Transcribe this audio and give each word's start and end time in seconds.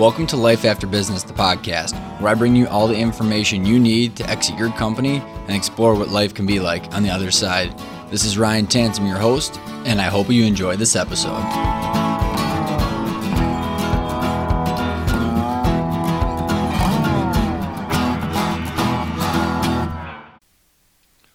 Welcome 0.00 0.26
to 0.28 0.36
Life 0.38 0.64
After 0.64 0.86
Business, 0.86 1.24
the 1.24 1.34
podcast, 1.34 1.92
where 2.22 2.32
I 2.32 2.34
bring 2.34 2.56
you 2.56 2.66
all 2.68 2.88
the 2.88 2.96
information 2.96 3.66
you 3.66 3.78
need 3.78 4.16
to 4.16 4.26
exit 4.30 4.56
your 4.56 4.70
company 4.70 5.18
and 5.18 5.50
explore 5.50 5.94
what 5.94 6.08
life 6.08 6.32
can 6.32 6.46
be 6.46 6.58
like 6.58 6.94
on 6.94 7.02
the 7.02 7.10
other 7.10 7.30
side. 7.30 7.78
This 8.08 8.24
is 8.24 8.38
Ryan 8.38 8.66
Tansom, 8.66 9.06
your 9.06 9.18
host, 9.18 9.60
and 9.84 10.00
I 10.00 10.04
hope 10.04 10.30
you 10.30 10.46
enjoy 10.46 10.76
this 10.76 10.96
episode. 10.96 11.44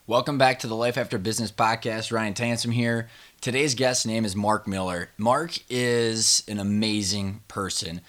Welcome 0.08 0.40
back 0.40 0.58
to 0.62 0.68
the 0.68 0.76
Life 0.76 0.98
After 0.98 1.20
Business 1.20 1.52
podcast. 1.52 2.12
Ryan 2.12 2.34
Tansom 2.34 2.73
here. 2.73 3.09
Today's 3.41 3.76
guest 3.76 4.08
name 4.08 4.26
is 4.26 4.36
Mark 4.36 4.68
Miller. 4.68 5.12
Mark 5.20 5.59
is 5.70 6.41
an 6.48 6.58
amazing 6.58 7.44
person. 7.48 8.02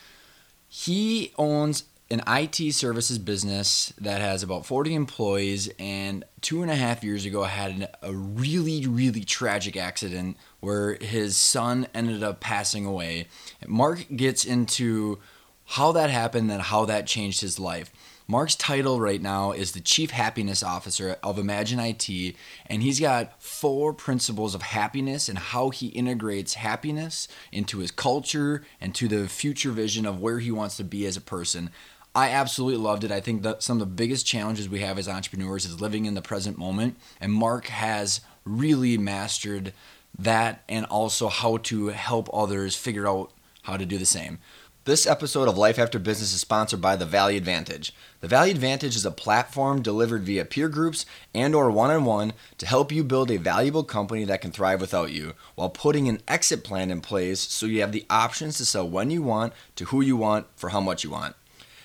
He 0.79 1.33
owns 1.39 1.85
an 2.11 2.23
IT 2.27 2.75
services 2.75 3.19
business 3.19 3.95
that 3.99 4.21
has 4.21 4.43
about 4.43 4.67
40 4.67 4.95
employees, 4.95 5.71
and 5.79 6.23
two 6.43 6.61
and 6.61 6.71
a 6.71 6.77
half 6.77 7.03
years 7.03 7.25
ago 7.25 7.45
had 7.45 7.89
a 8.03 8.13
really, 8.13 8.87
really 8.87 9.25
tragic 9.25 9.75
accident 9.75 10.37
where 10.61 10.97
his 10.97 11.39
son 11.39 11.87
ended 11.95 12.23
up 12.23 12.41
passing 12.41 12.85
away. 12.85 13.27
Mark 13.67 14.05
gets 14.15 14.45
into 14.45 15.19
how 15.65 15.93
that 15.93 16.11
happened 16.11 16.51
and 16.53 16.61
how 16.61 16.85
that 16.85 17.07
changed 17.07 17.41
his 17.41 17.59
life. 17.59 17.91
Mark's 18.29 18.57
title 18.57 18.99
right 18.99 19.23
now 19.23 19.53
is 19.53 19.71
the 19.71 19.81
Chief 19.81 20.11
Happiness 20.11 20.61
Officer 20.61 21.17
of 21.23 21.39
Imagine 21.39 21.79
IT, 21.79 22.35
and 22.67 22.83
he's 22.83 22.99
got 22.99 23.41
four 23.41 23.93
principles 23.93 24.53
of 24.53 24.63
happiness 24.63 25.29
and 25.29 25.39
how 25.39 25.71
he 25.71 25.87
integrates 25.89 26.55
happiness 26.55 27.29
into 27.53 27.79
his 27.79 27.93
culture 27.93 28.65
and 28.81 28.97
to 28.97 29.07
the 29.07 29.29
future 29.29 29.71
vision 29.71 30.05
of 30.05 30.21
where 30.21 30.41
he 30.41 30.51
wants 30.51 30.77
to 30.77 30.83
be 30.83 31.07
as 31.07 31.17
a 31.17 31.21
person. 31.21 31.71
I 32.17 32.31
absolutely 32.31 32.83
loved 32.83 33.05
it. 33.05 33.13
I 33.13 33.21
think 33.21 33.43
that 33.43 33.63
some 33.63 33.81
of 33.81 33.89
the 33.89 33.95
biggest 33.95 34.27
challenges 34.27 34.69
we 34.69 34.81
have 34.81 34.99
as 34.99 35.09
entrepreneurs 35.09 35.65
is 35.65 35.81
living 35.81 36.05
in 36.05 36.15
the 36.15 36.23
present 36.23 36.59
moment, 36.59 36.97
and 37.21 37.33
Mark 37.33 37.67
has 37.67 38.23
really 38.45 38.99
mastered 38.99 39.73
that 40.19 40.65
and 40.69 40.85
also 40.87 41.29
how 41.29 41.59
to 41.59 41.89
help 41.89 42.29
others 42.35 42.75
figure 42.75 43.07
out 43.07 43.31
how 43.63 43.77
to 43.77 43.87
do 43.87 43.99
the 43.99 44.07
same. 44.07 44.39
This 44.87 45.05
episode 45.05 45.49
of 45.49 45.59
Life 45.59 45.81
After 45.81 45.99
Business 45.99 46.33
is 46.33 46.43
sponsored 46.43 46.81
by 46.81 46.95
the 46.95 47.05
Value 47.05 47.39
Advantage. 47.39 47.93
The 48.21 48.29
Value 48.29 48.53
Advantage 48.53 48.95
is 48.95 49.05
a 49.05 49.11
platform 49.11 49.83
delivered 49.83 50.23
via 50.23 50.45
peer 50.45 50.69
groups 50.69 51.05
and 51.35 51.57
or 51.57 51.73
one-on-one 51.73 52.35
to 52.59 52.67
help 52.67 52.93
you 52.93 53.03
build 53.03 53.33
a 53.33 53.37
valuable 53.37 53.83
company 53.83 54.23
that 54.27 54.41
can 54.41 54.53
thrive 54.53 54.81
without 54.81 55.11
you 55.11 55.33
while 55.57 55.71
putting 55.71 56.09
an 56.09 56.21
exit 56.29 56.63
plan 56.63 56.93
in 56.93 57.01
place 57.01 57.41
so 57.41 57.67
you 57.67 57.81
have 57.81 57.91
the 57.91 58.07
options 58.09 58.59
to 58.59 58.65
sell 58.65 58.89
when 58.89 59.11
you 59.11 59.23
want, 59.23 59.53
to 59.75 59.87
who 59.87 60.03
you 60.03 60.17
want, 60.17 60.47
for 60.55 60.69
how 60.69 60.81
much 60.81 61.03
you 61.03 61.11
want. 61.11 61.35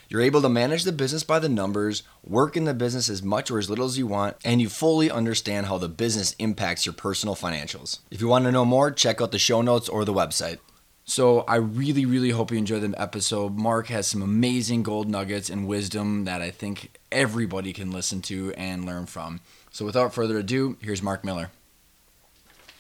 You're 0.07 0.21
able 0.21 0.43
to 0.43 0.49
manage 0.49 0.83
the 0.83 0.91
business 0.91 1.23
by 1.23 1.39
the 1.39 1.49
numbers, 1.49 2.03
work 2.23 2.55
in 2.55 2.65
the 2.65 2.73
business 2.75 3.09
as 3.09 3.23
much 3.23 3.49
or 3.49 3.57
as 3.57 3.67
little 3.67 3.85
as 3.85 3.97
you 3.97 4.05
want, 4.05 4.37
and 4.45 4.61
you 4.61 4.69
fully 4.69 5.09
understand 5.09 5.65
how 5.65 5.79
the 5.79 5.89
business 5.89 6.35
impacts 6.37 6.85
your 6.85 6.93
personal 6.93 7.33
financials. 7.33 7.97
If 8.11 8.21
you 8.21 8.27
want 8.27 8.45
to 8.45 8.51
know 8.51 8.63
more, 8.63 8.91
check 8.91 9.21
out 9.21 9.31
the 9.31 9.39
show 9.39 9.63
notes 9.63 9.89
or 9.89 10.05
the 10.05 10.13
website. 10.13 10.59
So 11.05 11.41
I 11.41 11.55
really, 11.55 12.05
really 12.05 12.29
hope 12.29 12.51
you 12.51 12.57
enjoy 12.57 12.79
the 12.79 12.99
episode. 12.99 13.57
Mark 13.57 13.87
has 13.87 14.07
some 14.07 14.21
amazing 14.21 14.83
gold 14.83 15.09
nuggets 15.09 15.49
and 15.49 15.67
wisdom 15.67 16.25
that 16.25 16.41
I 16.41 16.51
think 16.51 16.91
everybody 17.11 17.73
can 17.73 17.91
listen 17.91 18.21
to 18.23 18.53
and 18.55 18.85
learn 18.85 19.05
from. 19.07 19.41
So 19.71 19.85
without 19.85 20.13
further 20.13 20.37
ado, 20.37 20.77
here's 20.81 21.01
Mark 21.01 21.23
Miller. 21.23 21.49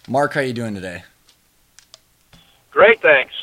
Mark, 0.07 0.33
how 0.33 0.41
you 0.41 0.53
doing 0.53 0.75
today? 0.75 1.03
Great, 2.71 3.01
thanks. 3.01 3.33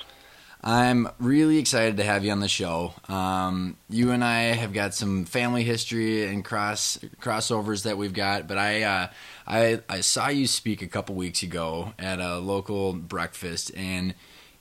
I'm 0.63 1.09
really 1.21 1.59
excited 1.59 1.99
to 1.99 2.05
have 2.05 2.25
you 2.25 2.33
on 2.33 2.41
the 2.41 2.49
show. 2.49 2.95
Um, 3.09 3.77
you 3.89 4.11
and 4.11 4.25
I 4.25 4.55
have 4.55 4.73
got 4.73 4.93
some 4.93 5.25
family 5.25 5.63
history 5.63 6.27
and 6.27 6.45
cross 6.45 6.99
crossovers 7.21 7.85
that 7.85 7.97
we've 7.97 8.13
got, 8.13 8.49
but 8.49 8.59
I 8.59 8.83
uh, 8.83 9.09
I 9.47 9.81
I 9.89 10.01
saw 10.01 10.29
you 10.29 10.49
speak 10.49 10.83
a 10.83 10.89
couple 10.89 11.15
weeks 11.15 11.43
ago 11.45 11.95
at 11.99 12.19
a 12.19 12.39
local 12.39 12.93
breakfast 12.93 13.71
and 13.77 14.15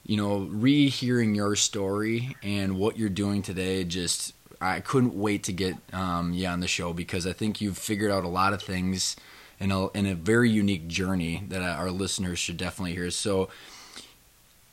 you 0.08 0.16
know, 0.16 0.48
rehearing 0.50 1.36
your 1.36 1.56
story 1.58 2.38
and 2.42 2.80
what 2.80 2.98
you're 2.98 3.10
doing 3.10 3.42
today, 3.42 3.84
just 3.84 4.34
I 4.62 4.80
couldn't 4.80 5.14
wait 5.14 5.44
to 5.44 5.54
get 5.54 5.76
um, 5.94 6.32
you 6.32 6.48
on 6.48 6.62
the 6.62 6.68
show 6.68 6.94
because 6.94 7.28
I 7.28 7.34
think 7.34 7.60
you've 7.60 7.78
figured 7.78 8.10
out 8.10 8.24
a 8.24 8.30
lot 8.30 8.54
of 8.54 8.62
things 8.64 9.18
in 9.60 9.70
a, 9.70 9.90
in 9.90 10.06
a 10.06 10.16
very 10.16 10.50
unique 10.50 10.88
journey 10.88 11.44
that 11.50 11.62
our 11.62 11.92
listeners 11.92 12.40
should 12.40 12.56
definitely 12.56 12.94
hear. 12.94 13.12
So, 13.12 13.50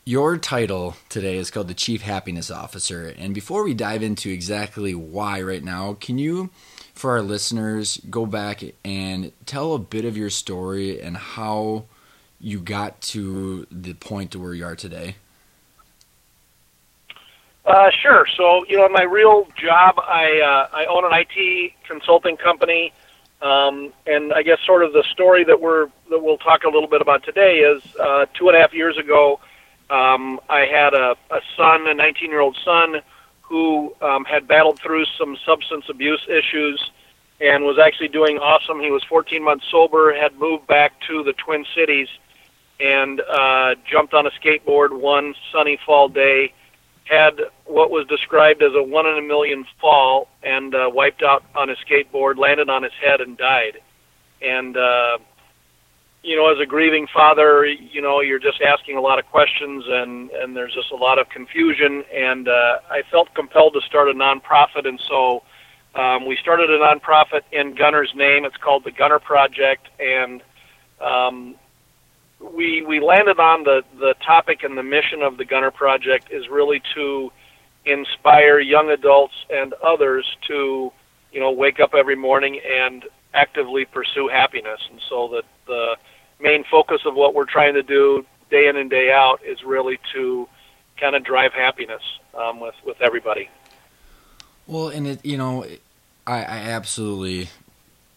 your 0.06 0.36
title 0.36 0.96
today 1.08 1.36
is 1.38 1.50
called 1.50 1.66
the 1.68 1.74
Chief 1.74 2.02
Happiness 2.02 2.50
Officer. 2.50 3.14
And 3.16 3.34
before 3.34 3.64
we 3.64 3.72
dive 3.72 4.02
into 4.02 4.30
exactly 4.30 4.94
why 4.94 5.40
right 5.40 5.64
now, 5.64 5.94
can 5.94 6.18
you, 6.18 6.50
for 6.92 7.12
our 7.12 7.22
listeners, 7.22 7.98
go 8.10 8.26
back 8.26 8.62
and 8.84 9.32
tell 9.46 9.72
a 9.72 9.78
bit 9.78 10.04
of 10.04 10.16
your 10.16 10.28
story 10.28 11.00
and 11.00 11.16
how 11.16 11.86
you 12.38 12.60
got 12.60 13.00
to 13.00 13.66
the 13.70 13.94
point 13.94 14.30
to 14.32 14.38
where 14.38 14.52
you 14.52 14.66
are 14.66 14.76
today? 14.76 15.16
Uh, 17.64 17.90
sure. 18.02 18.26
So, 18.36 18.64
you 18.68 18.76
know, 18.76 18.88
my 18.90 19.04
real 19.04 19.48
job, 19.56 19.94
I 19.98 20.40
uh, 20.40 20.76
I 20.76 20.84
own 20.86 21.04
an 21.04 21.12
IT 21.14 21.72
consulting 21.88 22.36
company, 22.36 22.92
um, 23.40 23.92
and 24.06 24.34
I 24.34 24.42
guess 24.42 24.58
sort 24.66 24.84
of 24.84 24.92
the 24.92 25.02
story 25.12 25.44
that 25.44 25.60
we're 25.60 25.86
that 26.10 26.22
we'll 26.22 26.36
talk 26.38 26.64
a 26.64 26.68
little 26.68 26.88
bit 26.88 27.00
about 27.00 27.22
today 27.22 27.60
is 27.60 27.82
uh, 27.96 28.26
two 28.34 28.48
and 28.48 28.56
a 28.56 28.60
half 28.60 28.74
years 28.74 28.98
ago, 28.98 29.40
um, 29.88 30.40
I 30.50 30.66
had 30.66 30.92
a, 30.92 31.16
a 31.30 31.40
son, 31.56 31.86
a 31.86 31.94
19 31.94 32.28
year 32.28 32.40
old 32.40 32.58
son, 32.62 33.00
who 33.40 33.94
um, 34.02 34.26
had 34.26 34.46
battled 34.46 34.78
through 34.80 35.06
some 35.18 35.38
substance 35.46 35.86
abuse 35.88 36.24
issues 36.28 36.90
and 37.40 37.64
was 37.64 37.78
actually 37.78 38.08
doing 38.08 38.38
awesome. 38.38 38.78
He 38.80 38.90
was 38.90 39.02
14 39.04 39.42
months 39.42 39.64
sober, 39.70 40.14
had 40.14 40.38
moved 40.38 40.66
back 40.66 41.00
to 41.08 41.22
the 41.22 41.32
Twin 41.32 41.64
Cities, 41.74 42.08
and 42.78 43.22
uh, 43.22 43.74
jumped 43.90 44.12
on 44.12 44.26
a 44.26 44.30
skateboard 44.32 44.92
one 44.92 45.34
sunny 45.50 45.78
fall 45.86 46.10
day 46.10 46.52
had 47.04 47.40
what 47.66 47.90
was 47.90 48.06
described 48.06 48.62
as 48.62 48.72
a 48.74 48.82
one 48.82 49.06
in 49.06 49.18
a 49.18 49.22
million 49.22 49.64
fall 49.80 50.28
and 50.42 50.74
uh, 50.74 50.90
wiped 50.92 51.22
out 51.22 51.44
on 51.54 51.68
his 51.68 51.78
skateboard, 51.78 52.38
landed 52.38 52.68
on 52.68 52.82
his 52.82 52.92
head, 53.02 53.20
and 53.20 53.36
died. 53.36 53.80
And 54.40 54.76
uh, 54.76 55.18
you 56.22 56.36
know, 56.36 56.50
as 56.50 56.58
a 56.58 56.66
grieving 56.66 57.06
father, 57.12 57.66
you 57.66 58.00
know, 58.00 58.20
you're 58.20 58.38
just 58.38 58.62
asking 58.62 58.96
a 58.96 59.00
lot 59.00 59.18
of 59.18 59.26
questions, 59.26 59.84
and 59.86 60.30
and 60.30 60.56
there's 60.56 60.74
just 60.74 60.90
a 60.90 60.96
lot 60.96 61.18
of 61.18 61.28
confusion. 61.28 62.04
And 62.12 62.48
uh, 62.48 62.78
I 62.90 63.02
felt 63.10 63.34
compelled 63.34 63.74
to 63.74 63.82
start 63.82 64.08
a 64.08 64.14
nonprofit, 64.14 64.88
and 64.88 65.00
so 65.06 65.42
um, 65.94 66.26
we 66.26 66.36
started 66.36 66.70
a 66.70 66.78
nonprofit 66.78 67.42
in 67.52 67.74
Gunner's 67.74 68.12
name. 68.14 68.44
It's 68.46 68.56
called 68.56 68.84
the 68.84 68.90
Gunner 68.90 69.18
Project, 69.18 69.88
and 70.00 70.42
um, 71.00 71.56
we 72.52 72.82
we 72.82 73.00
landed 73.00 73.38
on 73.38 73.64
the 73.64 73.82
the 73.98 74.14
topic 74.24 74.62
and 74.62 74.76
the 74.76 74.82
mission 74.82 75.22
of 75.22 75.36
the 75.36 75.44
Gunner 75.44 75.70
Project 75.70 76.30
is 76.30 76.48
really 76.48 76.82
to 76.94 77.32
inspire 77.84 78.58
young 78.58 78.90
adults 78.90 79.34
and 79.50 79.74
others 79.74 80.26
to 80.48 80.92
you 81.32 81.40
know 81.40 81.50
wake 81.50 81.80
up 81.80 81.94
every 81.94 82.16
morning 82.16 82.60
and 82.60 83.04
actively 83.32 83.84
pursue 83.84 84.28
happiness. 84.28 84.80
And 84.90 85.00
so 85.08 85.28
the 85.28 85.42
the 85.66 85.96
main 86.40 86.64
focus 86.70 87.02
of 87.06 87.14
what 87.14 87.34
we're 87.34 87.46
trying 87.46 87.74
to 87.74 87.82
do 87.82 88.24
day 88.50 88.68
in 88.68 88.76
and 88.76 88.90
day 88.90 89.10
out 89.10 89.40
is 89.44 89.62
really 89.64 89.98
to 90.12 90.48
kind 90.98 91.16
of 91.16 91.24
drive 91.24 91.52
happiness 91.52 92.02
um, 92.34 92.60
with 92.60 92.74
with 92.84 93.00
everybody. 93.00 93.48
Well, 94.66 94.88
and 94.88 95.06
it 95.06 95.24
you 95.24 95.36
know, 95.36 95.64
I, 96.26 96.38
I 96.38 96.58
absolutely 96.70 97.48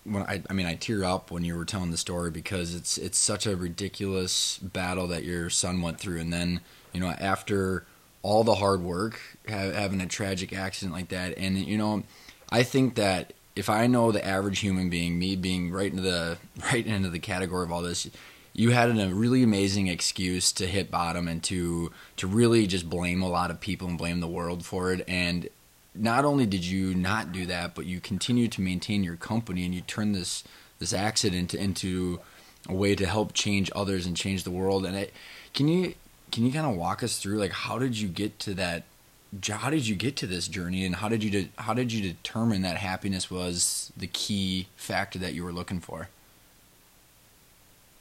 when 0.07 0.23
I, 0.23 0.41
I 0.49 0.53
mean 0.53 0.65
I 0.65 0.75
tear 0.75 1.03
up 1.03 1.31
when 1.31 1.43
you 1.43 1.55
were 1.55 1.65
telling 1.65 1.91
the 1.91 1.97
story 1.97 2.31
because 2.31 2.73
it's 2.73 2.97
it's 2.97 3.17
such 3.17 3.45
a 3.45 3.55
ridiculous 3.55 4.57
battle 4.57 5.07
that 5.07 5.23
your 5.23 5.49
son 5.49 5.81
went 5.81 5.99
through, 5.99 6.19
and 6.19 6.31
then 6.31 6.61
you 6.93 6.99
know 6.99 7.09
after 7.09 7.85
all 8.21 8.43
the 8.43 8.55
hard 8.55 8.81
work, 8.81 9.19
having 9.47 10.01
a 10.01 10.05
tragic 10.05 10.53
accident 10.53 10.93
like 10.93 11.09
that, 11.09 11.37
and 11.37 11.57
you 11.57 11.77
know, 11.77 12.03
I 12.49 12.63
think 12.63 12.95
that 12.95 13.33
if 13.55 13.69
I 13.69 13.87
know 13.87 14.11
the 14.11 14.25
average 14.25 14.59
human 14.59 14.89
being, 14.89 15.17
me 15.17 15.35
being 15.35 15.71
right 15.71 15.89
into 15.89 16.03
the 16.03 16.37
right 16.71 16.85
into 16.85 17.09
the 17.09 17.19
category 17.19 17.63
of 17.63 17.71
all 17.71 17.81
this, 17.81 18.09
you 18.53 18.71
had 18.71 18.89
a 18.89 19.13
really 19.13 19.43
amazing 19.43 19.87
excuse 19.87 20.51
to 20.53 20.67
hit 20.67 20.91
bottom 20.91 21.27
and 21.27 21.43
to 21.45 21.91
to 22.17 22.27
really 22.27 22.67
just 22.67 22.89
blame 22.89 23.21
a 23.21 23.29
lot 23.29 23.51
of 23.51 23.59
people 23.59 23.87
and 23.87 23.97
blame 23.97 24.19
the 24.19 24.27
world 24.27 24.65
for 24.65 24.91
it, 24.91 25.03
and 25.07 25.49
not 25.99 26.25
only 26.25 26.45
did 26.45 26.63
you 26.63 26.93
not 26.93 27.31
do 27.31 27.45
that, 27.47 27.75
but 27.75 27.85
you 27.85 27.99
continue 27.99 28.47
to 28.47 28.61
maintain 28.61 29.03
your 29.03 29.15
company 29.15 29.65
and 29.65 29.73
you 29.73 29.81
turn 29.81 30.11
this 30.11 30.43
this 30.79 30.93
accident 30.93 31.53
into 31.53 32.19
a 32.69 32.73
way 32.73 32.93
to 32.95 33.05
help 33.05 33.33
change 33.33 33.71
others 33.75 34.05
and 34.05 34.15
change 34.15 34.43
the 34.43 34.51
world. 34.51 34.85
And 34.85 34.95
it, 34.95 35.13
can 35.53 35.67
you 35.67 35.95
can 36.31 36.45
you 36.45 36.51
kind 36.51 36.67
of 36.67 36.75
walk 36.75 37.03
us 37.03 37.17
through 37.17 37.37
like 37.37 37.51
how 37.51 37.79
did 37.79 37.97
you 37.97 38.07
get 38.07 38.39
to 38.39 38.53
that? 38.55 38.83
How 39.49 39.69
did 39.69 39.87
you 39.87 39.95
get 39.95 40.15
to 40.17 40.27
this 40.27 40.47
journey, 40.47 40.85
and 40.85 40.95
how 40.95 41.09
did 41.09 41.23
you 41.23 41.29
de- 41.29 41.51
how 41.57 41.73
did 41.73 41.91
you 41.91 42.01
determine 42.01 42.61
that 42.61 42.77
happiness 42.77 43.29
was 43.29 43.91
the 43.97 44.07
key 44.07 44.67
factor 44.77 45.19
that 45.19 45.33
you 45.33 45.43
were 45.43 45.51
looking 45.51 45.79
for? 45.79 46.09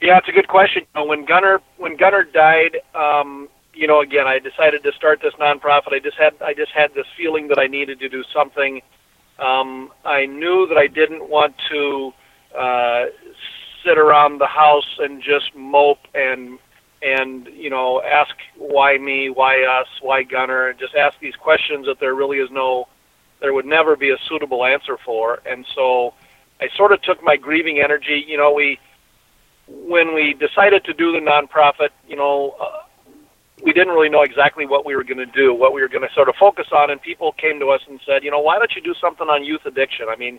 Yeah, 0.00 0.18
it's 0.18 0.28
a 0.28 0.32
good 0.32 0.48
question. 0.48 0.84
When 0.94 1.24
Gunner 1.24 1.60
when 1.78 1.96
Gunner 1.96 2.22
died, 2.22 2.78
um, 2.94 3.48
you 3.76 3.86
know, 3.86 4.00
again, 4.00 4.26
I 4.26 4.38
decided 4.38 4.82
to 4.84 4.92
start 4.92 5.20
this 5.22 5.34
nonprofit. 5.34 5.92
I 5.92 5.98
just 5.98 6.16
had 6.16 6.34
I 6.42 6.54
just 6.54 6.72
had 6.72 6.94
this 6.94 7.06
feeling 7.16 7.48
that 7.48 7.58
I 7.58 7.66
needed 7.66 8.00
to 8.00 8.08
do 8.08 8.24
something. 8.32 8.80
Um, 9.38 9.92
I 10.04 10.24
knew 10.24 10.66
that 10.68 10.78
I 10.78 10.86
didn't 10.86 11.28
want 11.28 11.54
to 11.70 12.12
uh, 12.58 13.04
sit 13.84 13.98
around 13.98 14.38
the 14.38 14.46
house 14.46 14.98
and 14.98 15.22
just 15.22 15.54
mope 15.54 15.98
and 16.14 16.58
and 17.02 17.48
you 17.52 17.68
know 17.68 18.02
ask 18.02 18.34
why 18.56 18.96
me, 18.96 19.28
why 19.28 19.62
us, 19.64 19.88
why 20.00 20.22
Gunner, 20.22 20.68
and 20.68 20.78
just 20.78 20.94
ask 20.94 21.18
these 21.20 21.36
questions 21.36 21.84
that 21.84 22.00
there 22.00 22.14
really 22.14 22.38
is 22.38 22.50
no, 22.50 22.88
there 23.42 23.52
would 23.52 23.66
never 23.66 23.94
be 23.94 24.08
a 24.08 24.16
suitable 24.26 24.64
answer 24.64 24.96
for. 25.04 25.40
And 25.44 25.66
so 25.74 26.14
I 26.62 26.68
sort 26.74 26.92
of 26.92 27.02
took 27.02 27.22
my 27.22 27.36
grieving 27.36 27.78
energy. 27.78 28.24
You 28.26 28.38
know, 28.38 28.54
we 28.54 28.78
when 29.68 30.14
we 30.14 30.32
decided 30.32 30.84
to 30.84 30.94
do 30.94 31.12
the 31.12 31.18
nonprofit, 31.18 31.90
you 32.08 32.16
know. 32.16 32.56
Uh, 32.58 32.84
we 33.62 33.72
didn't 33.72 33.94
really 33.94 34.08
know 34.08 34.22
exactly 34.22 34.66
what 34.66 34.84
we 34.84 34.94
were 34.94 35.04
going 35.04 35.18
to 35.18 35.26
do, 35.26 35.54
what 35.54 35.72
we 35.72 35.80
were 35.80 35.88
going 35.88 36.06
to 36.06 36.14
sort 36.14 36.28
of 36.28 36.34
focus 36.36 36.66
on, 36.72 36.90
and 36.90 37.00
people 37.00 37.32
came 37.32 37.58
to 37.60 37.70
us 37.70 37.80
and 37.88 38.00
said, 38.04 38.22
you 38.22 38.30
know, 38.30 38.40
why 38.40 38.58
don't 38.58 38.74
you 38.76 38.82
do 38.82 38.94
something 39.00 39.28
on 39.28 39.44
youth 39.44 39.64
addiction? 39.64 40.06
I 40.08 40.16
mean, 40.16 40.38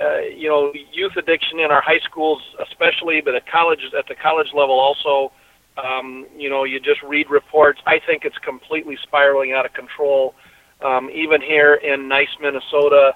uh, 0.00 0.18
you 0.18 0.48
know, 0.48 0.72
youth 0.92 1.16
addiction 1.16 1.60
in 1.60 1.70
our 1.70 1.80
high 1.80 2.00
schools, 2.00 2.42
especially, 2.60 3.20
but 3.20 3.34
at 3.34 3.46
colleges, 3.46 3.92
at 3.96 4.06
the 4.08 4.14
college 4.14 4.48
level 4.52 4.78
also. 4.78 5.32
Um, 5.76 6.26
you 6.36 6.50
know, 6.50 6.64
you 6.64 6.78
just 6.80 7.02
read 7.02 7.30
reports. 7.30 7.80
I 7.86 7.98
think 7.98 8.24
it's 8.24 8.38
completely 8.38 8.96
spiraling 9.02 9.52
out 9.52 9.66
of 9.66 9.72
control. 9.72 10.34
Um, 10.82 11.10
even 11.10 11.40
here 11.40 11.74
in 11.74 12.08
nice 12.08 12.28
Minnesota, 12.40 13.12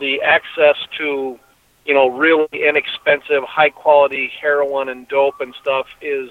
the 0.00 0.20
access 0.22 0.76
to, 0.98 1.38
you 1.84 1.94
know, 1.94 2.08
really 2.08 2.48
inexpensive, 2.52 3.44
high 3.44 3.70
quality 3.70 4.30
heroin 4.40 4.88
and 4.88 5.06
dope 5.08 5.40
and 5.40 5.54
stuff 5.60 5.86
is 6.00 6.30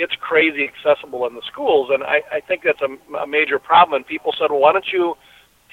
it's 0.00 0.14
crazy 0.14 0.66
accessible 0.66 1.26
in 1.26 1.34
the 1.34 1.42
schools, 1.42 1.90
and 1.92 2.02
I, 2.02 2.22
I 2.32 2.40
think 2.40 2.62
that's 2.62 2.80
a, 2.80 3.16
a 3.16 3.26
major 3.26 3.58
problem. 3.58 3.96
And 3.96 4.06
people 4.06 4.32
said, 4.32 4.50
well, 4.50 4.60
why 4.60 4.72
don't 4.72 4.90
you 4.90 5.16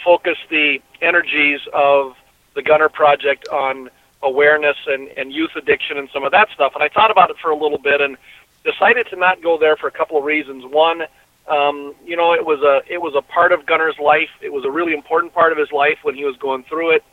focus 0.03 0.38
the 0.50 0.79
energies 1.01 1.62
of 1.74 2.15
the 2.53 2.62
Gunner 2.62 2.89
Project 2.89 3.47
on 3.47 3.89
awareness 4.21 4.75
and, 4.85 5.07
and 5.09 5.31
youth 5.31 5.51
addiction 5.56 5.97
and 5.97 6.09
some 6.12 6.25
of 6.25 6.33
that 6.33 6.50
stuff? 6.53 6.74
And 6.75 6.83
I 6.83 6.89
thought 6.89 7.09
about 7.09 7.29
it 7.29 7.38
for 7.41 7.51
a 7.51 7.56
little 7.56 7.77
bit 7.77 8.01
and 8.01 8.18
decided 8.65 9.07
to 9.12 9.15
not 9.15 9.41
go 9.41 9.57
there 9.57 9.77
for 9.77 9.88
a 9.88 9.91
couple 9.91 10.18
of 10.18 10.25
reasons. 10.25 10.65
One, 10.65 11.03
um, 11.47 11.95
you 12.06 12.18
know, 12.18 12.33
it 12.33 12.45
was 12.45 12.62
a 12.62 12.81
it 12.91 13.01
was 13.01 13.15
a 13.15 13.21
part 13.21 13.53
of 13.53 13.65
Gunner's 13.65 13.97
life. 13.97 14.30
It 14.41 14.51
was 14.51 14.65
a 14.65 14.71
really 14.71 14.94
important 14.94 15.33
part 15.33 15.53
of 15.53 15.57
his 15.57 15.71
life 15.71 16.00
when 16.03 16.15
he 16.15 16.25
was 16.25 16.35
going 16.35 16.65
through 16.65 16.95
it, 16.95 17.03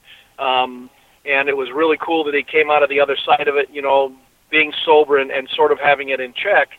um, 0.40 0.90
and 1.24 1.48
it 1.48 1.56
was 1.56 1.70
really 1.70 1.96
cool 1.96 2.24
that 2.24 2.34
he 2.34 2.42
came 2.42 2.72
out 2.72 2.82
of 2.82 2.88
the 2.88 2.98
other 2.98 3.16
side 3.16 3.46
of 3.46 3.54
it. 3.54 3.70
You 3.70 3.82
know, 3.82 4.12
being 4.50 4.72
sober 4.84 5.18
and, 5.18 5.30
and 5.30 5.48
sort 5.50 5.70
of 5.70 5.78
having 5.78 6.08
it 6.08 6.18
in 6.18 6.32
check 6.32 6.70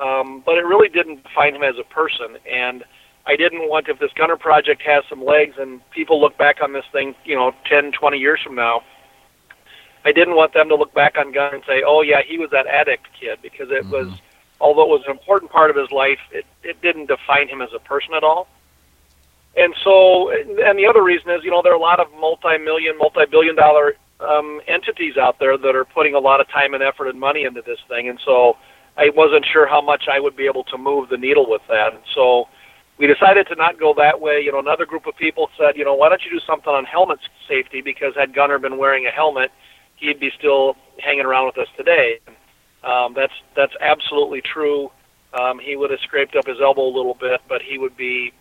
um, 0.00 0.42
but 0.44 0.58
it 0.58 0.64
really 0.64 0.88
didn't 0.88 1.22
define 1.22 1.54
him 1.54 1.62
as 1.62 1.76
a 1.78 1.84
person. 1.84 2.36
And 2.50 2.84
I 3.26 3.36
didn't 3.36 3.68
want 3.68 3.88
if 3.88 3.98
this 3.98 4.12
Gunner 4.14 4.36
project 4.36 4.82
has 4.82 5.04
some 5.08 5.24
legs 5.24 5.56
and 5.58 5.80
people 5.90 6.20
look 6.20 6.38
back 6.38 6.58
on 6.62 6.72
this 6.72 6.84
thing, 6.92 7.14
you 7.24 7.34
know, 7.34 7.52
10, 7.68 7.92
20 7.92 8.18
years 8.18 8.40
from 8.42 8.54
now. 8.54 8.82
I 10.04 10.12
didn't 10.12 10.36
want 10.36 10.54
them 10.54 10.68
to 10.68 10.76
look 10.76 10.94
back 10.94 11.18
on 11.18 11.32
Gunner 11.32 11.56
and 11.56 11.64
say, 11.66 11.82
"Oh 11.84 12.00
yeah, 12.00 12.22
he 12.24 12.38
was 12.38 12.48
that 12.50 12.68
addict 12.68 13.08
kid," 13.18 13.40
because 13.42 13.72
it 13.72 13.82
mm-hmm. 13.82 13.90
was, 13.90 14.20
although 14.60 14.84
it 14.84 14.88
was 14.88 15.02
an 15.04 15.10
important 15.10 15.50
part 15.50 15.68
of 15.68 15.76
his 15.76 15.90
life, 15.90 16.20
it 16.30 16.46
it 16.62 16.80
didn't 16.80 17.06
define 17.06 17.48
him 17.48 17.60
as 17.60 17.70
a 17.74 17.80
person 17.80 18.14
at 18.14 18.22
all. 18.22 18.46
And 19.56 19.74
so, 19.82 20.30
and 20.30 20.78
the 20.78 20.86
other 20.86 21.02
reason 21.02 21.30
is, 21.30 21.42
you 21.42 21.50
know, 21.50 21.60
there 21.60 21.72
are 21.72 21.76
a 21.76 21.80
lot 21.80 21.98
of 21.98 22.06
multi-million, 22.20 22.98
multi-billion-dollar 22.98 23.94
um, 24.20 24.60
entities 24.68 25.16
out 25.16 25.38
there 25.38 25.56
that 25.56 25.74
are 25.74 25.86
putting 25.86 26.14
a 26.14 26.18
lot 26.18 26.40
of 26.40 26.48
time 26.50 26.74
and 26.74 26.82
effort 26.82 27.08
and 27.08 27.18
money 27.18 27.44
into 27.44 27.62
this 27.62 27.78
thing, 27.88 28.08
and 28.08 28.20
so 28.24 28.56
I 28.96 29.10
wasn't 29.14 29.44
sure 29.50 29.66
how 29.66 29.80
much 29.80 30.04
I 30.10 30.20
would 30.20 30.36
be 30.36 30.46
able 30.46 30.64
to 30.64 30.78
move 30.78 31.08
the 31.08 31.16
needle 31.16 31.48
with 31.48 31.62
that. 31.68 31.92
And 31.92 32.02
so 32.14 32.48
we 32.98 33.06
decided 33.06 33.46
to 33.48 33.54
not 33.54 33.78
go 33.78 33.94
that 33.96 34.20
way. 34.20 34.40
You 34.40 34.52
know, 34.52 34.58
another 34.58 34.86
group 34.86 35.06
of 35.06 35.16
people 35.16 35.50
said, 35.58 35.76
you 35.76 35.84
know, 35.84 35.94
why 35.94 36.08
don't 36.08 36.22
you 36.24 36.30
do 36.30 36.40
something 36.46 36.72
on 36.72 36.84
helmet 36.84 37.18
safety? 37.48 37.82
Because 37.82 38.14
had 38.16 38.34
Gunner 38.34 38.58
been 38.58 38.78
wearing 38.78 39.06
a 39.06 39.10
helmet, 39.10 39.50
he'd 39.96 40.18
be 40.20 40.30
still 40.38 40.76
hanging 40.98 41.26
around 41.26 41.46
with 41.46 41.58
us 41.58 41.68
today. 41.76 42.20
Um, 42.84 43.14
that's 43.14 43.32
that's 43.54 43.74
absolutely 43.80 44.40
true. 44.40 44.90
Um, 45.38 45.58
he 45.58 45.76
would 45.76 45.90
have 45.90 46.00
scraped 46.00 46.36
up 46.36 46.46
his 46.46 46.58
elbow 46.62 46.86
a 46.86 46.94
little 46.96 47.16
bit, 47.18 47.40
but 47.48 47.60
he 47.60 47.78
would 47.78 47.96
be 47.96 48.32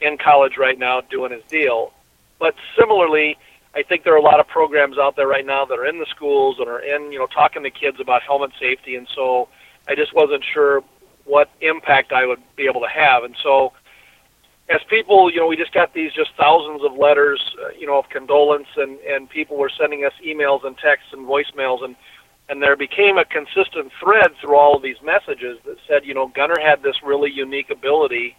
in 0.00 0.18
college 0.18 0.52
right 0.58 0.78
now 0.78 1.00
doing 1.00 1.32
his 1.32 1.42
deal. 1.48 1.92
But 2.38 2.54
similarly, 2.78 3.36
I 3.74 3.82
think 3.82 4.04
there 4.04 4.14
are 4.14 4.18
a 4.18 4.22
lot 4.22 4.38
of 4.38 4.46
programs 4.46 4.98
out 4.98 5.16
there 5.16 5.26
right 5.26 5.46
now 5.46 5.64
that 5.64 5.78
are 5.78 5.86
in 5.86 5.98
the 5.98 6.06
schools 6.14 6.56
and 6.60 6.68
are 6.68 6.80
in, 6.80 7.10
you 7.10 7.18
know, 7.18 7.26
talking 7.26 7.62
to 7.64 7.70
kids 7.70 7.98
about 8.00 8.22
helmet 8.22 8.52
safety. 8.60 8.94
And 8.94 9.08
so 9.14 9.48
I 9.88 9.94
just 9.94 10.14
wasn't 10.14 10.44
sure 10.44 10.82
what 11.24 11.50
impact 11.60 12.12
I 12.12 12.26
would 12.26 12.40
be 12.56 12.66
able 12.66 12.80
to 12.82 12.88
have. 12.88 13.24
And 13.24 13.36
so, 13.42 13.72
as 14.68 14.80
people, 14.88 15.30
you 15.30 15.40
know, 15.40 15.46
we 15.46 15.56
just 15.56 15.72
got 15.72 15.92
these 15.92 16.12
just 16.12 16.30
thousands 16.38 16.82
of 16.82 16.96
letters, 16.96 17.54
uh, 17.62 17.68
you 17.78 17.86
know, 17.86 17.98
of 17.98 18.08
condolence, 18.08 18.68
and 18.76 18.98
and 19.00 19.28
people 19.28 19.56
were 19.56 19.70
sending 19.70 20.04
us 20.04 20.12
emails 20.24 20.64
and 20.64 20.76
texts 20.78 21.12
and 21.12 21.26
voicemails, 21.26 21.84
and 21.84 21.96
and 22.48 22.62
there 22.62 22.76
became 22.76 23.18
a 23.18 23.24
consistent 23.24 23.90
thread 24.00 24.32
through 24.40 24.56
all 24.56 24.76
of 24.76 24.82
these 24.82 25.00
messages 25.02 25.58
that 25.64 25.76
said, 25.88 26.04
you 26.04 26.14
know, 26.14 26.28
Gunner 26.28 26.60
had 26.60 26.82
this 26.82 27.02
really 27.02 27.30
unique 27.30 27.70
ability 27.70 28.36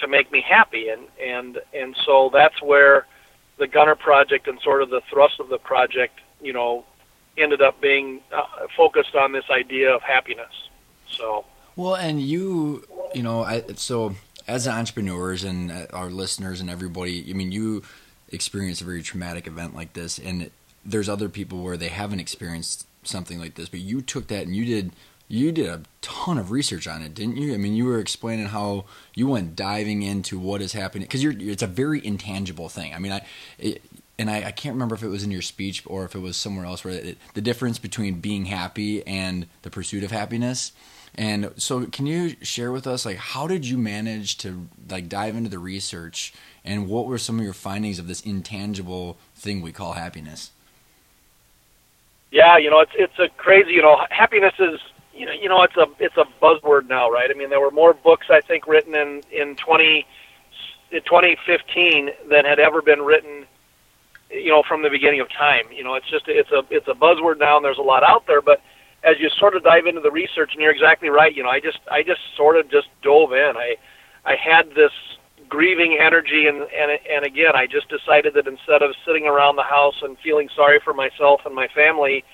to 0.00 0.08
make 0.08 0.30
me 0.32 0.42
happy, 0.46 0.88
and 0.88 1.02
and 1.22 1.58
and 1.72 1.96
so 2.04 2.30
that's 2.32 2.60
where 2.62 3.06
the 3.58 3.66
Gunner 3.66 3.94
project 3.94 4.48
and 4.48 4.60
sort 4.60 4.82
of 4.82 4.90
the 4.90 5.02
thrust 5.10 5.40
of 5.40 5.48
the 5.48 5.58
project, 5.58 6.20
you 6.40 6.52
know, 6.52 6.84
ended 7.38 7.62
up 7.62 7.80
being 7.80 8.20
uh, 8.32 8.66
focused 8.76 9.14
on 9.14 9.32
this 9.32 9.44
idea 9.50 9.94
of 9.94 10.02
happiness. 10.02 10.52
So 11.12 11.44
well, 11.76 11.94
and 11.94 12.20
you, 12.20 12.84
you 13.14 13.22
know, 13.22 13.42
I, 13.42 13.62
so 13.76 14.14
as 14.46 14.68
entrepreneurs 14.68 15.44
and 15.44 15.70
uh, 15.70 15.86
our 15.92 16.10
listeners 16.10 16.60
and 16.60 16.68
everybody, 16.68 17.24
I 17.28 17.32
mean, 17.32 17.52
you 17.52 17.82
experience 18.28 18.80
a 18.80 18.84
very 18.84 19.02
traumatic 19.02 19.46
event 19.46 19.74
like 19.74 19.94
this, 19.94 20.18
and 20.18 20.50
there's 20.84 21.08
other 21.08 21.28
people 21.28 21.62
where 21.62 21.76
they 21.76 21.88
haven't 21.88 22.20
experienced 22.20 22.86
something 23.04 23.38
like 23.38 23.54
this, 23.54 23.68
but 23.68 23.80
you 23.80 24.00
took 24.02 24.28
that 24.28 24.46
and 24.46 24.54
you 24.54 24.64
did 24.64 24.92
you 25.28 25.50
did 25.50 25.66
a 25.66 25.80
ton 26.02 26.36
of 26.36 26.50
research 26.50 26.86
on 26.86 27.00
it, 27.00 27.14
didn't 27.14 27.38
you? 27.38 27.54
I 27.54 27.56
mean, 27.56 27.74
you 27.74 27.86
were 27.86 27.98
explaining 27.98 28.46
how 28.46 28.84
you 29.14 29.28
went 29.28 29.56
diving 29.56 30.02
into 30.02 30.38
what 30.38 30.60
is 30.60 30.74
happening 30.74 31.06
because 31.06 31.24
it's 31.24 31.62
a 31.62 31.66
very 31.66 32.04
intangible 32.04 32.68
thing. 32.68 32.92
I 32.92 32.98
mean, 32.98 33.12
I 33.12 33.24
it, 33.58 33.82
and 34.18 34.30
I, 34.30 34.48
I, 34.48 34.50
can't 34.50 34.74
remember 34.74 34.94
if 34.94 35.02
it 35.02 35.08
was 35.08 35.24
in 35.24 35.30
your 35.30 35.42
speech 35.42 35.82
or 35.86 36.04
if 36.04 36.14
it 36.14 36.18
was 36.18 36.36
somewhere 36.36 36.66
else 36.66 36.84
where 36.84 36.92
it, 36.92 37.18
the 37.32 37.40
difference 37.40 37.78
between 37.78 38.20
being 38.20 38.44
happy 38.44 39.04
and 39.06 39.46
the 39.62 39.70
pursuit 39.70 40.04
of 40.04 40.10
happiness 40.10 40.72
and 41.14 41.52
so, 41.56 41.84
can 41.86 42.06
you 42.06 42.36
share 42.40 42.72
with 42.72 42.86
us, 42.86 43.04
like, 43.04 43.18
how 43.18 43.46
did 43.46 43.66
you 43.66 43.76
manage 43.76 44.38
to 44.38 44.68
like 44.88 45.08
dive 45.08 45.36
into 45.36 45.50
the 45.50 45.58
research, 45.58 46.32
and 46.64 46.88
what 46.88 47.06
were 47.06 47.18
some 47.18 47.38
of 47.38 47.44
your 47.44 47.52
findings 47.52 47.98
of 47.98 48.08
this 48.08 48.22
intangible 48.22 49.18
thing 49.34 49.60
we 49.60 49.72
call 49.72 49.92
happiness? 49.92 50.52
Yeah, 52.30 52.56
you 52.56 52.70
know, 52.70 52.80
it's 52.80 52.92
it's 52.94 53.18
a 53.18 53.28
crazy. 53.36 53.72
You 53.72 53.82
know, 53.82 54.06
happiness 54.10 54.54
is 54.58 54.80
you 55.14 55.26
know 55.26 55.32
you 55.32 55.50
know 55.50 55.62
it's 55.62 55.76
a 55.76 55.86
it's 55.98 56.16
a 56.16 56.24
buzzword 56.40 56.88
now, 56.88 57.10
right? 57.10 57.30
I 57.30 57.34
mean, 57.34 57.50
there 57.50 57.60
were 57.60 57.70
more 57.70 57.92
books 57.92 58.28
I 58.30 58.40
think 58.40 58.66
written 58.66 58.94
in 58.94 59.22
in 59.30 59.56
twenty 59.56 60.06
in 60.92 61.02
2015 61.02 62.10
than 62.28 62.44
had 62.44 62.58
ever 62.58 62.82
been 62.82 63.00
written 63.00 63.46
you 64.30 64.50
know 64.50 64.62
from 64.62 64.82
the 64.82 64.90
beginning 64.90 65.20
of 65.20 65.28
time 65.30 65.64
you 65.72 65.82
know 65.82 65.94
it's 65.94 66.08
just 66.08 66.28
it's 66.28 66.50
a 66.50 66.62
it's 66.70 66.86
a 66.88 66.92
buzzword 66.92 67.38
now 67.38 67.56
and 67.56 67.64
there's 67.64 67.78
a 67.78 67.82
lot 67.82 68.02
out 68.02 68.26
there 68.26 68.42
but 68.42 68.60
as 69.04 69.18
you 69.18 69.28
sort 69.30 69.56
of 69.56 69.64
dive 69.64 69.86
into 69.86 70.00
the 70.00 70.10
research, 70.10 70.52
and 70.52 70.62
you're 70.62 70.72
exactly 70.72 71.08
right. 71.08 71.34
You 71.34 71.42
know, 71.42 71.50
I 71.50 71.60
just 71.60 71.78
I 71.90 72.02
just 72.02 72.20
sort 72.36 72.56
of 72.56 72.70
just 72.70 72.88
dove 73.02 73.32
in. 73.32 73.54
I 73.56 73.76
I 74.24 74.36
had 74.36 74.70
this 74.74 74.92
grieving 75.48 75.98
energy, 76.00 76.46
and 76.46 76.62
and 76.62 76.98
and 77.10 77.24
again, 77.24 77.52
I 77.54 77.66
just 77.66 77.88
decided 77.88 78.34
that 78.34 78.46
instead 78.46 78.82
of 78.82 78.94
sitting 79.04 79.26
around 79.26 79.56
the 79.56 79.62
house 79.64 79.96
and 80.02 80.16
feeling 80.18 80.48
sorry 80.54 80.80
for 80.80 80.94
myself 80.94 81.42
and 81.44 81.54
my 81.54 81.68
family, 81.68 82.24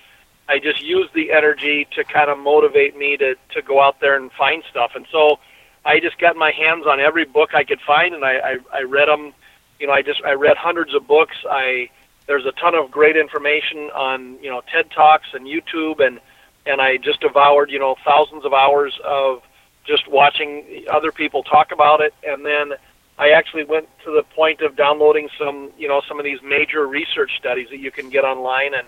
I 0.48 0.58
just 0.58 0.82
used 0.82 1.14
the 1.14 1.32
energy 1.32 1.86
to 1.94 2.04
kind 2.04 2.30
of 2.30 2.38
motivate 2.38 2.96
me 2.96 3.16
to 3.16 3.34
to 3.54 3.62
go 3.62 3.80
out 3.82 4.00
there 4.00 4.16
and 4.16 4.30
find 4.32 4.62
stuff. 4.70 4.92
And 4.94 5.06
so 5.10 5.38
I 5.84 6.00
just 6.00 6.18
got 6.18 6.36
my 6.36 6.52
hands 6.52 6.86
on 6.86 7.00
every 7.00 7.24
book 7.24 7.54
I 7.54 7.64
could 7.64 7.80
find, 7.86 8.14
and 8.14 8.24
I 8.24 8.34
I, 8.38 8.56
I 8.72 8.82
read 8.82 9.08
them. 9.08 9.32
You 9.80 9.86
know, 9.86 9.92
I 9.92 10.02
just 10.02 10.22
I 10.24 10.32
read 10.32 10.56
hundreds 10.56 10.94
of 10.94 11.06
books. 11.06 11.36
I 11.48 11.88
there's 12.26 12.44
a 12.44 12.52
ton 12.52 12.74
of 12.74 12.90
great 12.90 13.16
information 13.16 13.90
on 13.94 14.38
you 14.42 14.50
know 14.50 14.60
TED 14.72 14.90
Talks 14.90 15.28
and 15.32 15.46
YouTube 15.46 16.04
and 16.06 16.20
and 16.68 16.80
I 16.80 16.98
just 16.98 17.20
devoured, 17.20 17.70
you 17.70 17.78
know, 17.78 17.96
thousands 18.04 18.44
of 18.44 18.52
hours 18.52 18.98
of 19.04 19.42
just 19.86 20.06
watching 20.06 20.84
other 20.90 21.10
people 21.10 21.42
talk 21.42 21.72
about 21.72 22.00
it, 22.00 22.14
and 22.22 22.44
then 22.44 22.74
I 23.18 23.30
actually 23.30 23.64
went 23.64 23.88
to 24.04 24.12
the 24.12 24.22
point 24.22 24.60
of 24.60 24.76
downloading 24.76 25.28
some, 25.38 25.70
you 25.78 25.88
know, 25.88 26.02
some 26.06 26.18
of 26.18 26.24
these 26.24 26.40
major 26.42 26.86
research 26.86 27.32
studies 27.38 27.68
that 27.70 27.78
you 27.78 27.90
can 27.90 28.10
get 28.10 28.24
online, 28.24 28.74
and 28.74 28.86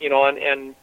you 0.00 0.10
know, 0.10 0.26
and 0.26 0.38
and 0.38 0.74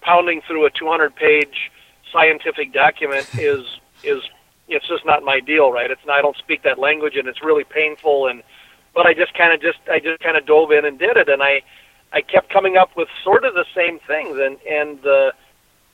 pounding 0.00 0.40
through 0.46 0.66
a 0.66 0.70
200-page 0.70 1.70
scientific 2.12 2.72
document 2.72 3.28
is 3.38 3.64
is 4.02 4.22
it's 4.68 4.88
just 4.88 5.04
not 5.04 5.24
my 5.24 5.40
deal, 5.40 5.72
right? 5.72 5.90
It's 5.90 6.04
not, 6.06 6.18
I 6.18 6.22
don't 6.22 6.36
speak 6.36 6.62
that 6.62 6.78
language, 6.78 7.16
and 7.16 7.28
it's 7.28 7.42
really 7.42 7.64
painful, 7.64 8.28
and 8.28 8.42
but 8.94 9.06
I 9.06 9.14
just 9.14 9.34
kind 9.34 9.52
of 9.52 9.60
just 9.60 9.78
I 9.90 9.98
just 9.98 10.20
kind 10.20 10.36
of 10.36 10.46
dove 10.46 10.72
in 10.72 10.84
and 10.84 10.98
did 10.98 11.16
it, 11.16 11.28
and 11.28 11.42
I 11.42 11.62
I 12.12 12.22
kept 12.22 12.50
coming 12.50 12.76
up 12.76 12.96
with 12.96 13.08
sort 13.22 13.44
of 13.44 13.54
the 13.54 13.66
same 13.74 13.98
things, 14.06 14.38
and 14.38 14.56
and 14.68 15.02
the 15.02 15.32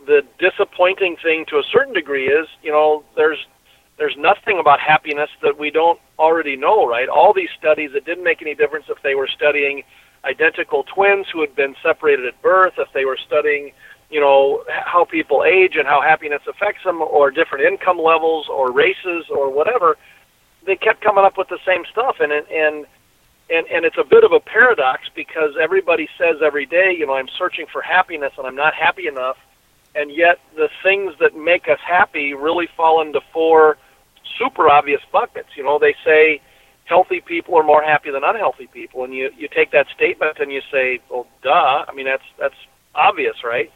the 0.07 0.23
disappointing 0.39 1.17
thing 1.23 1.45
to 1.49 1.59
a 1.59 1.63
certain 1.71 1.93
degree 1.93 2.29
is, 2.29 2.47
you 2.63 2.71
know, 2.71 3.05
there's 3.17 3.47
there's 3.99 4.17
nothing 4.19 4.59
about 4.59 4.79
happiness 4.79 5.31
that 5.43 5.59
we 5.59 5.71
don't 5.71 5.99
already 6.19 6.55
know, 6.55 6.87
right? 6.87 7.09
All 7.09 7.33
these 7.33 7.49
studies, 7.59 7.91
it 7.95 8.05
didn't 8.05 8.25
make 8.25 8.43
any 8.43 8.55
difference 8.55 8.87
if 8.91 9.03
they 9.03 9.15
were 9.15 9.27
studying 9.27 9.85
identical 10.25 10.85
twins 10.85 11.27
who 11.33 11.41
had 11.41 11.55
been 11.57 11.75
separated 11.83 12.27
at 12.27 12.41
birth, 12.43 12.75
if 12.79 12.89
they 12.93 13.05
were 13.07 13.17
studying, 13.17 13.73
you 14.11 14.21
know, 14.21 14.65
how 14.69 15.05
people 15.05 15.45
age 15.45 15.77
and 15.77 15.87
how 15.87 16.03
happiness 16.03 16.43
affects 16.47 16.85
them, 16.85 17.01
or 17.01 17.31
different 17.31 17.65
income 17.65 17.99
levels, 17.99 18.49
or 18.49 18.71
races, 18.71 19.25
or 19.31 19.51
whatever. 19.51 19.97
They 20.67 20.77
kept 20.77 21.01
coming 21.01 21.25
up 21.25 21.39
with 21.39 21.49
the 21.49 21.59
same 21.65 21.85
stuff, 21.91 22.17
and 22.21 22.33
and 22.33 22.87
and 23.49 23.67
and 23.69 23.85
it's 23.85 23.99
a 23.99 24.05
bit 24.05 24.25
of 24.25 24.33
a 24.33 24.41
paradox 24.41 25.09
because 25.15 25.55
everybody 25.61 26.09
says 26.19 26.37
every 26.45 26.67
day, 26.67 26.95
you 26.97 27.07
know, 27.07 27.15
I'm 27.15 27.29
searching 27.39 27.67
for 27.73 27.81
happiness 27.81 28.33
and 28.37 28.47
I'm 28.47 28.57
not 28.57 28.75
happy 28.75 29.07
enough, 29.07 29.37
and 29.97 30.11
yet 30.15 30.39
the 30.55 30.69
things 30.83 31.15
that 31.21 31.37
make 31.37 31.69
us 31.69 31.79
happy 31.87 32.35
really 32.35 32.69
fall 32.77 33.01
into 33.01 33.21
four 33.33 33.79
super 34.39 34.69
obvious 34.69 35.01
buckets. 35.13 35.49
You 35.57 35.65
know, 35.65 35.79
they 35.79 35.95
say 36.05 36.41
healthy 36.85 37.21
people 37.21 37.57
are 37.57 37.63
more 37.63 37.83
happy 37.83 38.11
than 38.11 38.23
unhealthy 38.25 38.67
people, 38.67 39.05
and 39.05 39.15
you 39.15 39.31
you 39.37 39.49
take 39.49 39.73
that 39.73 39.87
statement 39.95 40.39
and 40.39 40.53
you 40.53 40.61
say, 40.71 41.01
well, 41.11 41.27
duh. 41.43 41.85
I 41.89 41.93
mean, 41.95 42.07
that's 42.07 42.25
that's 42.39 42.55
obvious, 42.95 43.37
right? 43.45 43.73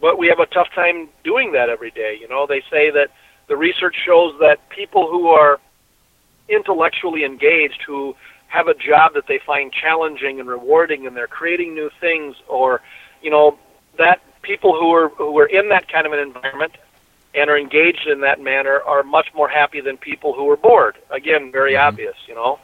But 0.00 0.18
we 0.18 0.28
have 0.28 0.38
a 0.38 0.46
tough 0.46 0.68
time 0.74 1.08
doing 1.24 1.52
that 1.52 1.68
every 1.68 1.90
day. 1.90 2.16
You 2.20 2.28
know, 2.28 2.46
they 2.46 2.62
say 2.70 2.90
that 2.90 3.08
the 3.48 3.56
research 3.56 3.96
shows 4.06 4.34
that 4.40 4.68
people 4.68 5.08
who 5.10 5.28
are 5.28 5.58
intellectually 6.48 7.24
engaged, 7.24 7.82
who 7.86 8.14
have 8.46 8.68
a 8.68 8.74
job 8.74 9.12
that 9.14 9.24
they 9.26 9.40
find 9.44 9.72
challenging 9.72 10.40
and 10.40 10.48
rewarding, 10.48 11.06
and 11.06 11.16
they're 11.16 11.26
creating 11.26 11.74
new 11.74 11.90
things, 12.00 12.36
or 12.48 12.80
you 13.20 13.30
know, 13.30 13.58
that 13.98 14.20
people 14.42 14.78
who 14.78 14.92
are 14.94 15.08
who 15.10 15.38
are 15.38 15.46
in 15.46 15.68
that 15.70 15.88
kind 15.88 16.06
of 16.06 16.12
an 16.12 16.18
environment 16.18 16.72
and 17.34 17.50
are 17.50 17.58
engaged 17.58 18.06
in 18.06 18.20
that 18.22 18.40
manner 18.40 18.80
are 18.82 19.02
much 19.02 19.28
more 19.34 19.48
happy 19.48 19.80
than 19.80 19.96
people 19.96 20.32
who 20.32 20.50
are 20.50 20.56
bored. 20.56 20.96
Again, 21.10 21.52
very 21.52 21.72
mm-hmm. 21.72 21.86
obvious, 21.86 22.16
you 22.26 22.34
know. 22.34 22.58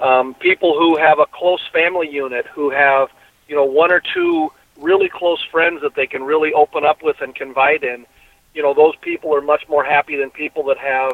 Um, 0.00 0.34
people 0.34 0.78
who 0.78 0.96
have 0.96 1.18
a 1.18 1.26
close 1.26 1.60
family 1.72 2.08
unit, 2.10 2.46
who 2.46 2.70
have, 2.70 3.08
you 3.48 3.54
know, 3.54 3.64
one 3.64 3.92
or 3.92 4.00
two 4.00 4.50
really 4.78 5.08
close 5.08 5.44
friends 5.50 5.82
that 5.82 5.94
they 5.94 6.06
can 6.06 6.22
really 6.22 6.52
open 6.54 6.84
up 6.84 7.02
with 7.02 7.20
and 7.20 7.34
confide 7.34 7.84
in, 7.84 8.06
you 8.54 8.62
know, 8.62 8.72
those 8.72 8.96
people 8.96 9.34
are 9.34 9.42
much 9.42 9.68
more 9.68 9.84
happy 9.84 10.16
than 10.16 10.30
people 10.30 10.64
that 10.64 10.78
have 10.78 11.12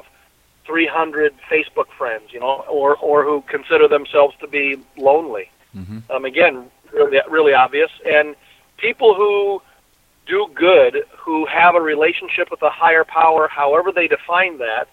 300 0.64 1.34
Facebook 1.50 1.88
friends, 1.98 2.32
you 2.32 2.40
know, 2.40 2.64
or 2.68 2.96
or 2.96 3.25
who 3.25 3.42
consider 3.42 3.88
themselves 3.88 4.36
to 4.40 4.46
be 4.46 4.76
lonely. 4.96 5.50
Mm-hmm. 5.76 5.98
Um, 6.10 6.25
again, 6.25 6.70
really, 6.92 7.20
really 7.28 7.52
obvious. 7.52 7.90
And 8.06 8.34
people 8.78 9.14
who 9.14 9.62
do 10.26 10.49
good, 10.54 11.04
who 11.18 11.47
have 11.47 11.75
a 11.75 11.80
relationship 11.80 12.50
with 12.50 12.62
a 12.62 12.71
higher 12.71 13.04
power, 13.04 13.49
however 13.49 13.92
they 13.92 14.09
define 14.09 14.59
that, 14.59 14.88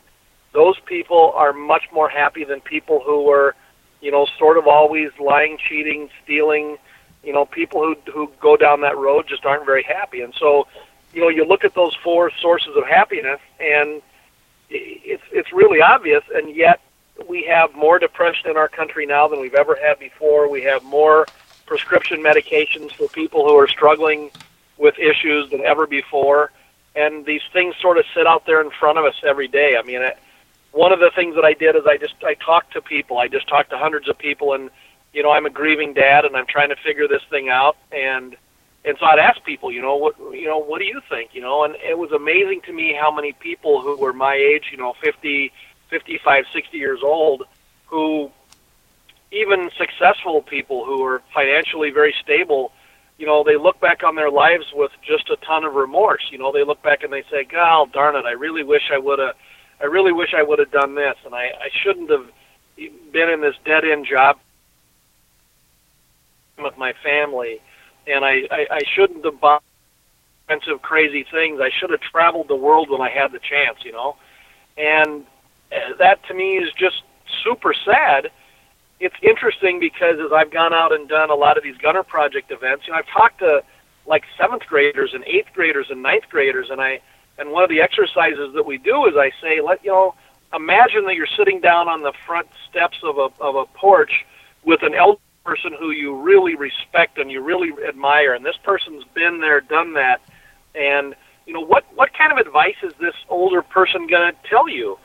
those 0.53 0.79
people 0.85 1.33
are 1.35 1.51
much 1.51 1.83
more 1.91 2.07
happy 2.07 2.43
than 2.43 2.61
people 2.61 3.01
who 3.03 3.29
are, 3.29 3.55
you 4.01 4.11
know, 4.11 4.27
sort 4.37 4.57
of 4.57 4.67
always 4.67 5.09
lying, 5.19 5.57
cheating, 5.57 6.09
stealing. 6.23 6.77
You 7.23 7.33
know, 7.33 7.45
people 7.45 7.81
who 7.81 8.11
who 8.11 8.31
go 8.39 8.55
down 8.55 8.81
that 8.81 8.97
road 8.97 9.25
just 9.27 9.45
aren't 9.45 9.65
very 9.65 9.83
happy. 9.83 10.21
And 10.21 10.33
so, 10.35 10.67
you 11.13 11.21
know, 11.21 11.29
you 11.29 11.45
look 11.45 11.63
at 11.63 11.73
those 11.73 11.95
four 11.95 12.31
sources 12.39 12.75
of 12.75 12.85
happiness, 12.85 13.39
and 13.59 14.01
it's 14.69 15.23
it's 15.31 15.51
really 15.51 15.81
obvious. 15.81 16.23
And 16.35 16.55
yet, 16.55 16.81
we 17.27 17.43
have 17.43 17.73
more 17.73 17.97
depression 17.97 18.51
in 18.51 18.57
our 18.57 18.67
country 18.67 19.05
now 19.07 19.27
than 19.27 19.39
we've 19.39 19.55
ever 19.55 19.75
had 19.75 19.97
before. 19.97 20.49
We 20.49 20.61
have 20.63 20.83
more 20.83 21.25
prescription 21.65 22.21
medications 22.21 22.91
for 22.91 23.07
people 23.07 23.47
who 23.47 23.57
are 23.57 23.67
struggling 23.67 24.29
with 24.83 24.99
issues 24.99 25.49
than 25.49 25.61
ever 25.61 25.87
before. 25.87 26.51
And 26.93 27.25
these 27.25 27.41
things 27.53 27.73
sort 27.81 27.97
of 27.97 28.05
sit 28.13 28.27
out 28.27 28.45
there 28.45 28.61
in 28.61 28.69
front 28.69 28.99
of 28.99 29.05
us 29.05 29.15
every 29.25 29.47
day. 29.47 29.77
I 29.79 29.81
mean, 29.81 30.01
it, 30.01 30.19
one 30.73 30.91
of 30.91 30.99
the 30.99 31.09
things 31.15 31.35
that 31.35 31.45
I 31.45 31.53
did 31.53 31.75
is 31.75 31.83
I 31.87 31.97
just 31.97 32.15
I 32.23 32.35
talked 32.35 32.73
to 32.73 32.81
people. 32.81 33.17
I 33.17 33.29
just 33.29 33.47
talked 33.47 33.69
to 33.69 33.77
hundreds 33.77 34.09
of 34.09 34.17
people, 34.17 34.53
and 34.53 34.69
you 35.13 35.23
know 35.23 35.31
I'm 35.31 35.45
a 35.45 35.49
grieving 35.49 35.93
dad, 35.93 36.25
and 36.25 36.35
I'm 36.35 36.45
trying 36.45 36.69
to 36.69 36.75
figure 36.75 37.07
this 37.07 37.23
thing 37.31 37.49
out. 37.49 37.77
And 37.91 38.35
and 38.85 38.97
so 38.99 39.05
I'd 39.05 39.19
ask 39.19 39.41
people, 39.43 39.71
you 39.71 39.81
know, 39.81 39.95
what 39.95 40.15
you 40.33 40.45
know, 40.45 40.59
what 40.59 40.79
do 40.79 40.85
you 40.85 41.01
think? 41.09 41.33
You 41.33 41.41
know, 41.41 41.63
and 41.63 41.75
it 41.75 41.97
was 41.97 42.11
amazing 42.11 42.61
to 42.65 42.73
me 42.73 42.93
how 42.93 43.09
many 43.15 43.31
people 43.31 43.81
who 43.81 43.95
were 43.95 44.13
my 44.13 44.33
age, 44.35 44.65
you 44.71 44.77
know, 44.77 44.93
50, 45.01 45.51
55, 45.89 46.45
60 46.51 46.77
years 46.77 46.99
old, 47.01 47.43
who 47.87 48.29
even 49.31 49.71
successful 49.77 50.41
people 50.41 50.85
who 50.85 51.03
are 51.05 51.21
financially 51.33 51.89
very 51.89 52.13
stable 52.21 52.72
you 53.17 53.25
know, 53.25 53.43
they 53.43 53.57
look 53.57 53.79
back 53.79 54.03
on 54.03 54.15
their 54.15 54.31
lives 54.31 54.65
with 54.73 54.91
just 55.05 55.29
a 55.29 55.37
ton 55.45 55.63
of 55.63 55.73
remorse. 55.75 56.23
You 56.31 56.37
know, 56.37 56.51
they 56.51 56.63
look 56.63 56.81
back 56.81 57.03
and 57.03 57.13
they 57.13 57.23
say, 57.31 57.43
"God 57.43 57.91
darn 57.91 58.15
it, 58.15 58.25
I 58.25 58.31
really 58.31 58.63
wish 58.63 58.89
I 58.91 58.97
would 58.97 59.19
have, 59.19 59.35
I 59.81 59.85
really 59.85 60.11
wish 60.11 60.33
I 60.35 60.43
would 60.43 60.59
have 60.59 60.71
done 60.71 60.95
this, 60.95 61.15
and 61.25 61.35
I, 61.35 61.45
I 61.45 61.69
shouldn't 61.83 62.09
have 62.09 62.25
been 63.11 63.29
in 63.29 63.41
this 63.41 63.55
dead 63.65 63.85
end 63.85 64.07
job 64.09 64.39
with 66.57 66.77
my 66.77 66.93
family, 67.03 67.61
and 68.07 68.25
I, 68.25 68.41
I, 68.51 68.67
I 68.71 68.79
shouldn't 68.95 69.23
have 69.25 69.39
bought 69.39 69.63
expensive, 70.47 70.81
crazy 70.81 71.25
things. 71.31 71.59
I 71.61 71.69
should 71.79 71.91
have 71.91 72.01
traveled 72.01 72.47
the 72.47 72.55
world 72.55 72.89
when 72.89 73.01
I 73.01 73.09
had 73.09 73.31
the 73.31 73.39
chance." 73.39 73.77
You 73.83 73.91
know, 73.91 74.15
and 74.77 75.23
uh, 75.71 75.95
that 75.99 76.25
to 76.27 76.33
me 76.33 76.57
is 76.57 76.71
just 76.73 77.03
super 77.43 77.73
sad 77.85 78.31
it's 79.03 79.15
interesting 79.21 79.81
because 79.81 80.17
as 80.17 80.31
I've 80.31 80.49
gone 80.49 80.73
out 80.73 80.93
and 80.93 81.09
done 81.09 81.29
a 81.29 81.35
lot 81.35 81.57
of 81.57 81.63
these 81.63 81.75
Gunner 81.75 82.03
Project 82.03 82.51
events, 82.51 82.87
you 82.87 82.93
know, 82.93 82.99
I've 82.99 83.07
talked 83.07 83.39
to 83.39 83.61
like 84.05 84.23
seventh 84.39 84.65
graders 84.65 85.13
and 85.13 85.25
eighth 85.25 85.49
graders 85.53 85.87
and 85.89 86.01
ninth 86.01 86.23
graders, 86.29 86.69
and 86.69 86.79
I 86.79 87.01
and 87.37 87.51
one 87.51 87.63
of 87.63 87.69
the 87.69 87.81
exercises 87.81 88.53
that 88.53 88.65
we 88.65 88.77
do 88.77 89.05
is 89.05 89.15
I 89.17 89.31
say, 89.41 89.59
let 89.59 89.83
you 89.83 89.91
know, 89.91 90.15
imagine 90.53 91.03
that 91.05 91.15
you're 91.15 91.27
sitting 91.27 91.59
down 91.59 91.89
on 91.89 92.01
the 92.01 92.13
front 92.25 92.47
steps 92.69 92.97
of 93.03 93.17
a 93.17 93.27
of 93.41 93.55
a 93.55 93.65
porch 93.77 94.25
with 94.63 94.83
an 94.83 94.93
elder 94.93 95.19
person 95.43 95.73
who 95.77 95.91
you 95.91 96.15
really 96.21 96.55
respect 96.55 97.17
and 97.17 97.29
you 97.29 97.41
really 97.41 97.71
admire, 97.85 98.33
and 98.33 98.45
this 98.45 98.57
person's 98.63 99.03
been 99.13 99.41
there, 99.41 99.59
done 99.59 99.93
that, 99.95 100.21
and 100.75 101.13
you 101.45 101.51
know 101.51 101.59
what 101.59 101.83
what 101.93 102.13
kind 102.13 102.31
of 102.31 102.37
advice 102.37 102.77
is 102.81 102.93
this 103.01 103.15
older 103.27 103.61
person 103.61 104.07
going 104.07 104.31
to 104.31 104.49
tell 104.49 104.69
you? 104.69 104.97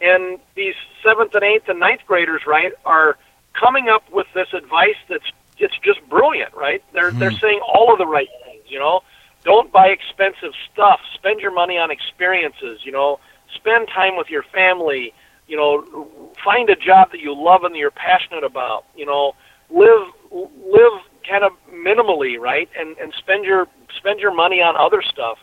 And 0.00 0.38
these 0.54 0.76
seventh 1.02 1.34
and 1.34 1.42
eighth 1.42 1.68
and 1.68 1.80
ninth 1.80 2.02
graders, 2.06 2.42
right, 2.46 2.72
are 2.84 3.18
coming 3.54 3.88
up 3.88 4.10
with 4.10 4.26
this 4.34 4.48
advice 4.52 4.96
that's 5.08 5.24
it's 5.58 5.78
just 5.84 6.00
brilliant, 6.08 6.54
right? 6.54 6.82
They're 6.92 7.12
mm 7.12 7.18
they're 7.18 7.32
saying 7.32 7.60
all 7.60 7.92
of 7.92 7.98
the 7.98 8.06
right 8.06 8.28
things, 8.44 8.64
you 8.68 8.78
know. 8.78 9.02
Don't 9.44 9.72
buy 9.72 9.88
expensive 9.88 10.52
stuff. 10.72 11.00
Spend 11.14 11.40
your 11.40 11.52
money 11.52 11.78
on 11.78 11.90
experiences, 11.90 12.80
you 12.84 12.92
know. 12.92 13.20
Spend 13.54 13.88
time 13.88 14.16
with 14.16 14.28
your 14.28 14.42
family, 14.42 15.12
you 15.46 15.56
know. 15.56 16.30
Find 16.44 16.68
a 16.70 16.76
job 16.76 17.12
that 17.12 17.20
you 17.20 17.34
love 17.34 17.64
and 17.64 17.74
that 17.74 17.78
you're 17.78 17.90
passionate 17.90 18.44
about, 18.44 18.84
you 18.96 19.06
know. 19.06 19.34
Live 19.70 20.08
live 20.30 21.00
kind 21.28 21.44
of 21.44 21.52
minimally, 21.72 22.38
right? 22.38 22.68
And 22.78 22.96
and 22.98 23.12
spend 23.14 23.44
your 23.44 23.68
spend 23.96 24.20
your 24.20 24.34
money 24.34 24.62
on 24.62 24.76
other 24.76 25.02
stuff. 25.02 25.38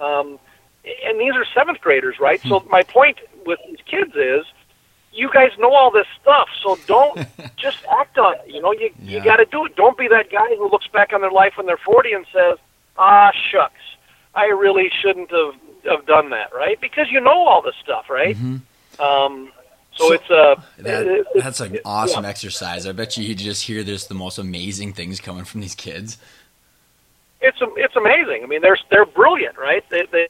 Um, 0.00 0.38
and 1.04 1.20
these 1.20 1.34
are 1.34 1.44
seventh 1.54 1.80
graders, 1.80 2.18
right? 2.18 2.40
So 2.42 2.60
hmm. 2.60 2.70
my 2.70 2.82
point 2.82 3.18
with 3.44 3.58
these 3.66 3.80
kids 3.86 4.14
is 4.14 4.46
you 5.12 5.30
guys 5.32 5.50
know 5.58 5.72
all 5.72 5.90
this 5.90 6.06
stuff, 6.20 6.48
so 6.62 6.78
don't 6.86 7.26
just 7.56 7.84
act 7.98 8.18
on 8.18 8.34
it. 8.34 8.52
You 8.52 8.62
know, 8.62 8.72
you 8.72 8.90
yeah. 9.02 9.18
you 9.18 9.24
got 9.24 9.36
to 9.36 9.44
do 9.44 9.66
it. 9.66 9.76
Don't 9.76 9.96
be 9.96 10.08
that 10.08 10.30
guy 10.30 10.54
who 10.56 10.70
looks 10.70 10.86
back 10.88 11.12
on 11.12 11.20
their 11.20 11.30
life 11.30 11.54
when 11.56 11.66
they're 11.66 11.78
40 11.78 12.12
and 12.12 12.26
says, 12.32 12.58
"Ah, 12.96 13.30
shucks, 13.50 13.80
I 14.34 14.46
really 14.46 14.90
shouldn't 15.02 15.30
have 15.30 15.54
have 15.84 16.06
done 16.06 16.30
that." 16.30 16.54
Right? 16.54 16.80
Because 16.80 17.10
you 17.10 17.20
know 17.20 17.46
all 17.46 17.62
this 17.62 17.74
stuff, 17.82 18.10
right? 18.10 18.36
Mm-hmm. 18.36 19.02
Um, 19.02 19.52
so, 19.96 20.08
so, 20.08 20.14
it's 20.14 20.30
a 20.30 20.64
that, 20.82 21.06
it, 21.06 21.26
that's 21.34 21.60
an 21.60 21.78
awesome 21.84 22.24
yeah. 22.24 22.30
exercise. 22.30 22.86
I 22.86 22.92
bet 22.92 23.16
you 23.16 23.24
you 23.24 23.34
just 23.34 23.64
hear 23.64 23.82
this 23.82 24.06
the 24.06 24.14
most 24.14 24.38
amazing 24.38 24.92
things 24.92 25.20
coming 25.20 25.44
from 25.44 25.60
these 25.60 25.74
kids. 25.74 26.18
It's 27.40 27.58
it's 27.60 27.96
amazing. 27.96 28.42
I 28.42 28.46
mean, 28.46 28.62
they're 28.62 28.78
they're 28.90 29.06
brilliant, 29.06 29.58
right? 29.58 29.88
They 29.90 30.06
they 30.10 30.28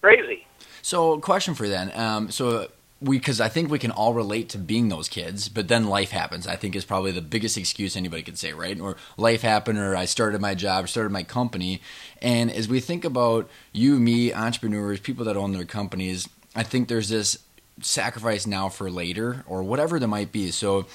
crazy. 0.00 0.46
So, 0.82 1.18
question 1.20 1.54
for 1.54 1.64
you 1.64 1.70
then. 1.70 1.92
Um, 1.94 2.30
so 2.30 2.68
we 3.00 3.18
because 3.18 3.40
I 3.40 3.48
think 3.48 3.70
we 3.70 3.78
can 3.78 3.90
all 3.90 4.12
relate 4.12 4.50
to 4.50 4.58
being 4.58 4.88
those 4.88 5.08
kids, 5.08 5.48
but 5.48 5.68
then 5.68 5.86
life 5.86 6.10
happens. 6.10 6.46
I 6.46 6.56
think 6.56 6.76
is 6.76 6.84
probably 6.84 7.12
the 7.12 7.22
biggest 7.22 7.56
excuse 7.56 7.96
anybody 7.96 8.22
could 8.22 8.38
say, 8.38 8.52
right? 8.52 8.78
Or 8.78 8.96
life 9.16 9.42
happened, 9.42 9.78
or 9.78 9.96
I 9.96 10.04
started 10.04 10.40
my 10.40 10.54
job, 10.54 10.88
started 10.88 11.10
my 11.10 11.22
company, 11.22 11.80
and 12.20 12.50
as 12.50 12.68
we 12.68 12.80
think 12.80 13.04
about 13.04 13.48
you, 13.72 13.98
me, 13.98 14.32
entrepreneurs, 14.34 15.00
people 15.00 15.24
that 15.24 15.36
own 15.36 15.52
their 15.52 15.64
companies, 15.64 16.28
I 16.54 16.62
think 16.62 16.88
there's 16.88 17.08
this 17.08 17.38
sacrifice 17.80 18.46
now 18.46 18.68
for 18.68 18.90
later, 18.90 19.44
or 19.46 19.62
whatever 19.62 19.98
that 19.98 20.08
might 20.08 20.32
be. 20.32 20.50
So 20.50 20.86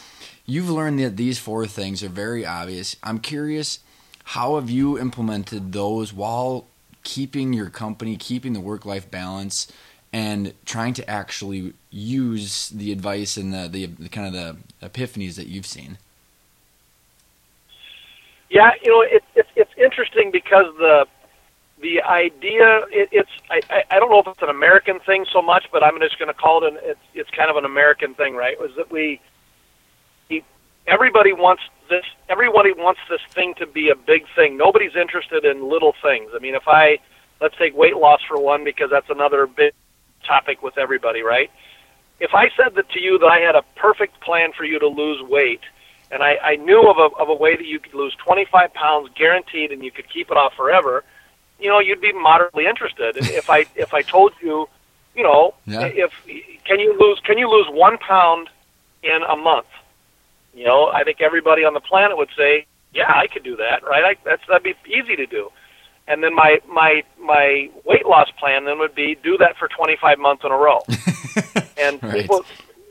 you've 0.45 0.69
learned 0.69 0.99
that 0.99 1.17
these 1.17 1.39
four 1.39 1.65
things 1.65 2.03
are 2.03 2.09
very 2.09 2.45
obvious. 2.45 2.95
I'm 3.01 3.19
curious, 3.19 3.79
how 4.25 4.55
have 4.55 4.69
you 4.69 4.99
implemented 4.99 5.71
those 5.71 6.13
while 6.13 6.67
keeping 7.03 7.53
your 7.53 7.71
company, 7.71 8.17
keeping 8.17 8.53
the 8.53 8.59
work-life 8.59 9.09
balance? 9.09 9.71
and 10.15 10.53
trying 10.63 10.93
to 10.93 11.09
actually 11.09 11.73
use 11.95 12.69
the 12.69 12.91
advice 12.91 13.37
and 13.37 13.53
the, 13.53 13.69
the, 13.69 13.85
the 13.85 14.09
kind 14.09 14.27
of 14.27 14.33
the 14.33 14.89
epiphanies 14.89 15.35
that 15.35 15.47
you've 15.47 15.65
seen. 15.65 15.97
Yeah, 18.49 18.71
you 18.83 18.91
know, 18.91 19.01
it, 19.01 19.23
it, 19.35 19.47
it's 19.55 19.71
interesting 19.77 20.29
because 20.31 20.65
the 20.77 21.05
the 21.81 22.01
idea 22.01 22.81
it, 22.91 23.09
it's 23.11 23.29
I, 23.49 23.83
I 23.91 23.99
don't 23.99 24.09
know 24.09 24.19
if 24.19 24.27
it's 24.27 24.41
an 24.41 24.49
American 24.49 24.99
thing 24.99 25.25
so 25.31 25.41
much, 25.41 25.65
but 25.71 25.83
I'm 25.83 25.99
just 25.99 26.19
going 26.19 26.27
to 26.27 26.33
call 26.33 26.63
it 26.63 26.73
an 26.73 26.79
it's 26.83 26.99
it's 27.13 27.29
kind 27.31 27.49
of 27.49 27.55
an 27.55 27.65
American 27.65 28.13
thing, 28.13 28.35
right? 28.35 28.59
Was 28.59 28.71
that 28.77 28.91
we 28.91 29.21
everybody 30.87 31.33
wants 31.33 31.63
this 31.89 32.03
everybody 32.29 32.71
wants 32.73 32.99
this 33.09 33.21
thing 33.31 33.53
to 33.59 33.65
be 33.65 33.89
a 33.89 33.95
big 33.95 34.25
thing. 34.35 34.57
Nobody's 34.57 34.95
interested 34.95 35.45
in 35.45 35.67
little 35.69 35.93
things. 36.01 36.31
I 36.35 36.39
mean, 36.39 36.55
if 36.55 36.67
I 36.67 36.99
let's 37.41 37.55
take 37.57 37.75
weight 37.75 37.95
loss 37.95 38.21
for 38.27 38.39
one 38.39 38.63
because 38.63 38.89
that's 38.91 39.09
another 39.09 39.47
big 39.47 39.73
topic 40.25 40.61
with 40.61 40.77
everybody, 40.77 41.21
right? 41.21 41.49
If 42.19 42.33
I 42.33 42.49
said 42.55 42.75
that 42.75 42.89
to 42.91 43.01
you 43.01 43.17
that 43.19 43.27
I 43.27 43.39
had 43.39 43.55
a 43.55 43.63
perfect 43.75 44.21
plan 44.21 44.51
for 44.53 44.63
you 44.63 44.79
to 44.79 44.87
lose 44.87 45.21
weight, 45.21 45.61
and 46.11 46.23
I, 46.23 46.37
I 46.37 46.55
knew 46.55 46.89
of 46.89 46.97
a 46.97 47.15
of 47.17 47.29
a 47.29 47.35
way 47.35 47.55
that 47.55 47.65
you 47.65 47.79
could 47.79 47.93
lose 47.93 48.15
25 48.15 48.73
pounds 48.73 49.09
guaranteed, 49.15 49.71
and 49.71 49.83
you 49.83 49.91
could 49.91 50.09
keep 50.09 50.31
it 50.31 50.37
off 50.37 50.53
forever, 50.53 51.03
you 51.59 51.69
know, 51.69 51.79
you'd 51.79 52.01
be 52.01 52.13
moderately 52.13 52.65
interested. 52.65 53.17
if 53.17 53.49
I 53.49 53.65
if 53.75 53.93
I 53.93 54.01
told 54.01 54.33
you, 54.41 54.67
you 55.15 55.23
know, 55.23 55.53
yeah. 55.65 55.85
if 55.85 56.11
can 56.63 56.79
you 56.79 56.97
lose 56.99 57.19
can 57.23 57.37
you 57.37 57.49
lose 57.49 57.67
one 57.69 57.97
pound 57.97 58.49
in 59.03 59.21
a 59.27 59.35
month? 59.35 59.67
You 60.53 60.65
know, 60.65 60.87
I 60.87 61.03
think 61.03 61.21
everybody 61.21 61.65
on 61.65 61.73
the 61.73 61.81
planet 61.81 62.17
would 62.17 62.29
say, 62.37 62.65
yeah, 62.93 63.11
I 63.13 63.27
could 63.27 63.43
do 63.43 63.57
that, 63.57 63.83
right? 63.83 64.03
I, 64.03 64.15
that's 64.23 64.41
that'd 64.47 64.63
be 64.63 64.75
easy 64.87 65.15
to 65.15 65.25
do. 65.25 65.51
And 66.07 66.23
then 66.23 66.35
my 66.35 66.59
my 66.67 67.03
my 67.19 67.69
weight 67.83 68.05
loss 68.05 68.29
plan 68.39 68.65
then 68.65 68.79
would 68.79 68.95
be 68.95 69.17
do 69.23 69.37
that 69.37 69.57
for 69.57 69.67
25 69.67 70.19
months 70.19 70.43
in 70.45 70.51
a 70.51 70.57
row. 70.57 70.81
and 71.77 72.01
right. 72.03 72.21
people, 72.21 72.45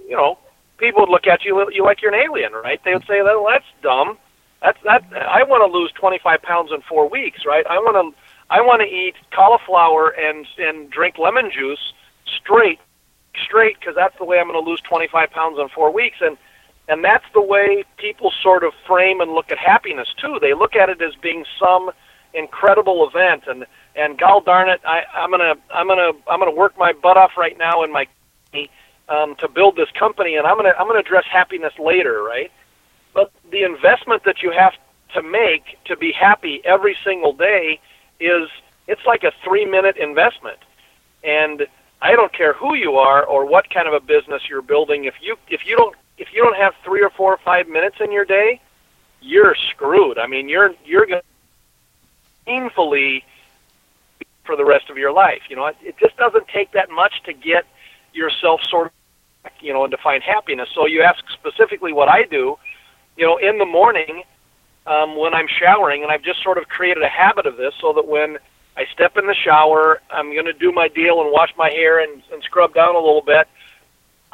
you 0.08 0.16
know, 0.16 0.38
people 0.78 1.02
would 1.02 1.10
look 1.10 1.26
at 1.26 1.44
you 1.44 1.70
you 1.72 1.84
like 1.84 2.02
you're 2.02 2.14
an 2.14 2.20
alien, 2.20 2.52
right? 2.52 2.80
They 2.84 2.92
would 2.92 3.06
say, 3.06 3.22
well, 3.22 3.46
that's 3.48 3.64
dumb. 3.82 4.18
That's 4.62 4.78
that. 4.84 5.04
I 5.12 5.42
want 5.42 5.60
to 5.70 5.78
lose 5.78 5.92
25 5.92 6.42
pounds 6.42 6.70
in 6.72 6.80
four 6.82 7.08
weeks, 7.08 7.40
right? 7.46 7.66
I 7.66 7.78
want 7.78 8.14
to 8.14 8.20
I 8.50 8.60
want 8.60 8.82
to 8.82 8.86
eat 8.86 9.14
cauliflower 9.34 10.10
and 10.10 10.46
and 10.58 10.90
drink 10.90 11.18
lemon 11.18 11.50
juice 11.50 11.92
straight 12.26 12.80
straight 13.44 13.78
because 13.80 13.94
that's 13.94 14.16
the 14.18 14.24
way 14.24 14.38
I'm 14.38 14.46
going 14.46 14.62
to 14.62 14.70
lose 14.70 14.80
25 14.82 15.30
pounds 15.30 15.58
in 15.58 15.68
four 15.68 15.92
weeks. 15.92 16.18
And 16.20 16.36
and 16.88 17.02
that's 17.02 17.24
the 17.32 17.40
way 17.40 17.84
people 17.96 18.30
sort 18.42 18.62
of 18.62 18.72
frame 18.86 19.20
and 19.20 19.32
look 19.32 19.50
at 19.50 19.58
happiness 19.58 20.08
too. 20.20 20.38
They 20.40 20.54
look 20.54 20.76
at 20.76 20.88
it 20.88 21.00
as 21.00 21.14
being 21.16 21.44
some 21.58 21.90
incredible 22.34 23.08
event 23.08 23.44
and 23.46 23.64
and 23.96 24.18
gall 24.18 24.40
darn 24.40 24.68
it, 24.68 24.80
I, 24.84 25.02
I'm 25.14 25.30
gonna 25.30 25.54
I'm 25.72 25.86
gonna 25.86 26.12
I'm 26.28 26.40
gonna 26.40 26.54
work 26.54 26.76
my 26.76 26.92
butt 26.92 27.16
off 27.16 27.32
right 27.36 27.56
now 27.56 27.84
in 27.84 27.92
my 27.92 28.06
um, 29.08 29.36
to 29.36 29.48
build 29.48 29.76
this 29.76 29.90
company, 29.98 30.36
and 30.36 30.46
I'm 30.46 30.56
gonna 30.56 30.74
I'm 30.78 30.86
gonna 30.86 31.00
address 31.00 31.24
happiness 31.30 31.72
later, 31.78 32.22
right? 32.22 32.50
But 33.12 33.30
the 33.50 33.62
investment 33.62 34.24
that 34.24 34.42
you 34.42 34.50
have 34.50 34.74
to 35.14 35.22
make 35.22 35.78
to 35.84 35.96
be 35.96 36.12
happy 36.12 36.60
every 36.64 36.96
single 37.04 37.32
day 37.32 37.80
is 38.20 38.48
it's 38.86 39.04
like 39.06 39.22
a 39.24 39.32
three 39.44 39.64
minute 39.64 39.96
investment, 39.96 40.58
and 41.22 41.66
I 42.02 42.12
don't 42.12 42.32
care 42.32 42.52
who 42.54 42.74
you 42.74 42.96
are 42.96 43.24
or 43.24 43.46
what 43.46 43.70
kind 43.70 43.88
of 43.88 43.94
a 43.94 44.00
business 44.00 44.42
you're 44.48 44.62
building. 44.62 45.04
If 45.04 45.14
you 45.20 45.36
if 45.48 45.66
you 45.66 45.76
don't 45.76 45.94
if 46.18 46.28
you 46.32 46.42
don't 46.42 46.56
have 46.56 46.74
three 46.84 47.02
or 47.02 47.10
four 47.10 47.32
or 47.32 47.40
five 47.44 47.68
minutes 47.68 47.96
in 48.00 48.12
your 48.12 48.24
day, 48.24 48.60
you're 49.20 49.54
screwed. 49.54 50.18
I 50.18 50.26
mean, 50.26 50.48
you're 50.48 50.74
you're 50.84 51.06
going 51.06 51.22
painfully 52.46 53.24
for 54.44 54.56
the 54.56 54.64
rest 54.64 54.90
of 54.90 54.98
your 54.98 55.12
life. 55.12 55.42
You 55.48 55.56
know, 55.56 55.66
it, 55.66 55.76
it 55.82 55.96
just 55.98 56.16
doesn't 56.16 56.48
take 56.48 56.72
that 56.72 56.90
much 56.90 57.22
to 57.24 57.32
get 57.32 57.64
yourself 58.14 58.60
sort 58.68 58.86
of, 58.86 59.52
you 59.60 59.72
know, 59.72 59.84
and 59.84 59.90
to 59.90 59.98
find 59.98 60.22
happiness. 60.22 60.68
So 60.74 60.86
you 60.86 61.02
ask 61.02 61.22
specifically 61.32 61.92
what 61.92 62.08
I 62.08 62.22
do. 62.24 62.56
You 63.16 63.26
know, 63.26 63.36
in 63.36 63.58
the 63.58 63.66
morning 63.66 64.22
um, 64.86 65.16
when 65.16 65.34
I'm 65.34 65.46
showering, 65.48 66.02
and 66.02 66.10
I've 66.10 66.22
just 66.22 66.42
sort 66.42 66.58
of 66.58 66.68
created 66.68 67.02
a 67.02 67.08
habit 67.08 67.46
of 67.46 67.56
this, 67.56 67.74
so 67.80 67.92
that 67.92 68.06
when 68.08 68.38
I 68.76 68.86
step 68.92 69.16
in 69.16 69.26
the 69.26 69.34
shower, 69.34 70.00
I'm 70.10 70.32
going 70.32 70.46
to 70.46 70.52
do 70.52 70.72
my 70.72 70.88
deal 70.88 71.20
and 71.20 71.30
wash 71.30 71.50
my 71.56 71.70
hair 71.70 72.00
and, 72.02 72.22
and 72.32 72.42
scrub 72.42 72.74
down 72.74 72.94
a 72.94 72.98
little 72.98 73.22
bit 73.22 73.46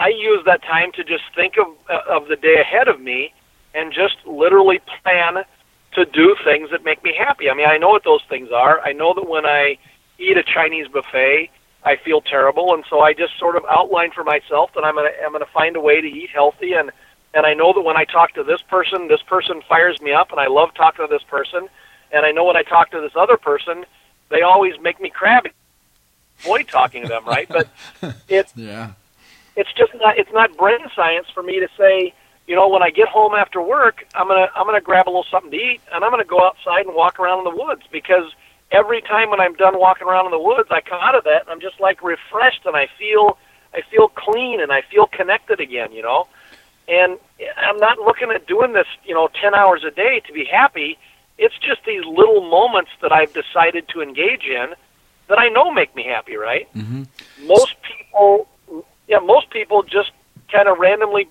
I 0.00 0.08
use 0.08 0.42
that 0.46 0.62
time 0.62 0.92
to 0.92 1.04
just 1.04 1.24
think 1.36 1.58
of 1.58 1.66
uh, 1.90 2.16
of 2.16 2.28
the 2.28 2.36
day 2.36 2.58
ahead 2.58 2.88
of 2.88 3.00
me 3.00 3.34
and 3.74 3.92
just 3.92 4.16
literally 4.26 4.80
plan 5.02 5.44
to 5.92 6.04
do 6.06 6.34
things 6.42 6.70
that 6.70 6.82
make 6.84 7.04
me 7.04 7.14
happy. 7.16 7.50
I 7.50 7.54
mean, 7.54 7.68
I 7.68 7.76
know 7.76 7.90
what 7.90 8.04
those 8.04 8.22
things 8.28 8.48
are. 8.50 8.80
I 8.80 8.92
know 8.92 9.12
that 9.12 9.28
when 9.28 9.44
I 9.44 9.76
eat 10.18 10.38
a 10.38 10.42
Chinese 10.42 10.88
buffet, 10.88 11.50
I 11.84 11.96
feel 11.96 12.20
terrible, 12.20 12.74
and 12.74 12.84
so 12.90 13.00
I 13.00 13.14
just 13.14 13.38
sort 13.38 13.56
of 13.56 13.64
outline 13.68 14.10
for 14.10 14.24
myself 14.24 14.70
that 14.74 14.84
I'm 14.84 14.94
gonna 14.94 15.10
I'm 15.24 15.32
gonna 15.32 15.46
find 15.46 15.76
a 15.76 15.80
way 15.80 16.00
to 16.00 16.06
eat 16.06 16.30
healthy, 16.30 16.72
and 16.72 16.90
and 17.34 17.46
I 17.46 17.54
know 17.54 17.72
that 17.72 17.82
when 17.82 17.96
I 17.96 18.04
talk 18.04 18.34
to 18.34 18.44
this 18.44 18.62
person, 18.62 19.08
this 19.08 19.22
person 19.22 19.62
fires 19.68 20.00
me 20.00 20.12
up, 20.12 20.30
and 20.30 20.40
I 20.40 20.48
love 20.48 20.74
talking 20.74 21.06
to 21.06 21.10
this 21.10 21.22
person, 21.22 21.68
and 22.12 22.26
I 22.26 22.32
know 22.32 22.44
when 22.44 22.56
I 22.56 22.62
talk 22.62 22.90
to 22.90 23.00
this 23.00 23.12
other 23.16 23.36
person, 23.36 23.84
they 24.28 24.42
always 24.42 24.74
make 24.80 25.00
me 25.00 25.10
crabby. 25.10 25.50
Avoid 26.40 26.68
talking 26.68 27.02
to 27.02 27.08
them, 27.08 27.24
right? 27.24 27.48
But 27.48 27.68
it's 28.28 28.52
yeah 28.56 28.92
it's 29.56 29.72
just 29.74 29.92
not 29.94 30.18
it's 30.18 30.32
not 30.32 30.56
brain 30.56 30.78
science 30.94 31.26
for 31.32 31.42
me 31.42 31.60
to 31.60 31.68
say 31.76 32.14
you 32.46 32.54
know 32.54 32.68
when 32.68 32.82
i 32.82 32.90
get 32.90 33.08
home 33.08 33.34
after 33.34 33.60
work 33.60 34.06
i'm 34.14 34.26
going 34.26 34.46
to 34.46 34.52
i'm 34.56 34.64
going 34.66 34.78
to 34.78 34.84
grab 34.84 35.06
a 35.06 35.10
little 35.10 35.26
something 35.30 35.50
to 35.50 35.56
eat 35.56 35.80
and 35.92 36.04
i'm 36.04 36.10
going 36.10 36.22
to 36.22 36.28
go 36.28 36.44
outside 36.44 36.86
and 36.86 36.94
walk 36.94 37.18
around 37.20 37.38
in 37.38 37.44
the 37.44 37.62
woods 37.62 37.82
because 37.90 38.32
every 38.72 39.00
time 39.02 39.30
when 39.30 39.40
i'm 39.40 39.54
done 39.54 39.78
walking 39.78 40.06
around 40.06 40.26
in 40.26 40.30
the 40.30 40.40
woods 40.40 40.68
i 40.70 40.80
come 40.80 41.00
out 41.00 41.14
of 41.14 41.24
that 41.24 41.42
and 41.42 41.50
i'm 41.50 41.60
just 41.60 41.80
like 41.80 42.02
refreshed 42.02 42.64
and 42.64 42.76
i 42.76 42.88
feel 42.98 43.38
i 43.74 43.80
feel 43.90 44.08
clean 44.08 44.60
and 44.60 44.72
i 44.72 44.82
feel 44.82 45.06
connected 45.06 45.60
again 45.60 45.92
you 45.92 46.02
know? 46.02 46.26
And 46.88 47.18
i'm 47.56 47.78
not 47.78 47.98
looking 47.98 48.30
at 48.30 48.46
doing 48.46 48.72
this 48.72 48.86
you 49.04 49.14
know 49.14 49.28
10 49.40 49.54
hours 49.54 49.84
a 49.84 49.90
day 49.90 50.20
to 50.26 50.32
be 50.32 50.44
happy. 50.44 50.98
It's 51.38 51.56
just 51.58 51.80
these 51.86 52.04
little 52.04 52.42
moments 52.48 52.90
that 53.02 53.12
i've 53.12 53.32
decided 53.32 53.88
to 53.88 54.02
engage 54.02 54.44
in 54.44 54.74
that 55.28 55.38
i 55.38 55.48
know 55.48 55.70
make 55.72 55.94
me 55.94 56.04
happy 56.04 56.36
right? 56.36 56.68
Mm-hmm. 56.74 57.04
most 57.46 57.76
people 57.82 58.48
yeah, 59.10 59.18
most 59.18 59.50
people 59.50 59.82
just 59.82 60.12
kind 60.52 60.68
of 60.68 60.78
randomly 60.78 61.28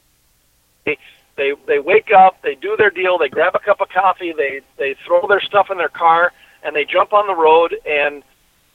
they, 0.86 0.98
they 1.38 1.54
they 1.66 1.80
wake 1.80 2.12
up, 2.12 2.42
they 2.42 2.56
do 2.56 2.76
their 2.78 2.90
deal, 2.90 3.18
they 3.18 3.30
grab 3.30 3.56
a 3.56 3.60
cup 3.60 3.80
of 3.80 3.90
coffee, 3.90 4.34
they 4.36 4.60
they 4.78 4.96
throw 5.06 5.26
their 5.28 5.42
stuff 5.42 5.72
in 5.72 5.78
their 5.78 5.90
car, 5.90 6.34
and 6.64 6.76
they 6.76 6.86
jump 6.86 7.14
on 7.14 7.28
the 7.28 7.36
road 7.36 7.76
and 7.86 8.24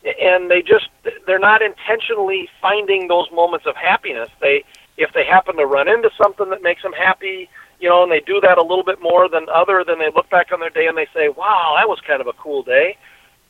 and 0.04 0.50
they 0.50 0.62
just 0.62 0.88
they're 1.26 1.38
not 1.38 1.62
intentionally 1.62 2.48
finding 2.60 3.08
those 3.08 3.30
moments 3.32 3.66
of 3.66 3.76
happiness. 3.76 4.28
They 4.40 4.64
if 4.96 5.12
they 5.12 5.24
happen 5.24 5.56
to 5.56 5.66
run 5.66 5.88
into 5.88 6.10
something 6.16 6.50
that 6.50 6.62
makes 6.62 6.82
them 6.82 6.92
happy, 6.92 7.48
you 7.80 7.88
know, 7.88 8.02
and 8.02 8.12
they 8.12 8.20
do 8.20 8.40
that 8.40 8.58
a 8.58 8.62
little 8.62 8.84
bit 8.84 9.02
more 9.02 9.28
than 9.28 9.46
other, 9.48 9.82
then 9.84 9.98
they 9.98 10.10
look 10.14 10.30
back 10.30 10.52
on 10.52 10.60
their 10.60 10.70
day 10.70 10.86
and 10.86 10.96
they 10.96 11.08
say, 11.14 11.28
"Wow, 11.28 11.74
that 11.76 11.88
was 11.88 12.00
kind 12.06 12.20
of 12.20 12.26
a 12.26 12.32
cool 12.34 12.62
day." 12.62 12.96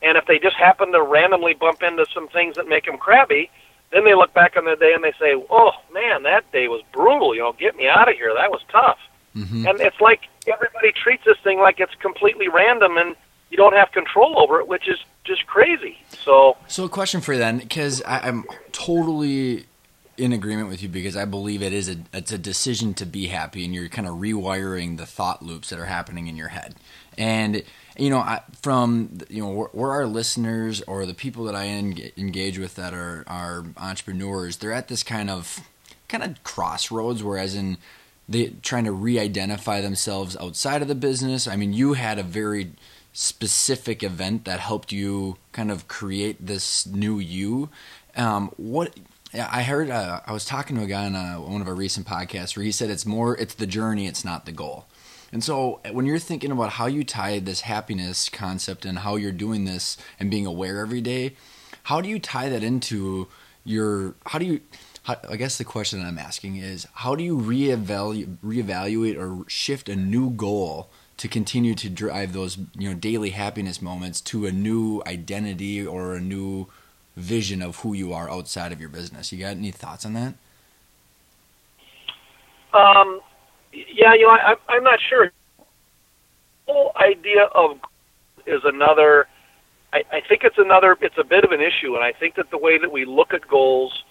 And 0.01 0.17
if 0.17 0.25
they 0.25 0.39
just 0.39 0.55
happen 0.55 0.91
to 0.91 1.01
randomly 1.01 1.53
bump 1.53 1.83
into 1.83 2.05
some 2.13 2.27
things 2.29 2.55
that 2.55 2.67
make 2.67 2.85
them 2.85 2.97
crabby, 2.97 3.49
then 3.91 4.03
they 4.03 4.15
look 4.15 4.33
back 4.33 4.57
on 4.57 4.65
their 4.65 4.75
day 4.75 4.93
and 4.93 5.03
they 5.03 5.13
say, 5.19 5.35
"Oh 5.49 5.71
man, 5.93 6.23
that 6.23 6.49
day 6.51 6.67
was 6.67 6.81
brutal. 6.91 7.35
You 7.35 7.41
know, 7.41 7.53
get 7.53 7.75
me 7.75 7.87
out 7.87 8.09
of 8.09 8.15
here. 8.15 8.33
That 8.33 8.51
was 8.51 8.61
tough." 8.71 8.99
Mm-hmm. 9.35 9.67
And 9.67 9.81
it's 9.81 9.99
like 9.99 10.21
everybody 10.47 10.91
treats 10.91 11.25
this 11.25 11.37
thing 11.43 11.59
like 11.59 11.79
it's 11.79 11.95
completely 11.95 12.47
random 12.47 12.97
and 12.97 13.15
you 13.55 13.63
don't 13.63 13.73
have 13.73 13.93
control 13.93 14.37
over 14.37 14.59
it, 14.59 14.67
which 14.67 14.89
is 14.89 14.97
just 15.23 15.47
crazy. 15.47 15.97
So, 16.25 16.57
so 16.67 16.83
a 16.83 16.89
question 16.89 17.21
for 17.21 17.31
you 17.31 17.39
then, 17.39 17.59
because 17.59 18.01
I'm 18.05 18.43
totally 18.73 19.65
in 20.17 20.33
agreement 20.33 20.69
with 20.69 20.83
you 20.83 20.89
because 20.89 21.15
I 21.15 21.25
believe 21.25 21.61
it 21.61 21.73
is 21.73 21.89
a 21.89 21.97
it's 22.13 22.33
a 22.33 22.37
decision 22.37 22.93
to 22.95 23.05
be 23.05 23.27
happy, 23.27 23.63
and 23.63 23.73
you're 23.73 23.87
kind 23.87 24.07
of 24.09 24.15
rewiring 24.15 24.97
the 24.97 25.05
thought 25.05 25.41
loops 25.41 25.69
that 25.69 25.79
are 25.79 25.85
happening 25.85 26.27
in 26.27 26.35
your 26.35 26.49
head. 26.49 26.75
And 27.17 27.63
you 27.97 28.09
know, 28.09 28.17
I, 28.17 28.41
from 28.61 29.19
you 29.29 29.41
know 29.41 29.69
where 29.71 29.91
our 29.91 30.05
listeners 30.05 30.81
or 30.81 31.05
the 31.05 31.13
people 31.13 31.45
that 31.45 31.55
I 31.55 31.67
engage 31.67 32.59
with 32.59 32.75
that 32.75 32.93
are 32.93 33.23
are 33.27 33.65
entrepreneurs, 33.77 34.57
they're 34.57 34.73
at 34.73 34.89
this 34.89 35.01
kind 35.01 35.29
of 35.29 35.61
kind 36.09 36.23
of 36.23 36.43
crossroads. 36.43 37.23
Whereas 37.23 37.55
in 37.55 37.77
they 38.27 38.53
trying 38.61 38.85
to 38.85 38.91
re-identify 38.91 39.81
themselves 39.81 40.35
outside 40.37 40.81
of 40.81 40.87
the 40.87 40.95
business. 40.95 41.47
I 41.47 41.55
mean, 41.55 41.73
you 41.73 41.93
had 41.93 42.17
a 42.17 42.23
very 42.23 42.71
specific 43.15 44.03
event 44.03 44.43
that 44.43 44.59
helped 44.59 44.91
you 44.91 45.37
kind 45.53 45.71
of 45.71 45.87
create 45.87 46.45
this 46.45 46.85
new 46.85 47.17
you. 47.17 47.69
Um, 48.17 48.51
what 48.57 48.93
I 49.33 49.63
heard, 49.63 49.89
uh, 49.89 50.19
I 50.27 50.33
was 50.33 50.43
talking 50.43 50.75
to 50.75 50.83
a 50.83 50.85
guy 50.85 51.05
on 51.05 51.15
a, 51.15 51.41
one 51.41 51.61
of 51.61 51.67
our 51.67 51.73
recent 51.73 52.05
podcasts 52.05 52.57
where 52.57 52.65
he 52.65 52.73
said 52.73 52.89
it's 52.89 53.05
more, 53.05 53.37
it's 53.37 53.53
the 53.53 53.65
journey, 53.65 54.05
it's 54.05 54.25
not 54.25 54.45
the 54.45 54.51
goal. 54.51 54.85
And 55.31 55.43
so 55.43 55.79
when 55.91 56.05
you're 56.05 56.19
thinking 56.19 56.51
about 56.51 56.71
how 56.71 56.87
you 56.87 57.05
tie 57.05 57.39
this 57.39 57.61
happiness 57.61 58.27
concept 58.27 58.83
and 58.83 58.99
how 58.99 59.15
you're 59.15 59.31
doing 59.31 59.63
this 59.63 59.97
and 60.19 60.29
being 60.29 60.45
aware 60.45 60.79
every 60.79 61.01
day, 61.01 61.35
how 61.83 62.01
do 62.01 62.09
you 62.09 62.19
tie 62.19 62.49
that 62.49 62.63
into 62.63 63.29
your 63.63 64.13
how 64.27 64.39
do 64.39 64.45
you 64.45 64.61
I 65.07 65.35
guess 65.35 65.57
the 65.57 65.63
question 65.63 66.05
I'm 66.05 66.19
asking 66.19 66.57
is 66.57 66.87
how 66.93 67.15
do 67.15 67.23
you 67.23 67.37
reevaluate 67.37 68.37
reevaluate 68.43 69.17
or 69.17 69.49
shift 69.49 69.87
a 69.87 69.95
new 69.95 70.29
goal 70.31 70.89
to 71.17 71.27
continue 71.27 71.75
to 71.75 71.89
drive 71.89 72.33
those 72.33 72.57
you 72.77 72.89
know 72.89 72.95
daily 72.95 73.31
happiness 73.31 73.81
moments 73.81 74.21
to 74.21 74.45
a 74.45 74.51
new 74.51 75.01
identity 75.07 75.85
or 75.85 76.15
a 76.15 76.21
new 76.21 76.67
vision 77.15 77.61
of 77.61 77.77
who 77.77 77.93
you 77.93 78.13
are 78.13 78.29
outside 78.29 78.71
of 78.71 78.79
your 78.79 78.89
business. 78.89 79.31
You 79.31 79.39
got 79.39 79.51
any 79.57 79.71
thoughts 79.71 80.05
on 80.05 80.13
that? 80.13 80.33
Um, 82.73 83.21
yeah, 83.71 84.13
you 84.13 84.23
know, 84.23 84.31
I, 84.31 84.55
I'm 84.67 84.83
not 84.83 84.99
sure. 85.09 85.31
The 86.67 86.73
whole 86.73 86.91
idea 86.97 87.43
of 87.45 87.79
is 88.45 88.61
another 88.65 89.27
I, 89.95 90.03
I 90.17 90.21
think 90.27 90.43
it's 90.43 90.57
another, 90.57 90.97
it's 90.99 91.17
a 91.17 91.23
bit 91.23 91.45
of 91.45 91.51
an 91.51 91.61
issue, 91.61 91.95
and 91.95 92.03
I 92.03 92.11
think 92.11 92.35
that 92.35 92.51
the 92.51 92.57
way 92.57 92.77
that 92.77 92.91
we 92.91 93.05
look 93.05 93.33
at 93.33 93.47
goals 93.47 94.03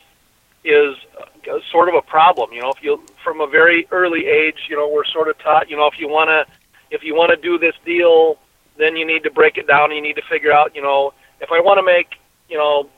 is 0.64 0.97
uh, 1.21 1.59
sort 1.71 1.90
of 1.90 1.95
a 1.95 2.01
problem. 2.01 2.53
You 2.53 2.62
know, 2.62 2.71
if 2.71 2.83
you 2.83 3.03
from 3.23 3.43
a 3.43 3.47
very 3.47 3.87
early 3.90 4.27
age, 4.27 4.67
you 4.71 4.77
know, 4.77 4.88
we're 4.88 5.05
sort 5.05 5.29
of 5.29 5.38
taught, 5.38 5.69
you 5.69 5.77
know, 5.77 5.87
if 5.87 5.99
you 5.99 6.09
want 6.09 6.29
to, 6.29 6.47
if 6.90 7.03
you 7.03 7.14
want 7.14 7.31
to 7.31 7.37
do 7.37 7.59
this 7.59 7.75
deal, 7.85 8.38
then 8.79 8.97
you 8.97 9.07
need 9.07 9.23
to 9.25 9.31
break 9.31 9.57
it 9.57 9.66
down. 9.66 9.90
and 9.90 9.94
You 9.94 10.03
need 10.03 10.16
to 10.16 10.23
figure 10.29 10.53
out, 10.53 10.75
you 10.75 10.83
know, 10.83 11.12
if 11.40 11.51
I 11.53 11.61
want 11.61 11.79
to 11.79 11.83
make, 11.83 12.16
you 12.49 12.57
know, 12.59 12.88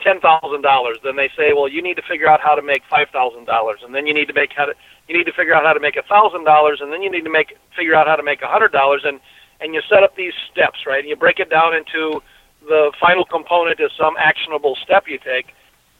ten 0.00 0.20
thousand 0.20 0.62
dollars, 0.62 0.98
then 1.04 1.16
they 1.16 1.30
say, 1.36 1.52
well, 1.52 1.68
you 1.68 1.82
need 1.82 1.96
to 1.96 2.02
figure 2.02 2.28
out 2.28 2.40
how 2.40 2.54
to 2.54 2.62
make 2.62 2.82
five 2.88 3.08
thousand 3.10 3.44
dollars, 3.46 3.80
and 3.84 3.94
then 3.94 4.06
you 4.06 4.14
need 4.14 4.28
to 4.28 4.32
make 4.34 4.52
how 4.56 4.64
to, 4.66 4.74
you 5.08 5.16
need 5.16 5.24
to 5.24 5.32
figure 5.32 5.54
out 5.54 5.64
how 5.64 5.72
to 5.72 5.80
make 5.80 5.96
a 5.96 6.02
thousand 6.02 6.44
dollars, 6.44 6.80
and 6.80 6.92
then 6.92 7.02
you 7.02 7.10
need 7.10 7.24
to 7.24 7.30
make 7.30 7.56
figure 7.76 7.94
out 7.94 8.06
how 8.06 8.16
to 8.16 8.22
make 8.22 8.40
a 8.42 8.48
hundred 8.48 8.72
dollars, 8.72 9.02
and 9.04 9.20
and 9.60 9.74
you 9.74 9.82
set 9.88 10.02
up 10.02 10.16
these 10.16 10.32
steps, 10.50 10.86
right? 10.86 11.00
And 11.00 11.08
you 11.08 11.16
break 11.16 11.38
it 11.38 11.50
down 11.50 11.74
into 11.74 12.22
the 12.66 12.92
final 13.00 13.24
component 13.24 13.78
is 13.80 13.90
some 13.98 14.14
actionable 14.18 14.76
step 14.76 15.06
you 15.06 15.18
take. 15.18 15.54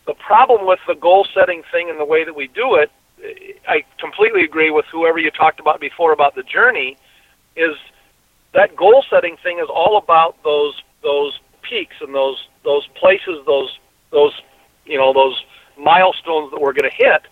The 0.06 0.14
problem 0.14 0.66
with 0.66 0.80
the 0.86 0.94
goal 0.94 1.26
setting 1.34 1.62
thing 1.70 1.90
and 1.90 1.98
the 1.98 2.04
way 2.04 2.24
that 2.24 2.34
we 2.34 2.48
do 2.48 2.74
it, 2.76 2.90
I 3.66 3.84
completely 3.98 4.42
agree 4.42 4.70
with 4.70 4.84
whoever 4.90 5.18
you 5.18 5.30
talked 5.30 5.60
about 5.60 5.80
before 5.80 6.12
about 6.12 6.34
the 6.34 6.42
journey, 6.42 6.96
is 7.56 7.76
that 8.52 8.76
goal 8.76 9.04
setting 9.08 9.36
thing 9.42 9.58
is 9.58 9.68
all 9.72 9.96
about 9.96 10.42
those 10.42 10.82
those 11.02 11.38
peaks 11.62 11.96
and 12.00 12.14
those 12.14 12.46
those 12.64 12.86
places, 12.88 13.44
those 13.46 13.78
those 14.10 14.32
you 14.84 14.98
know 14.98 15.12
those 15.12 15.42
milestones 15.78 16.50
that 16.50 16.60
we're 16.60 16.72
going 16.72 16.90
to 16.90 16.96
hit. 16.96 17.22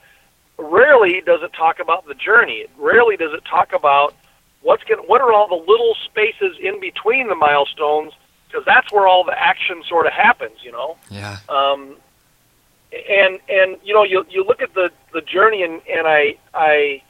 Rarely 0.59 1.21
does 1.21 1.43
it 1.43 1.53
talk 1.53 1.81
about 1.81 2.07
the 2.07 2.15
journey. 2.15 2.67
Rarely 2.79 3.17
does 3.17 3.33
it 3.33 3.45
talk 3.45 3.73
about 3.73 4.15
what's 4.63 4.85
going 4.85 5.01
what 5.07 5.21
are 5.21 5.33
all 5.33 5.49
the 5.49 5.71
little 5.71 5.95
spaces 6.05 6.57
in 6.61 6.81
between 6.81 7.29
the 7.29 7.35
milestones 7.35 8.13
because 8.47 8.65
that's 8.65 8.93
where 8.93 9.07
all 9.07 9.25
the 9.25 9.39
action 9.39 9.83
sort 9.89 10.07
of 10.07 10.13
happens. 10.13 10.59
You 10.63 10.73
know. 10.73 10.97
Yeah. 11.11 11.39
Um, 11.49 11.97
and 12.93 13.39
and 13.49 13.77
you 13.83 13.95
know 13.95 14.05
you 14.05 14.27
you 14.29 14.45
look 14.45 14.61
at 14.61 14.75
the 14.75 14.91
the 15.13 15.21
journey 15.23 15.63
and 15.63 15.81
and 15.89 16.07
I 16.07 16.37
I 16.53 17.03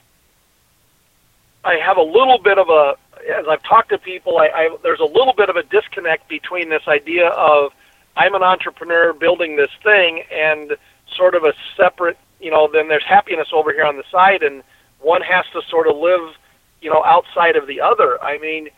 I 1.65 1.75
have 1.75 1.97
a 1.97 2.03
little 2.03 2.39
bit 2.39 2.59
of 2.59 2.69
a 2.69 2.95
as 3.37 3.47
I've 3.49 3.63
talked 3.63 3.91
to 3.91 3.99
people 3.99 4.39
I, 4.39 4.47
I 4.47 4.77
there's 4.83 5.01
a 5.01 5.05
little 5.05 5.35
bit 5.37 5.49
of 5.49 5.57
a 5.57 5.63
disconnect 5.65 6.29
between 6.29 6.69
this 6.69 6.83
idea 6.87 7.29
of 7.29 7.73
I'm 8.17 8.35
an 8.35 8.43
entrepreneur 8.43 9.13
building 9.13 9.57
this 9.57 9.71
thing 9.83 10.23
and 10.33 10.77
sort 11.17 11.35
of 11.35 11.45
a 11.45 11.53
separate 11.77 12.19
you 12.41 12.51
know 12.51 12.69
then 12.73 12.89
there's 12.89 13.05
happiness 13.05 13.49
over 13.53 13.73
here 13.73 13.85
on 13.85 13.97
the 13.97 14.05
side 14.11 14.43
and 14.43 14.63
one 15.01 15.23
has 15.23 15.45
to 15.53 15.63
sort 15.69 15.89
of 15.89 15.97
live 15.97 16.35
you 16.81 16.91
know 16.91 17.03
outside 17.05 17.57
of 17.57 17.67
the 17.67 17.81
other. 17.81 18.23
I 18.23 18.39
mean 18.39 18.69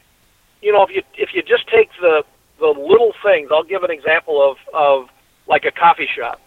you 0.62 0.72
know 0.72 0.82
if 0.84 0.90
you 0.90 1.02
if 1.18 1.34
you 1.34 1.42
just 1.42 1.68
take 1.68 1.90
the 2.00 2.24
the 2.60 2.68
little 2.68 3.12
things 3.22 3.50
I'll 3.52 3.62
give 3.62 3.82
an 3.82 3.90
example 3.90 4.40
of 4.40 4.56
of 4.72 5.10
like 5.46 5.66
a 5.66 5.70
coffee 5.70 6.08
shop 6.16 6.40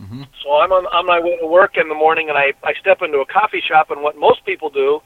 Mm-hmm. 0.00 0.22
so 0.42 0.52
I'm 0.52 0.70
on, 0.70 0.86
on 0.86 1.06
my 1.06 1.18
way 1.18 1.36
to 1.38 1.46
work 1.46 1.76
in 1.76 1.88
the 1.88 1.94
morning, 1.94 2.28
and 2.28 2.38
I, 2.38 2.52
I 2.62 2.74
step 2.74 3.02
into 3.02 3.18
a 3.18 3.26
coffee 3.26 3.60
shop, 3.60 3.90
and 3.90 4.00
what 4.00 4.16
most 4.16 4.44
people 4.44 4.70
do 4.70 5.02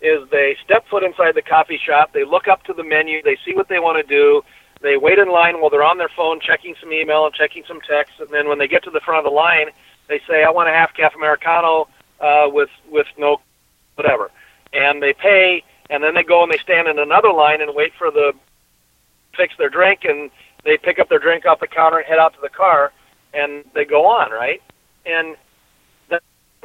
is 0.00 0.28
they 0.30 0.56
step 0.64 0.86
foot 0.88 1.02
inside 1.02 1.34
the 1.34 1.42
coffee 1.42 1.80
shop, 1.84 2.12
they 2.12 2.24
look 2.24 2.46
up 2.46 2.62
to 2.64 2.72
the 2.72 2.84
menu, 2.84 3.22
they 3.22 3.36
see 3.44 3.54
what 3.54 3.68
they 3.68 3.80
want 3.80 3.98
to 3.98 4.06
do, 4.06 4.42
they 4.82 4.96
wait 4.96 5.18
in 5.18 5.28
line 5.28 5.60
while 5.60 5.70
they're 5.70 5.82
on 5.82 5.98
their 5.98 6.10
phone 6.14 6.38
checking 6.38 6.76
some 6.80 6.92
email 6.92 7.24
and 7.26 7.34
checking 7.34 7.64
some 7.66 7.80
text, 7.80 8.20
and 8.20 8.28
then 8.28 8.48
when 8.48 8.58
they 8.58 8.68
get 8.68 8.84
to 8.84 8.90
the 8.90 9.00
front 9.00 9.26
of 9.26 9.30
the 9.30 9.34
line, 9.34 9.70
they 10.08 10.20
say, 10.28 10.44
"I 10.44 10.50
want 10.50 10.68
a 10.68 10.72
half 10.72 10.94
caff 10.94 11.16
americano 11.16 11.88
uh, 12.20 12.46
with 12.46 12.70
with 12.88 13.06
no 13.18 13.40
whatever," 13.96 14.30
and 14.72 15.02
they 15.02 15.12
pay, 15.12 15.64
and 15.90 16.04
then 16.04 16.14
they 16.14 16.22
go 16.22 16.44
and 16.44 16.52
they 16.52 16.58
stand 16.58 16.86
in 16.86 17.00
another 17.00 17.32
line 17.32 17.60
and 17.60 17.74
wait 17.74 17.92
for 17.94 18.12
the 18.12 18.32
fix 19.36 19.54
their 19.56 19.70
drink, 19.70 20.04
and 20.04 20.30
they 20.64 20.76
pick 20.76 21.00
up 21.00 21.08
their 21.08 21.18
drink 21.18 21.46
off 21.46 21.58
the 21.58 21.66
counter 21.66 21.98
and 21.98 22.06
head 22.06 22.18
out 22.18 22.34
to 22.34 22.40
the 22.40 22.48
car 22.48 22.92
and 23.34 23.64
they 23.74 23.84
go 23.84 24.06
on, 24.06 24.30
right? 24.30 24.62
And 25.04 25.36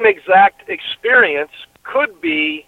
same 0.02 0.06
exact 0.06 0.68
experience 0.68 1.52
could 1.84 2.20
be 2.20 2.66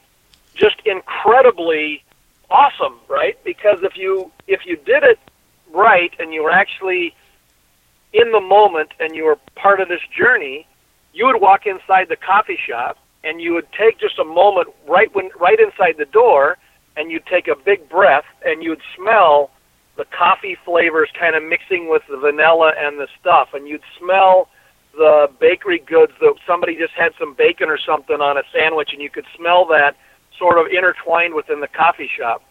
just 0.55 0.77
incredibly 0.85 2.03
awesome, 2.51 2.99
right? 3.09 3.43
Because 3.45 3.79
if 3.83 3.97
you 3.97 4.31
if 4.47 4.67
you 4.67 4.77
did 4.77 5.03
it 5.03 5.19
right 5.73 6.13
and 6.19 6.33
you 6.33 6.43
were 6.43 6.51
actually 6.51 7.15
in 8.13 8.31
the 8.31 8.41
moment 8.41 8.91
and 9.01 9.15
you 9.15 9.25
were 9.25 9.39
part 9.57 9.81
of 9.81 9.89
this 9.89 10.03
journey, 10.17 10.67
you 11.13 11.27
would 11.27 11.41
walk 11.41 11.67
inside 11.67 12.09
the 12.09 12.17
coffee 12.17 12.59
shop 12.69 12.99
and 13.25 13.41
you 13.41 13.55
would 13.55 13.67
take 13.73 13.99
just 13.99 14.19
a 14.19 14.25
moment 14.25 14.69
right 14.89 15.13
when 15.15 15.31
right 15.41 15.59
inside 15.59 15.97
the 15.99 16.05
door 16.05 16.57
and 16.97 17.11
you'd 17.11 17.27
take 17.27 17.49
a 17.49 17.57
big 17.57 17.89
breath 17.89 18.25
and 18.45 18.63
you'd 18.63 18.83
smell 18.97 19.51
the 19.97 20.05
coffee 20.07 20.57
flavors 20.65 21.09
kind 21.19 21.37
of 21.37 21.43
mixing 21.43 21.89
with 21.89 22.03
the 22.09 22.17
vanilla 22.17 22.73
and 22.77 22.99
the 22.99 23.09
stuff, 23.21 23.55
and 23.55 23.69
you'd 23.69 23.83
smell 23.99 24.49
the 24.97 25.29
bakery 25.41 25.79
goods 25.79 26.13
that 26.21 26.35
somebody 26.47 26.77
just 26.77 26.93
had 26.93 27.13
some 27.19 27.35
bacon 27.35 27.69
or 27.69 27.79
something 27.79 28.21
on 28.21 28.37
a 28.37 28.43
sandwich, 28.53 28.91
and 28.93 29.03
you 29.03 29.11
could 29.11 29.27
smell 29.37 29.65
that 29.67 29.97
sort 30.39 30.59
of 30.59 30.67
intertwined 30.73 31.35
within 31.35 31.61
the 31.61 31.69
coffee 31.69 32.09
shop. 32.17 32.43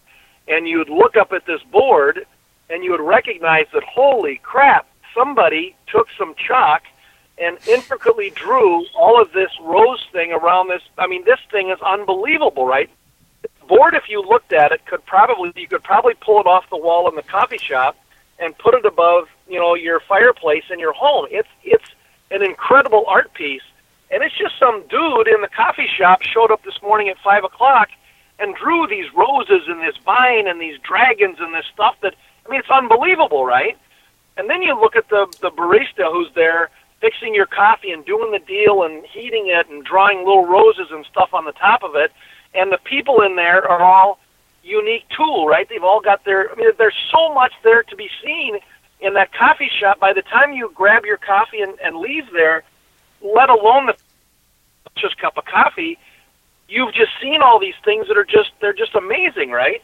And 0.47 0.67
you 0.67 0.77
would 0.77 0.89
look 0.89 1.15
up 1.15 1.31
at 1.31 1.45
this 1.45 1.61
board, 1.71 2.25
and 2.69 2.83
you 2.83 2.91
would 2.91 3.01
recognize 3.01 3.65
that 3.73 3.83
holy 3.83 4.39
crap, 4.43 4.87
somebody 5.15 5.75
took 5.87 6.07
some 6.17 6.33
chalk 6.35 6.83
and 7.37 7.57
intricately 7.67 8.29
drew 8.31 8.85
all 8.95 9.21
of 9.21 9.31
this 9.33 9.49
rose 9.61 10.05
thing 10.11 10.31
around 10.31 10.69
this. 10.69 10.81
I 10.97 11.07
mean, 11.07 11.23
this 11.25 11.39
thing 11.51 11.69
is 11.69 11.79
unbelievable, 11.81 12.65
right? 12.65 12.89
Board, 13.63 13.93
if 13.95 14.09
you 14.09 14.21
looked 14.21 14.53
at 14.53 14.71
it, 14.71 14.85
could 14.85 15.05
probably 15.05 15.51
you 15.55 15.67
could 15.67 15.83
probably 15.83 16.13
pull 16.15 16.39
it 16.39 16.47
off 16.47 16.69
the 16.69 16.77
wall 16.77 17.09
in 17.09 17.15
the 17.15 17.23
coffee 17.23 17.57
shop 17.57 17.97
and 18.39 18.57
put 18.57 18.73
it 18.73 18.85
above 18.85 19.27
you 19.47 19.59
know 19.59 19.75
your 19.75 19.99
fireplace 19.99 20.63
in 20.69 20.79
your 20.79 20.93
home. 20.93 21.27
It's 21.31 21.49
it's 21.63 21.89
an 22.31 22.43
incredible 22.43 23.05
art 23.07 23.33
piece, 23.33 23.63
and 24.11 24.23
it's 24.23 24.37
just 24.37 24.57
some 24.59 24.81
dude 24.87 25.27
in 25.27 25.41
the 25.41 25.49
coffee 25.55 25.87
shop 25.87 26.21
showed 26.21 26.51
up 26.51 26.63
this 26.63 26.81
morning 26.81 27.09
at 27.09 27.17
five 27.19 27.43
o'clock 27.43 27.89
and 28.39 28.55
drew 28.55 28.87
these 28.87 29.05
roses 29.13 29.67
and 29.67 29.81
this 29.81 29.95
vine 30.03 30.47
and 30.47 30.59
these 30.59 30.79
dragons 30.79 31.37
and 31.39 31.53
this 31.53 31.65
stuff 31.73 31.95
that 32.01 32.15
I 32.45 32.49
mean 32.49 32.59
it's 32.59 32.69
unbelievable, 32.69 33.45
right? 33.45 33.77
And 34.35 34.49
then 34.49 34.61
you 34.61 34.79
look 34.79 34.95
at 34.95 35.09
the 35.09 35.27
the 35.41 35.51
barista 35.51 36.11
who's 36.11 36.31
there 36.35 36.69
fixing 37.01 37.35
your 37.35 37.45
coffee 37.45 37.91
and 37.91 38.05
doing 38.05 38.31
the 38.31 38.39
deal 38.39 38.83
and 38.83 39.05
heating 39.05 39.47
it 39.47 39.69
and 39.69 39.83
drawing 39.83 40.19
little 40.19 40.45
roses 40.45 40.87
and 40.89 41.05
stuff 41.05 41.33
on 41.33 41.43
the 41.43 41.51
top 41.51 41.83
of 41.83 41.95
it 41.95 42.11
and 42.53 42.71
the 42.71 42.79
people 42.83 43.21
in 43.21 43.35
there 43.35 43.67
are 43.67 43.81
all 43.81 44.19
unique 44.63 45.03
too, 45.15 45.45
right? 45.47 45.67
They've 45.69 45.83
all 45.83 46.01
got 46.01 46.23
their. 46.25 46.51
I 46.51 46.55
mean, 46.55 46.69
there's 46.77 46.97
so 47.11 47.33
much 47.33 47.53
there 47.63 47.83
to 47.83 47.95
be 47.95 48.09
seen 48.23 48.59
in 48.99 49.13
that 49.13 49.33
coffee 49.33 49.69
shop. 49.79 49.99
By 49.99 50.13
the 50.13 50.21
time 50.21 50.53
you 50.53 50.71
grab 50.73 51.05
your 51.05 51.17
coffee 51.17 51.61
and, 51.61 51.77
and 51.83 51.97
leave 51.97 52.31
there, 52.31 52.63
let 53.21 53.49
alone 53.49 53.87
the 53.87 53.95
just 54.95 55.17
cup 55.17 55.37
of 55.37 55.45
coffee, 55.45 55.97
you've 56.67 56.93
just 56.93 57.11
seen 57.21 57.41
all 57.41 57.59
these 57.59 57.75
things 57.83 58.07
that 58.07 58.17
are 58.17 58.25
just 58.25 58.51
they're 58.61 58.73
just 58.73 58.95
amazing, 58.95 59.51
right? 59.51 59.81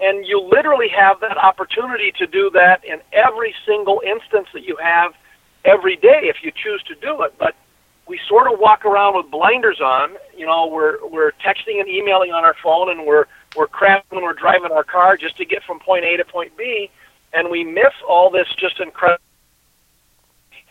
And 0.00 0.26
you 0.26 0.40
literally 0.40 0.88
have 0.88 1.20
that 1.20 1.36
opportunity 1.36 2.12
to 2.18 2.26
do 2.26 2.50
that 2.50 2.84
in 2.84 3.00
every 3.12 3.54
single 3.66 4.02
instance 4.04 4.48
that 4.52 4.62
you 4.62 4.76
have 4.82 5.12
every 5.64 5.96
day 5.96 6.22
if 6.24 6.42
you 6.42 6.50
choose 6.50 6.82
to 6.84 6.94
do 6.96 7.22
it. 7.22 7.34
But 7.38 7.54
we 8.12 8.20
sort 8.28 8.52
of 8.52 8.58
walk 8.58 8.84
around 8.84 9.16
with 9.16 9.30
blinders 9.30 9.80
on. 9.80 10.18
You 10.36 10.44
know, 10.44 10.66
we're 10.66 10.98
we're 11.08 11.32
texting 11.42 11.80
and 11.80 11.88
emailing 11.88 12.30
on 12.30 12.44
our 12.44 12.54
phone, 12.62 12.90
and 12.90 13.06
we're 13.06 13.24
we're 13.56 13.66
crashing 13.66 14.04
when 14.10 14.22
we're 14.22 14.34
driving 14.34 14.70
our 14.70 14.84
car 14.84 15.16
just 15.16 15.38
to 15.38 15.46
get 15.46 15.62
from 15.64 15.80
point 15.80 16.04
A 16.04 16.18
to 16.18 16.24
point 16.26 16.54
B, 16.54 16.90
and 17.32 17.48
we 17.48 17.64
miss 17.64 17.94
all 18.06 18.28
this 18.28 18.46
just 18.58 18.80
incredible. 18.80 19.24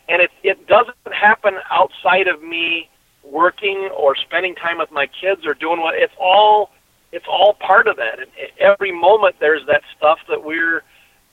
And 0.07 0.21
it 0.21 0.29
it 0.43 0.67
doesn't 0.67 0.95
happen 1.11 1.55
outside 1.71 2.27
of 2.27 2.43
me 2.43 2.87
working 3.23 3.89
or 3.97 4.15
spending 4.15 4.53
time 4.53 4.77
with 4.77 4.91
my 4.91 5.07
kids 5.07 5.43
or 5.43 5.55
doing 5.55 5.79
what 5.81 5.95
it's 5.95 6.13
all 6.19 6.69
it's 7.11 7.25
all 7.27 7.55
part 7.55 7.87
of 7.87 7.97
that. 7.97 8.19
And 8.19 8.29
every 8.59 8.91
moment 8.91 9.37
there's 9.39 9.65
that 9.65 9.81
stuff 9.97 10.19
that 10.29 10.43
we're 10.43 10.83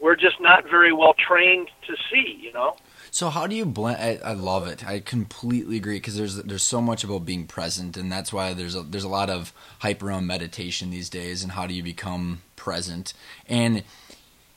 we're 0.01 0.17
just 0.17 0.41
not 0.41 0.65
very 0.71 0.95
well 0.95 1.13
trained 1.13 1.69
to 1.87 1.97
see. 2.11 2.39
You 2.41 2.55
know. 2.55 2.77
So 3.11 3.31
how 3.31 3.47
do 3.47 3.57
you 3.57 3.65
blend? 3.65 3.99
I, 4.01 4.31
I 4.31 4.33
love 4.35 4.67
it. 4.67 4.87
I 4.87 5.01
completely 5.01 5.77
agree 5.77 5.97
because 5.97 6.17
there's 6.17 6.37
there's 6.37 6.63
so 6.63 6.81
much 6.81 7.05
about 7.05 7.25
being 7.25 7.47
present, 7.47 7.97
and 7.97 8.11
that's 8.11 8.33
why 8.33 8.55
there's 8.55 8.75
a, 8.75 8.83
there's 8.83 9.05
a 9.05 9.09
lot 9.09 9.31
of 9.31 9.53
hype 9.81 10.03
around 10.03 10.27
meditation 10.27 10.91
these 10.91 11.09
days, 11.09 11.43
and 11.43 11.53
how 11.53 11.67
do 11.67 11.75
you 11.75 11.83
become 11.83 12.43
present? 12.57 13.15
And 13.47 13.83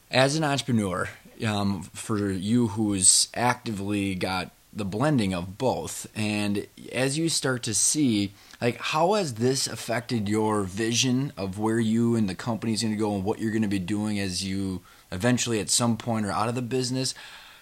as 0.09 0.35
an 0.35 0.43
entrepreneur, 0.43 1.09
um, 1.45 1.83
for 1.93 2.31
you 2.31 2.67
who's 2.69 3.29
actively 3.33 4.15
got 4.15 4.51
the 4.73 4.85
blending 4.85 5.33
of 5.33 5.57
both, 5.57 6.07
and 6.15 6.67
as 6.91 7.17
you 7.17 7.29
start 7.29 7.63
to 7.63 7.73
see, 7.73 8.31
like 8.61 8.77
how 8.77 9.13
has 9.13 9.35
this 9.35 9.67
affected 9.67 10.29
your 10.29 10.63
vision 10.63 11.33
of 11.35 11.59
where 11.59 11.79
you 11.79 12.15
and 12.15 12.29
the 12.29 12.35
company's 12.35 12.81
going 12.81 12.93
to 12.93 12.99
go 12.99 13.15
and 13.15 13.23
what 13.23 13.39
you're 13.39 13.51
going 13.51 13.61
to 13.63 13.67
be 13.67 13.79
doing 13.79 14.19
as 14.19 14.43
you 14.43 14.81
eventually 15.11 15.59
at 15.59 15.69
some 15.69 15.97
point 15.97 16.25
are 16.25 16.31
out 16.31 16.49
of 16.49 16.55
the 16.55 16.61
business? 16.61 17.13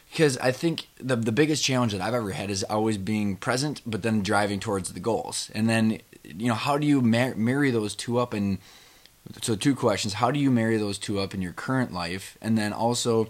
Because 0.09 0.37
I 0.37 0.51
think 0.51 0.87
the 0.99 1.15
the 1.15 1.31
biggest 1.31 1.63
challenge 1.63 1.91
that 1.93 2.01
I've 2.01 2.13
ever 2.13 2.31
had 2.31 2.49
is 2.49 2.63
always 2.63 2.97
being 2.97 3.35
present, 3.35 3.81
but 3.85 4.01
then 4.01 4.21
driving 4.21 4.59
towards 4.59 4.93
the 4.93 4.99
goals. 4.99 5.51
And 5.53 5.69
then, 5.69 5.99
you 6.23 6.47
know, 6.47 6.55
how 6.55 6.77
do 6.77 6.87
you 6.87 7.01
mar- 7.01 7.35
marry 7.35 7.71
those 7.71 7.95
two 7.95 8.19
up? 8.19 8.33
And 8.33 8.57
so, 9.41 9.55
two 9.55 9.75
questions: 9.75 10.15
How 10.15 10.31
do 10.31 10.39
you 10.39 10.51
marry 10.51 10.77
those 10.77 10.97
two 10.97 11.19
up 11.19 11.33
in 11.33 11.41
your 11.41 11.53
current 11.53 11.93
life? 11.93 12.37
And 12.41 12.57
then 12.57 12.73
also, 12.73 13.29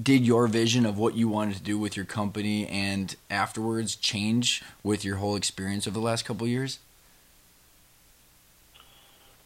did 0.00 0.26
your 0.26 0.46
vision 0.46 0.86
of 0.86 0.98
what 0.98 1.14
you 1.14 1.28
wanted 1.28 1.56
to 1.56 1.62
do 1.62 1.78
with 1.78 1.96
your 1.96 2.06
company 2.06 2.66
and 2.66 3.14
afterwards 3.30 3.94
change 3.94 4.62
with 4.82 5.04
your 5.04 5.16
whole 5.16 5.36
experience 5.36 5.86
over 5.86 5.94
the 5.94 6.04
last 6.04 6.24
couple 6.24 6.46
years? 6.46 6.78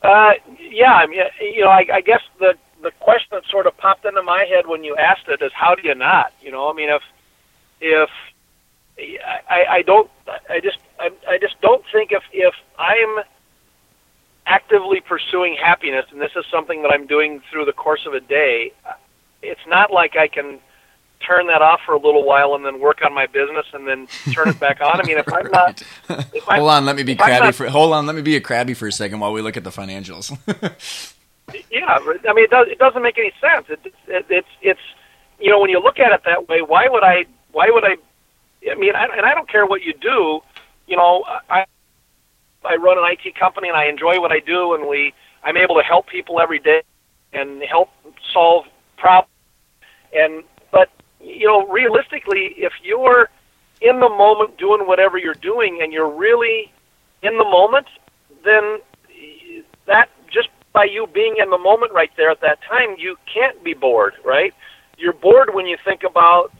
Uh, 0.02 0.32
yeah, 0.58 0.94
I 0.94 1.06
mean, 1.06 1.20
you 1.40 1.60
know, 1.60 1.68
I, 1.68 1.84
I 1.92 2.00
guess 2.00 2.22
the 2.38 2.54
the 2.82 2.90
question 3.00 3.28
that 3.32 3.44
sort 3.50 3.66
of 3.66 3.76
popped 3.76 4.04
into 4.04 4.22
my 4.22 4.44
head 4.44 4.66
when 4.66 4.84
you 4.84 4.96
asked 4.96 5.28
it 5.28 5.42
is, 5.42 5.52
how 5.54 5.74
do 5.74 5.82
you 5.86 5.94
not? 5.94 6.32
You 6.40 6.50
know, 6.50 6.70
I 6.70 6.72
mean, 6.72 6.88
if 6.90 7.02
if 7.80 8.10
I, 9.48 9.64
I 9.70 9.82
don't, 9.82 10.10
I 10.48 10.60
just, 10.60 10.78
I, 10.98 11.10
I 11.28 11.38
just 11.38 11.60
don't 11.60 11.84
think 11.92 12.12
if 12.12 12.22
if 12.32 12.54
I'm 12.78 13.24
actively 14.46 15.00
pursuing 15.00 15.56
happiness, 15.56 16.06
and 16.10 16.20
this 16.20 16.32
is 16.36 16.44
something 16.50 16.82
that 16.82 16.90
I'm 16.92 17.06
doing 17.06 17.40
through 17.50 17.64
the 17.66 17.72
course 17.72 18.06
of 18.06 18.14
a 18.14 18.20
day, 18.20 18.72
it's 19.42 19.60
not 19.66 19.92
like 19.92 20.16
I 20.16 20.28
can 20.28 20.58
turn 21.26 21.46
that 21.48 21.62
off 21.62 21.80
for 21.84 21.92
a 21.92 21.98
little 21.98 22.24
while 22.24 22.54
and 22.54 22.64
then 22.64 22.80
work 22.80 23.00
on 23.04 23.12
my 23.12 23.26
business 23.26 23.66
and 23.72 23.86
then 23.86 24.08
turn 24.32 24.48
it 24.48 24.58
back 24.58 24.80
on. 24.80 25.00
I 25.00 25.04
mean, 25.04 25.18
if 25.18 25.32
I'm 25.32 25.50
not, 25.50 25.82
if 26.34 26.48
I'm, 26.48 26.58
hold 26.58 26.70
on, 26.70 26.84
let 26.86 26.96
me 26.96 27.02
be 27.02 27.14
crabby 27.14 27.46
not, 27.46 27.54
for 27.54 27.68
hold 27.68 27.92
on, 27.92 28.06
let 28.06 28.16
me 28.16 28.22
be 28.22 28.36
a 28.36 28.40
crabby 28.40 28.74
for 28.74 28.88
a 28.88 28.92
second 28.92 29.20
while 29.20 29.32
we 29.32 29.42
look 29.42 29.56
at 29.56 29.64
the 29.64 29.70
financials. 29.70 30.36
yeah, 31.70 31.98
I 32.28 32.32
mean, 32.32 32.44
it 32.44 32.50
does. 32.50 32.66
It 32.68 32.78
doesn't 32.78 33.02
make 33.02 33.18
any 33.18 33.32
sense. 33.40 33.66
It, 33.68 33.92
it, 34.08 34.26
it's 34.28 34.48
it's 34.62 34.80
you 35.38 35.50
know 35.50 35.60
when 35.60 35.70
you 35.70 35.80
look 35.80 35.98
at 35.98 36.12
it 36.12 36.22
that 36.24 36.48
way, 36.48 36.62
why 36.62 36.86
would 36.88 37.02
I? 37.02 37.24
Why 37.52 37.70
would 37.70 37.84
I? 37.84 37.96
I 38.70 38.74
mean, 38.74 38.94
I, 38.94 39.04
and 39.16 39.26
I 39.26 39.34
don't 39.34 39.48
care 39.48 39.66
what 39.66 39.82
you 39.82 39.94
do. 39.94 40.40
You 40.86 40.96
know, 40.96 41.24
I 41.48 41.64
I 42.64 42.76
run 42.76 42.98
an 42.98 43.04
IT 43.06 43.34
company 43.36 43.68
and 43.68 43.76
I 43.76 43.86
enjoy 43.86 44.20
what 44.20 44.32
I 44.32 44.40
do, 44.40 44.74
and 44.74 44.88
we 44.88 45.14
I'm 45.42 45.56
able 45.56 45.76
to 45.76 45.82
help 45.82 46.06
people 46.08 46.40
every 46.40 46.58
day 46.58 46.82
and 47.32 47.62
help 47.62 47.90
solve 48.32 48.66
problems. 48.96 49.30
And 50.14 50.44
but 50.70 50.90
you 51.20 51.46
know, 51.46 51.66
realistically, 51.66 52.54
if 52.56 52.72
you're 52.82 53.28
in 53.80 54.00
the 54.00 54.08
moment 54.08 54.58
doing 54.58 54.86
whatever 54.86 55.16
you're 55.18 55.34
doing 55.34 55.80
and 55.82 55.92
you're 55.92 56.10
really 56.10 56.72
in 57.22 57.38
the 57.38 57.44
moment, 57.44 57.86
then 58.44 58.80
that 59.86 60.08
by 60.72 60.84
you 60.84 61.06
being 61.08 61.36
in 61.38 61.50
the 61.50 61.58
moment 61.58 61.92
right 61.92 62.10
there 62.16 62.30
at 62.30 62.40
that 62.42 62.62
time, 62.62 62.96
you 62.98 63.16
can't 63.32 63.62
be 63.64 63.74
bored, 63.74 64.14
right? 64.24 64.54
You're 64.98 65.12
bored 65.12 65.54
when 65.54 65.66
you 65.66 65.76
think 65.84 66.04
about 66.04 66.52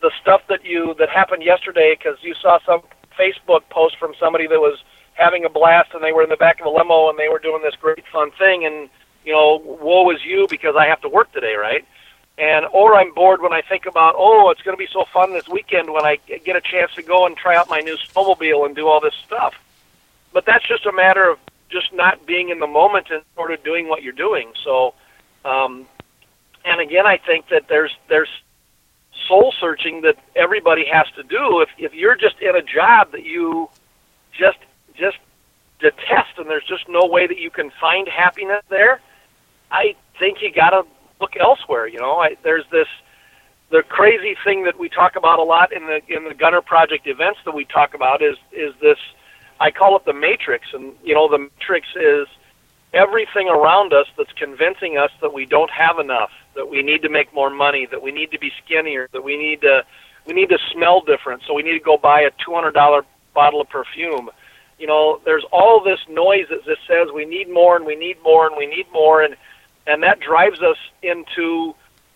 the 0.00 0.10
stuff 0.20 0.42
that 0.48 0.64
you 0.64 0.94
that 0.98 1.08
happened 1.08 1.42
yesterday 1.42 1.96
because 1.98 2.18
you 2.22 2.34
saw 2.34 2.58
some 2.64 2.80
Facebook 3.18 3.68
post 3.70 3.96
from 3.98 4.14
somebody 4.18 4.46
that 4.46 4.60
was 4.60 4.82
having 5.14 5.44
a 5.44 5.48
blast 5.48 5.90
and 5.92 6.02
they 6.02 6.12
were 6.12 6.22
in 6.22 6.28
the 6.28 6.36
back 6.36 6.60
of 6.60 6.66
a 6.66 6.70
limo 6.70 7.10
and 7.10 7.18
they 7.18 7.28
were 7.28 7.40
doing 7.40 7.60
this 7.62 7.74
great 7.74 8.04
fun 8.12 8.30
thing 8.38 8.64
and 8.64 8.88
you 9.24 9.32
know 9.32 9.60
woe 9.82 10.08
is 10.10 10.24
you 10.24 10.46
because 10.48 10.76
I 10.78 10.86
have 10.86 11.00
to 11.00 11.08
work 11.08 11.32
today, 11.32 11.54
right? 11.56 11.84
And 12.38 12.66
or 12.72 12.94
I'm 12.94 13.12
bored 13.12 13.42
when 13.42 13.52
I 13.52 13.62
think 13.62 13.86
about 13.86 14.14
oh 14.16 14.50
it's 14.50 14.62
going 14.62 14.76
to 14.76 14.78
be 14.78 14.88
so 14.92 15.04
fun 15.12 15.32
this 15.32 15.48
weekend 15.48 15.92
when 15.92 16.04
I 16.04 16.18
get 16.26 16.54
a 16.54 16.60
chance 16.60 16.94
to 16.94 17.02
go 17.02 17.26
and 17.26 17.36
try 17.36 17.56
out 17.56 17.68
my 17.68 17.80
new 17.80 17.96
snowmobile 17.96 18.64
and 18.64 18.76
do 18.76 18.86
all 18.86 19.00
this 19.00 19.14
stuff. 19.26 19.54
But 20.32 20.46
that's 20.46 20.66
just 20.68 20.86
a 20.86 20.92
matter 20.92 21.28
of 21.28 21.38
just 21.70 21.92
not 21.92 22.26
being 22.26 22.50
in 22.50 22.58
the 22.58 22.66
moment 22.66 23.08
and 23.10 23.22
sort 23.34 23.52
of 23.52 23.62
doing 23.62 23.88
what 23.88 24.02
you're 24.02 24.12
doing. 24.12 24.52
So, 24.64 24.94
um, 25.44 25.86
and 26.64 26.80
again, 26.80 27.06
I 27.06 27.18
think 27.18 27.48
that 27.50 27.68
there's 27.68 27.94
there's 28.08 28.28
soul 29.26 29.52
searching 29.60 30.02
that 30.02 30.16
everybody 30.36 30.84
has 30.90 31.06
to 31.16 31.22
do. 31.22 31.60
If 31.60 31.68
if 31.78 31.94
you're 31.94 32.16
just 32.16 32.40
in 32.40 32.54
a 32.56 32.62
job 32.62 33.12
that 33.12 33.24
you 33.24 33.68
just 34.32 34.58
just 34.94 35.18
detest 35.80 36.38
and 36.38 36.48
there's 36.48 36.64
just 36.64 36.88
no 36.88 37.06
way 37.06 37.26
that 37.26 37.38
you 37.38 37.50
can 37.50 37.70
find 37.80 38.08
happiness 38.08 38.64
there, 38.68 39.00
I 39.70 39.94
think 40.18 40.38
you 40.42 40.52
got 40.52 40.70
to 40.70 40.82
look 41.20 41.36
elsewhere. 41.36 41.86
You 41.86 42.00
know, 42.00 42.16
I, 42.16 42.36
there's 42.42 42.64
this 42.70 42.88
the 43.70 43.82
crazy 43.82 44.34
thing 44.44 44.64
that 44.64 44.78
we 44.78 44.88
talk 44.88 45.16
about 45.16 45.38
a 45.38 45.42
lot 45.42 45.72
in 45.72 45.86
the 45.86 46.00
in 46.08 46.24
the 46.24 46.34
Gunner 46.34 46.62
Project 46.62 47.06
events 47.06 47.40
that 47.44 47.54
we 47.54 47.64
talk 47.64 47.94
about 47.94 48.22
is 48.22 48.36
is 48.52 48.74
this 48.80 48.98
I 49.60 49.70
call 49.70 49.96
it 49.96 50.04
the 50.04 50.12
matrix, 50.12 50.68
and 50.72 50.94
you 51.02 51.14
know 51.14 51.28
the 51.28 51.38
matrix 51.38 51.88
is 51.96 52.28
everything 52.94 53.48
around 53.48 53.92
us 53.92 54.06
that's 54.16 54.32
convincing 54.32 54.96
us 54.96 55.10
that 55.20 55.32
we 55.32 55.44
don't 55.44 55.70
have 55.70 55.98
enough, 55.98 56.30
that 56.54 56.68
we 56.68 56.82
need 56.82 57.02
to 57.02 57.08
make 57.08 57.32
more 57.34 57.50
money, 57.50 57.86
that 57.90 58.02
we 58.02 58.12
need 58.12 58.30
to 58.30 58.38
be 58.38 58.50
skinnier, 58.64 59.08
that 59.12 59.22
we 59.22 59.36
need 59.36 59.60
to 59.62 59.84
we 60.26 60.34
need 60.34 60.50
to 60.50 60.58
smell 60.72 61.00
different, 61.00 61.42
so 61.46 61.54
we 61.54 61.62
need 61.62 61.78
to 61.78 61.84
go 61.84 61.96
buy 61.96 62.20
a 62.20 62.30
two 62.44 62.54
hundred 62.54 62.72
dollar 62.72 63.02
bottle 63.34 63.60
of 63.60 63.68
perfume. 63.68 64.30
You 64.78 64.86
know, 64.86 65.20
there's 65.24 65.44
all 65.50 65.82
this 65.82 66.00
noise 66.08 66.46
that 66.50 66.64
just 66.64 66.86
says 66.86 67.08
we 67.12 67.24
need 67.24 67.50
more 67.50 67.76
and 67.76 67.84
we 67.84 67.96
need 67.96 68.22
more 68.22 68.46
and 68.46 68.56
we 68.56 68.66
need 68.66 68.86
more, 68.92 69.22
and 69.22 69.36
and 69.86 70.02
that 70.02 70.20
drives 70.20 70.60
us 70.60 70.76
into 71.02 71.74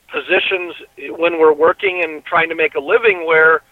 positions 0.08 0.74
when 1.18 1.38
we're 1.38 1.54
working 1.54 2.02
and 2.04 2.24
trying 2.24 2.50
to 2.50 2.54
make 2.54 2.74
a 2.74 2.80
living 2.80 3.26
where 3.26 3.62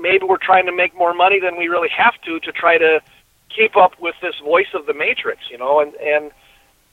maybe 0.00 0.24
we're 0.24 0.36
trying 0.36 0.66
to 0.66 0.72
make 0.72 0.94
more 0.96 1.14
money 1.14 1.40
than 1.40 1.56
we 1.56 1.68
really 1.68 1.88
have 1.90 2.14
to 2.24 2.40
to 2.40 2.52
try 2.52 2.78
to 2.78 3.00
keep 3.54 3.76
up 3.76 3.92
with 4.00 4.14
this 4.22 4.34
voice 4.42 4.72
of 4.74 4.86
the 4.86 4.94
matrix, 4.94 5.42
you 5.50 5.58
know, 5.58 5.80
and 5.80 5.94
and 5.94 6.30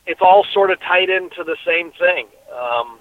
it's 0.05 0.21
all 0.21 0.45
sort 0.53 0.71
of 0.71 0.79
tied 0.79 1.09
into 1.09 1.43
the 1.43 1.57
same 1.65 1.91
thing. 1.91 2.27
Um, 2.53 2.99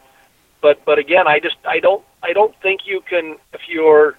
but 0.61 0.85
but 0.85 0.99
again, 0.99 1.27
I 1.27 1.41
just 1.41 1.57
I 1.67 1.81
don't 1.81 2.05
I 2.23 2.33
don't 2.33 2.55
think 2.63 2.83
you 2.87 3.01
can 3.09 3.37
if 3.53 3.63
you're 3.69 4.17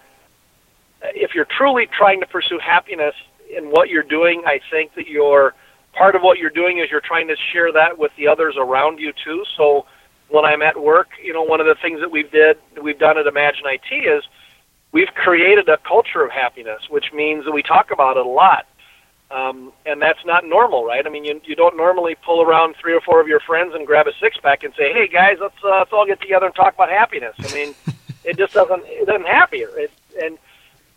if 1.02 1.34
you're 1.34 1.48
truly 1.58 1.88
trying 1.88 2.20
to 2.22 2.28
pursue 2.28 2.60
happiness 2.60 3.16
in 3.56 3.66
what 3.66 3.90
you're 3.90 4.04
doing, 4.04 4.44
I 4.46 4.60
think 4.72 4.94
that 4.96 5.08
you're 5.08 5.54
part 5.94 6.16
of 6.16 6.22
what 6.22 6.38
you're 6.38 6.50
doing 6.50 6.80
is 6.80 6.88
you're 6.92 7.02
trying 7.02 7.28
to 7.28 7.36
share 7.52 7.72
that 7.74 7.98
with 7.98 8.12
the 8.18 8.28
others 8.28 8.56
around 8.58 9.00
you 9.00 9.12
too. 9.24 9.44
So 9.58 9.86
when 10.30 10.46
I'm 10.46 10.62
at 10.62 10.80
work, 10.82 11.10
you 11.24 11.34
know, 11.34 11.44
one 11.44 11.60
of 11.60 11.66
the 11.66 11.76
things 11.82 12.00
that 12.00 12.12
we've 12.12 12.32
did 12.32 12.58
we've 12.82 13.00
done 13.00 13.18
at 13.18 13.28
Imagine 13.28 13.64
IT 13.66 13.94
is 13.94 14.24
we've 14.92 15.14
created 15.14 15.70
a 15.70 15.78
culture 15.78 16.24
of 16.24 16.32
happiness, 16.32 16.90
which 16.90 17.14
means 17.14 17.46
that 17.46 17.52
we 17.52 17.64
talk 17.64 17.92
about 17.92 18.18
it 18.18 18.26
a 18.26 18.30
lot. 18.30 18.66
Um, 19.32 19.72
and 19.86 20.02
that's 20.02 20.26
not 20.26 20.44
normal, 20.44 20.86
right? 20.86 21.06
I 21.06 21.10
mean, 21.10 21.24
you, 21.24 21.40
you 21.46 21.56
don't 21.56 21.78
normally 21.78 22.16
pull 22.16 22.42
around 22.42 22.76
three 22.82 22.94
or 22.94 23.02
four 23.02 23.22
of 23.22 23.28
your 23.28 23.40
friends 23.40 23.76
and 23.76 23.86
grab 23.86 24.08
a 24.08 24.12
six 24.20 24.38
pack 24.38 24.64
and 24.64 24.74
say, 24.74 24.92
"Hey 24.92 25.08
guys, 25.08 25.38
let's 25.40 25.54
uh, 25.64 25.78
let's 25.78 25.94
all 25.94 26.08
get 26.08 26.20
together 26.20 26.48
and 26.48 26.56
talk 26.56 26.74
about 26.74 26.90
happiness." 26.90 27.36
I 27.38 27.54
mean, 27.54 27.76
it 28.24 28.38
just 28.38 28.54
doesn't 28.54 28.84
it 28.88 29.06
doesn't 29.06 29.28
happen. 29.28 29.60
It, 29.62 29.92
and 30.20 30.40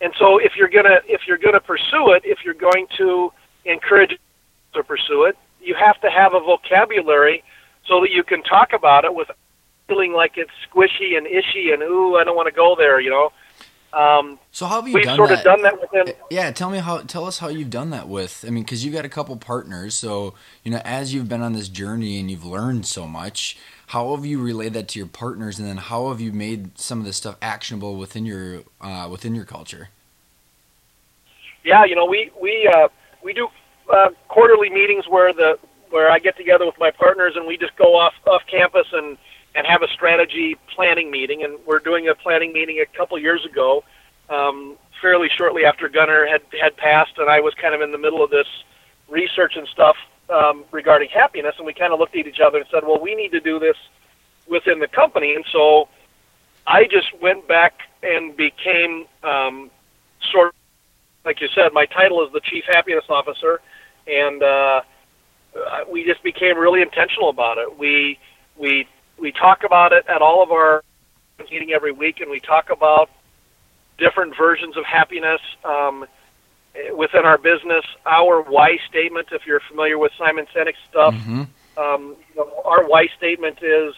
and 0.00 0.14
so 0.18 0.38
if 0.38 0.57
you're 0.57 0.68
gonna 0.70 1.00
if 1.07 1.28
you're 1.28 1.37
gonna 1.37 1.61
pursue 1.61 2.12
it, 2.12 2.22
if 2.24 2.38
you're 2.42 2.55
going 2.55 2.87
to 2.96 3.35
encourage 3.66 4.18
to 4.72 4.83
pursue 4.83 5.24
it, 5.24 5.37
you 5.61 5.74
have 5.74 6.00
to 6.00 6.11
have 6.11 6.33
a 6.33 6.40
vocabulary 6.40 7.44
so 7.87 8.00
that 8.00 8.11
you 8.11 8.22
can 8.22 8.42
talk 8.42 8.72
about 8.72 9.05
it 9.05 9.14
without 9.14 9.37
feeling 9.88 10.14
like 10.14 10.38
it's 10.38 10.50
squishy 10.66 11.18
and 11.18 11.26
ishy 11.26 11.74
and 11.74 11.83
ooh, 11.83 12.16
I 12.16 12.24
don't 12.24 12.37
want 12.37 12.46
to 12.46 12.55
go 12.55 12.76
there, 12.76 12.98
you 12.98 13.11
know. 13.11 13.31
Um, 13.92 14.38
so 14.50 14.66
how 14.66 14.76
have 14.76 14.88
you 14.88 14.94
we've 14.94 15.05
done 15.05 15.16
sort 15.16 15.28
that? 15.28 15.38
of 15.40 15.44
done 15.44 15.62
that 15.62 15.81
within. 15.81 16.14
Yeah, 16.31 16.50
tell 16.50 16.70
me 16.70 16.78
how. 16.78 16.98
Tell 17.00 17.26
us 17.26 17.38
how 17.38 17.48
you've 17.48 17.70
done 17.70 17.90
that 17.90 18.09
with. 18.09 18.44
I 18.46 18.50
mean, 18.50 18.64
because 18.64 18.85
you've 18.85 18.94
got 18.94 19.05
a 19.05 19.11
couple 19.11 19.37
partners. 19.37 19.94
So 19.94 20.35
you 20.64 20.70
know, 20.70 20.81
as 20.85 21.12
you've 21.12 21.28
been 21.28 21.42
on 21.42 21.52
this 21.52 21.68
journey 21.68 22.18
and 22.18 22.31
you've 22.31 22.44
learned 22.44 22.87
so 22.87 23.07
much, 23.07 23.59
how 23.88 24.14
have 24.16 24.24
you 24.24 24.40
relayed 24.42 24.72
that 24.72 24.88
to 24.88 24.98
your 24.98 25.09
partners, 25.09 25.59
and 25.59 25.68
then 25.68 25.76
how 25.76 26.09
have 26.09 26.20
you 26.20 26.33
made 26.33 26.78
some 26.78 27.00
of 27.00 27.05
this 27.05 27.18
stuff 27.18 27.37
actionable 27.42 27.96
within 27.96 28.24
your 28.24 28.62
uh, 28.81 29.09
within 29.11 29.35
your 29.35 29.44
culture? 29.44 29.90
Yeah, 31.64 31.85
you 31.85 31.94
know, 31.94 32.07
we 32.07 32.31
we 32.40 32.66
uh, 32.74 32.88
we 33.22 33.35
do 33.35 33.48
uh, 33.92 34.11
quarterly 34.28 34.70
meetings 34.70 35.05
where 35.09 35.33
the 35.33 35.59
where 35.90 36.11
I 36.11 36.18
get 36.18 36.37
together 36.37 36.64
with 36.64 36.78
my 36.78 36.90
partners 36.90 37.35
and 37.37 37.46
we 37.46 37.59
just 37.59 37.76
go 37.76 37.94
off 37.96 38.14
off 38.26 38.42
campus 38.50 38.87
and 38.92 39.18
and 39.54 39.66
have 39.66 39.82
a 39.82 39.88
strategy 39.88 40.56
planning 40.74 41.10
meeting. 41.10 41.42
And 41.44 41.58
we're 41.66 41.78
doing 41.78 42.08
a 42.08 42.14
planning 42.14 42.52
meeting 42.52 42.80
a 42.80 42.86
couple 42.96 43.18
years 43.18 43.44
ago, 43.44 43.84
um, 44.28 44.76
fairly 45.00 45.28
shortly 45.36 45.64
after 45.64 45.88
Gunner 45.88 46.26
had 46.26 46.42
had 46.60 46.76
passed, 46.76 47.18
and 47.18 47.28
I 47.28 47.40
was 47.40 47.54
kind 47.54 47.74
of 47.74 47.80
in 47.80 47.92
the 47.92 47.98
middle 47.98 48.22
of 48.22 48.30
this 48.30 48.46
research 49.08 49.56
and 49.56 49.66
stuff 49.68 49.96
um, 50.30 50.64
regarding 50.70 51.10
happiness. 51.10 51.54
And 51.58 51.66
we 51.66 51.74
kind 51.74 51.92
of 51.92 51.98
looked 51.98 52.16
at 52.16 52.26
each 52.26 52.40
other 52.40 52.58
and 52.58 52.66
said, 52.70 52.84
"Well, 52.84 53.00
we 53.00 53.14
need 53.14 53.32
to 53.32 53.40
do 53.40 53.58
this 53.58 53.76
within 54.48 54.78
the 54.78 54.88
company." 54.88 55.34
And 55.34 55.44
so 55.52 55.88
I 56.66 56.84
just 56.84 57.08
went 57.20 57.46
back 57.48 57.80
and 58.02 58.36
became 58.36 59.06
um, 59.22 59.70
sort 60.30 60.48
of, 60.48 60.54
like 61.24 61.40
you 61.40 61.48
said, 61.54 61.72
my 61.72 61.86
title 61.86 62.24
is 62.24 62.32
the 62.32 62.40
chief 62.40 62.64
happiness 62.66 63.04
officer, 63.08 63.60
and 64.06 64.42
uh, 64.42 64.80
we 65.90 66.04
just 66.04 66.22
became 66.22 66.56
really 66.56 66.82
intentional 66.82 67.28
about 67.28 67.58
it. 67.58 67.78
We 67.78 68.18
we 68.56 68.86
we 69.18 69.33
talk 69.33 69.64
about 69.64 69.92
it 69.92 70.05
at 70.09 70.22
all 70.22 70.42
of 70.42 70.51
our 70.51 70.83
meeting 71.51 71.72
every 71.72 71.92
week, 71.92 72.20
and 72.20 72.31
we 72.31 72.40
talk 72.40 72.70
about 72.70 73.11
different 73.98 74.37
versions 74.37 74.77
of 74.77 74.85
happiness 74.85 75.40
um, 75.64 76.07
within 76.96 77.25
our 77.25 77.38
business. 77.38 77.85
Our 78.07 78.42
why 78.42 78.79
statement, 78.88 79.29
if 79.33 79.46
you're 79.46 79.61
familiar 79.61 79.98
with 79.98 80.12
Simon 80.18 80.46
Sinek's 80.55 80.79
stuff, 80.88 81.14
mm-hmm. 81.14 81.42
um, 81.79 82.16
you 82.31 82.37
know, 82.37 82.62
our 82.64 82.87
why 82.87 83.09
statement 83.16 83.62
is 83.62 83.94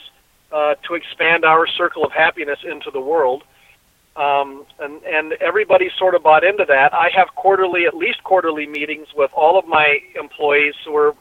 uh, 0.53 0.75
to 0.87 0.95
expand 0.95 1.45
our 1.45 1.67
circle 1.67 2.05
of 2.05 2.13
happiness 2.13 2.61
into 2.65 2.91
the 2.91 3.01
world. 3.01 3.43
Um, 4.17 4.65
and 4.79 5.03
and 5.03 5.33
everybody 5.41 5.91
sort 5.99 6.15
of 6.15 6.23
bought 6.23 6.45
into 6.45 6.65
that. 6.67 6.95
I 6.95 7.11
have 7.17 7.35
quarterly, 7.35 7.87
at 7.87 7.97
least 7.97 8.23
quarterly 8.23 8.65
meetings 8.65 9.09
with 9.17 9.33
all 9.35 9.59
of 9.59 9.67
my 9.67 9.99
employees. 10.15 10.75
So 10.85 10.93
we're 10.93 11.15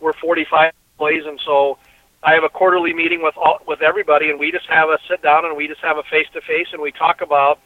we're 0.00 0.14
45 0.14 0.72
employees, 0.94 1.24
and 1.26 1.38
so 1.44 1.76
I 2.22 2.34
have 2.34 2.44
a 2.44 2.48
quarterly 2.48 2.92
meeting 2.92 3.22
with 3.22 3.36
all, 3.36 3.60
with 3.66 3.80
everybody, 3.80 4.30
and 4.30 4.38
we 4.38 4.50
just 4.50 4.66
have 4.66 4.88
a 4.88 4.98
sit 5.08 5.22
down 5.22 5.44
and 5.44 5.56
we 5.56 5.68
just 5.68 5.80
have 5.80 5.98
a 5.98 6.02
face 6.02 6.26
to 6.32 6.40
face, 6.40 6.68
and 6.72 6.82
we 6.82 6.90
talk 6.90 7.20
about, 7.20 7.60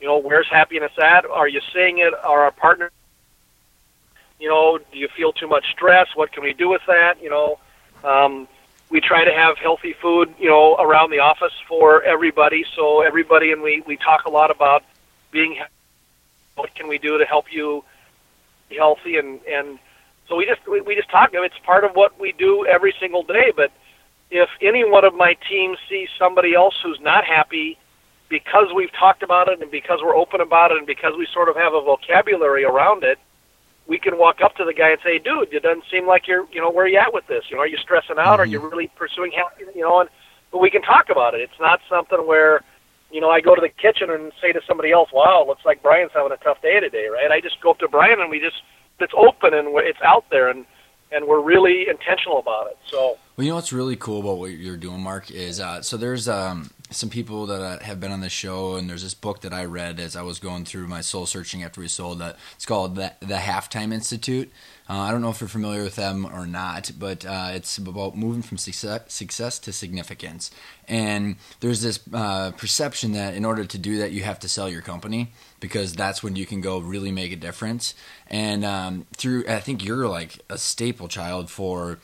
you 0.00 0.06
know, 0.06 0.18
where's 0.18 0.48
happiness 0.48 0.92
at? 0.98 1.24
Are 1.24 1.48
you 1.48 1.60
seeing 1.72 1.98
it? 1.98 2.14
Are 2.14 2.44
our 2.44 2.52
partners? 2.52 2.92
You 4.38 4.48
know, 4.48 4.78
do 4.92 4.98
you 4.98 5.08
feel 5.16 5.32
too 5.32 5.48
much 5.48 5.64
stress? 5.72 6.08
What 6.14 6.30
can 6.32 6.44
we 6.44 6.52
do 6.52 6.68
with 6.68 6.82
that? 6.86 7.20
You 7.22 7.30
know, 7.30 7.58
um, 8.04 8.46
we 8.90 9.00
try 9.00 9.24
to 9.24 9.32
have 9.32 9.58
healthy 9.58 9.94
food, 10.00 10.34
you 10.38 10.48
know, 10.48 10.76
around 10.76 11.10
the 11.10 11.18
office 11.18 11.54
for 11.66 12.02
everybody. 12.02 12.64
So 12.76 13.00
everybody, 13.00 13.50
and 13.50 13.62
we 13.62 13.82
we 13.86 13.96
talk 13.96 14.26
a 14.26 14.30
lot 14.30 14.50
about 14.50 14.84
being. 15.30 15.58
What 16.54 16.74
can 16.74 16.88
we 16.88 16.98
do 16.98 17.18
to 17.18 17.24
help 17.24 17.52
you 17.52 17.84
be 18.68 18.76
healthy? 18.76 19.16
And 19.16 19.40
and 19.46 19.78
so 20.28 20.36
we 20.36 20.46
just 20.46 20.66
we, 20.68 20.80
we 20.82 20.94
just 20.94 21.10
talk. 21.10 21.30
It's 21.32 21.58
part 21.64 21.84
of 21.84 21.92
what 21.96 22.20
we 22.20 22.32
do 22.32 22.66
every 22.66 22.94
single 23.00 23.22
day. 23.22 23.52
But 23.56 23.72
if 24.30 24.48
any 24.60 24.88
one 24.88 25.04
of 25.04 25.14
my 25.14 25.36
teams 25.48 25.78
sees 25.88 26.08
somebody 26.18 26.54
else 26.54 26.74
who's 26.82 27.00
not 27.00 27.24
happy 27.24 27.78
because 28.28 28.72
we've 28.74 28.92
talked 28.92 29.22
about 29.22 29.48
it 29.48 29.60
and 29.62 29.70
because 29.70 30.00
we're 30.02 30.16
open 30.16 30.40
about 30.40 30.72
it 30.72 30.78
and 30.78 30.86
because 30.86 31.12
we 31.16 31.26
sort 31.32 31.48
of 31.48 31.56
have 31.56 31.74
a 31.74 31.80
vocabulary 31.80 32.64
around 32.64 33.04
it, 33.04 33.18
we 33.86 33.98
can 33.98 34.18
walk 34.18 34.40
up 34.42 34.56
to 34.56 34.64
the 34.64 34.74
guy 34.74 34.90
and 34.90 34.98
say, 35.04 35.18
"Dude, 35.18 35.52
it 35.52 35.62
doesn't 35.62 35.84
seem 35.90 36.06
like 36.08 36.26
you're, 36.26 36.46
you 36.50 36.60
know, 36.60 36.70
where 36.70 36.86
are 36.86 36.88
you 36.88 36.98
at 36.98 37.14
with 37.14 37.26
this? 37.28 37.44
You 37.48 37.56
know, 37.56 37.62
are 37.62 37.68
you 37.68 37.76
stressing 37.76 38.18
out? 38.18 38.24
Mm-hmm. 38.24 38.40
Are 38.40 38.46
you 38.46 38.58
really 38.58 38.88
pursuing 38.96 39.30
happiness? 39.30 39.74
You 39.76 39.82
know?" 39.82 40.00
And 40.00 40.10
but 40.50 40.58
we 40.58 40.70
can 40.70 40.82
talk 40.82 41.08
about 41.08 41.34
it. 41.34 41.40
It's 41.40 41.60
not 41.60 41.80
something 41.88 42.26
where, 42.26 42.62
you 43.10 43.20
know, 43.20 43.30
I 43.30 43.40
go 43.40 43.54
to 43.54 43.60
the 43.60 43.68
kitchen 43.68 44.10
and 44.10 44.32
say 44.40 44.52
to 44.52 44.60
somebody 44.66 44.90
else, 44.90 45.10
"Wow, 45.12 45.44
looks 45.46 45.64
like 45.64 45.82
Brian's 45.82 46.10
having 46.12 46.32
a 46.32 46.36
tough 46.36 46.60
day 46.62 46.80
today," 46.80 47.06
right? 47.06 47.30
I 47.30 47.40
just 47.40 47.60
go 47.60 47.70
up 47.70 47.78
to 47.78 47.88
Brian 47.88 48.20
and 48.20 48.28
we 48.28 48.40
just 48.40 48.60
it's 48.98 49.14
open 49.16 49.54
and 49.54 49.68
it's 49.78 50.02
out 50.02 50.24
there 50.30 50.48
and 50.48 50.66
and 51.12 51.26
we're 51.26 51.40
really 51.40 51.86
intentional 51.88 52.38
about 52.38 52.66
it. 52.66 52.78
So. 52.90 53.18
Well, 53.36 53.44
you 53.44 53.50
know 53.50 53.56
what's 53.56 53.72
really 53.72 53.96
cool 53.96 54.20
about 54.20 54.38
what 54.38 54.52
you're 54.52 54.78
doing, 54.78 55.02
Marc, 55.02 55.30
is 55.30 55.60
uh, 55.60 55.82
so 55.82 55.98
there's 55.98 56.26
um, 56.26 56.70
some 56.88 57.10
people 57.10 57.44
that 57.44 57.60
uh, 57.60 57.84
have 57.84 58.00
been 58.00 58.10
on 58.10 58.22
the 58.22 58.30
show, 58.30 58.76
and 58.76 58.88
there's 58.88 59.02
this 59.02 59.12
book 59.12 59.42
that 59.42 59.52
I 59.52 59.66
read 59.66 60.00
as 60.00 60.16
I 60.16 60.22
was 60.22 60.38
going 60.38 60.64
through 60.64 60.86
my 60.86 61.02
soul 61.02 61.26
searching 61.26 61.62
after 61.62 61.82
we 61.82 61.88
sold 61.88 62.20
that. 62.20 62.38
It's 62.54 62.64
called 62.64 62.94
the, 62.94 63.12
the 63.20 63.34
Halftime 63.34 63.92
Institute. 63.92 64.50
Uh, 64.88 65.00
I 65.00 65.10
don't 65.10 65.20
know 65.20 65.28
if 65.28 65.42
you're 65.42 65.48
familiar 65.48 65.82
with 65.82 65.96
them 65.96 66.24
or 66.24 66.46
not, 66.46 66.92
but 66.98 67.26
uh, 67.26 67.50
it's 67.52 67.76
about 67.76 68.16
moving 68.16 68.40
from 68.40 68.56
success, 68.56 69.02
success 69.08 69.58
to 69.58 69.72
significance. 69.74 70.50
And 70.88 71.36
there's 71.60 71.82
this 71.82 72.00
uh, 72.14 72.52
perception 72.52 73.12
that 73.12 73.34
in 73.34 73.44
order 73.44 73.66
to 73.66 73.76
do 73.76 73.98
that, 73.98 74.12
you 74.12 74.22
have 74.22 74.38
to 74.40 74.48
sell 74.48 74.70
your 74.70 74.80
company 74.80 75.32
because 75.60 75.92
that's 75.92 76.22
when 76.22 76.36
you 76.36 76.46
can 76.46 76.62
go 76.62 76.78
really 76.78 77.12
make 77.12 77.32
a 77.32 77.36
difference. 77.36 77.92
And 78.28 78.64
um, 78.64 79.06
through, 79.14 79.44
I 79.46 79.60
think 79.60 79.84
you're 79.84 80.08
like 80.08 80.38
a 80.48 80.56
staple 80.56 81.08
child 81.08 81.50
for 81.50 81.98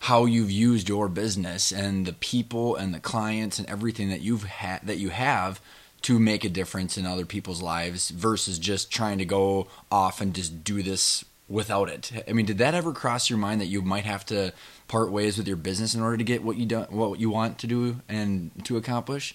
how 0.00 0.24
you've 0.24 0.50
used 0.50 0.88
your 0.88 1.08
business 1.08 1.72
and 1.72 2.06
the 2.06 2.12
people 2.12 2.76
and 2.76 2.94
the 2.94 3.00
clients 3.00 3.58
and 3.58 3.68
everything 3.68 4.08
that 4.10 4.20
you've 4.20 4.44
had 4.44 4.80
that 4.86 4.98
you 4.98 5.10
have 5.10 5.60
to 6.02 6.18
make 6.18 6.44
a 6.44 6.48
difference 6.48 6.96
in 6.96 7.04
other 7.04 7.26
people's 7.26 7.60
lives 7.60 8.10
versus 8.10 8.58
just 8.58 8.90
trying 8.90 9.18
to 9.18 9.24
go 9.24 9.66
off 9.90 10.20
and 10.20 10.34
just 10.34 10.62
do 10.62 10.82
this 10.82 11.24
without 11.48 11.88
it. 11.88 12.12
I 12.28 12.32
mean, 12.32 12.46
did 12.46 12.58
that 12.58 12.74
ever 12.74 12.92
cross 12.92 13.28
your 13.28 13.38
mind 13.38 13.60
that 13.60 13.66
you 13.66 13.82
might 13.82 14.04
have 14.04 14.24
to 14.26 14.52
part 14.86 15.10
ways 15.10 15.38
with 15.38 15.48
your 15.48 15.56
business 15.56 15.94
in 15.94 16.00
order 16.00 16.16
to 16.16 16.24
get 16.24 16.42
what 16.42 16.56
you 16.56 16.66
do, 16.66 16.80
what 16.90 17.18
you 17.18 17.30
want 17.30 17.58
to 17.58 17.66
do 17.66 18.00
and 18.08 18.50
to 18.64 18.76
accomplish? 18.76 19.34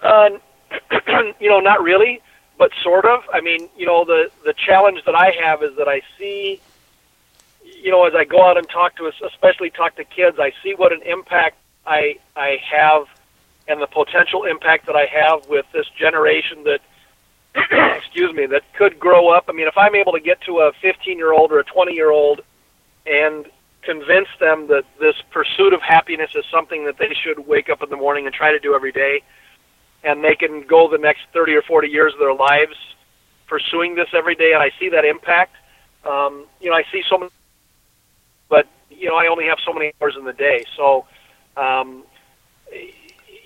Uh, 0.00 0.30
you 1.40 1.48
know, 1.48 1.60
not 1.60 1.82
really, 1.82 2.20
but 2.58 2.70
sort 2.82 3.04
of. 3.04 3.22
I 3.32 3.40
mean, 3.40 3.68
you 3.76 3.86
know, 3.86 4.04
the 4.04 4.30
the 4.44 4.54
challenge 4.54 5.04
that 5.06 5.14
I 5.14 5.32
have 5.42 5.62
is 5.62 5.76
that 5.76 5.88
I 5.88 6.02
see, 6.18 6.60
you 7.88 7.92
know, 7.92 8.04
as 8.04 8.12
I 8.14 8.24
go 8.24 8.44
out 8.46 8.58
and 8.58 8.68
talk 8.68 8.96
to 8.96 9.10
especially 9.26 9.70
talk 9.70 9.96
to 9.96 10.04
kids, 10.04 10.36
I 10.38 10.52
see 10.62 10.74
what 10.76 10.92
an 10.92 11.00
impact 11.06 11.56
I 11.86 12.18
I 12.36 12.58
have, 12.70 13.06
and 13.66 13.80
the 13.80 13.86
potential 13.86 14.44
impact 14.44 14.84
that 14.88 14.94
I 14.94 15.06
have 15.06 15.48
with 15.48 15.64
this 15.72 15.86
generation 15.98 16.64
that, 16.64 16.80
excuse 17.96 18.34
me, 18.34 18.44
that 18.44 18.62
could 18.74 19.00
grow 19.00 19.30
up. 19.30 19.46
I 19.48 19.52
mean, 19.52 19.68
if 19.68 19.78
I'm 19.78 19.94
able 19.94 20.12
to 20.12 20.20
get 20.20 20.42
to 20.42 20.58
a 20.58 20.72
15 20.82 21.16
year 21.16 21.32
old 21.32 21.50
or 21.50 21.60
a 21.60 21.64
20 21.64 21.94
year 21.94 22.10
old, 22.10 22.42
and 23.06 23.46
convince 23.80 24.28
them 24.38 24.66
that 24.68 24.84
this 25.00 25.14
pursuit 25.30 25.72
of 25.72 25.80
happiness 25.80 26.32
is 26.34 26.44
something 26.52 26.84
that 26.84 26.98
they 26.98 27.14
should 27.14 27.46
wake 27.46 27.70
up 27.70 27.82
in 27.82 27.88
the 27.88 27.96
morning 27.96 28.26
and 28.26 28.34
try 28.34 28.52
to 28.52 28.58
do 28.58 28.74
every 28.74 28.92
day 28.92 29.22
and 30.04 30.22
they 30.22 30.34
can 30.34 30.62
go 30.66 30.90
the 30.90 30.98
next 30.98 31.22
30 31.32 31.54
or 31.54 31.62
40 31.62 31.88
years 31.88 32.12
of 32.12 32.18
their 32.18 32.34
lives 32.34 32.76
pursuing 33.46 33.94
this 33.94 34.08
every 34.12 34.34
day, 34.34 34.52
and 34.52 34.62
I 34.62 34.70
see 34.78 34.90
that 34.90 35.06
impact. 35.06 35.56
Um, 36.04 36.44
you 36.60 36.68
know, 36.68 36.76
I 36.76 36.84
see 36.92 37.02
so 37.08 37.16
many, 37.16 37.30
but 38.48 38.66
you 38.90 39.08
know, 39.08 39.16
I 39.16 39.26
only 39.28 39.46
have 39.46 39.58
so 39.64 39.72
many 39.72 39.92
hours 40.00 40.16
in 40.18 40.24
the 40.24 40.32
day. 40.32 40.64
So, 40.76 41.06
um, 41.56 42.04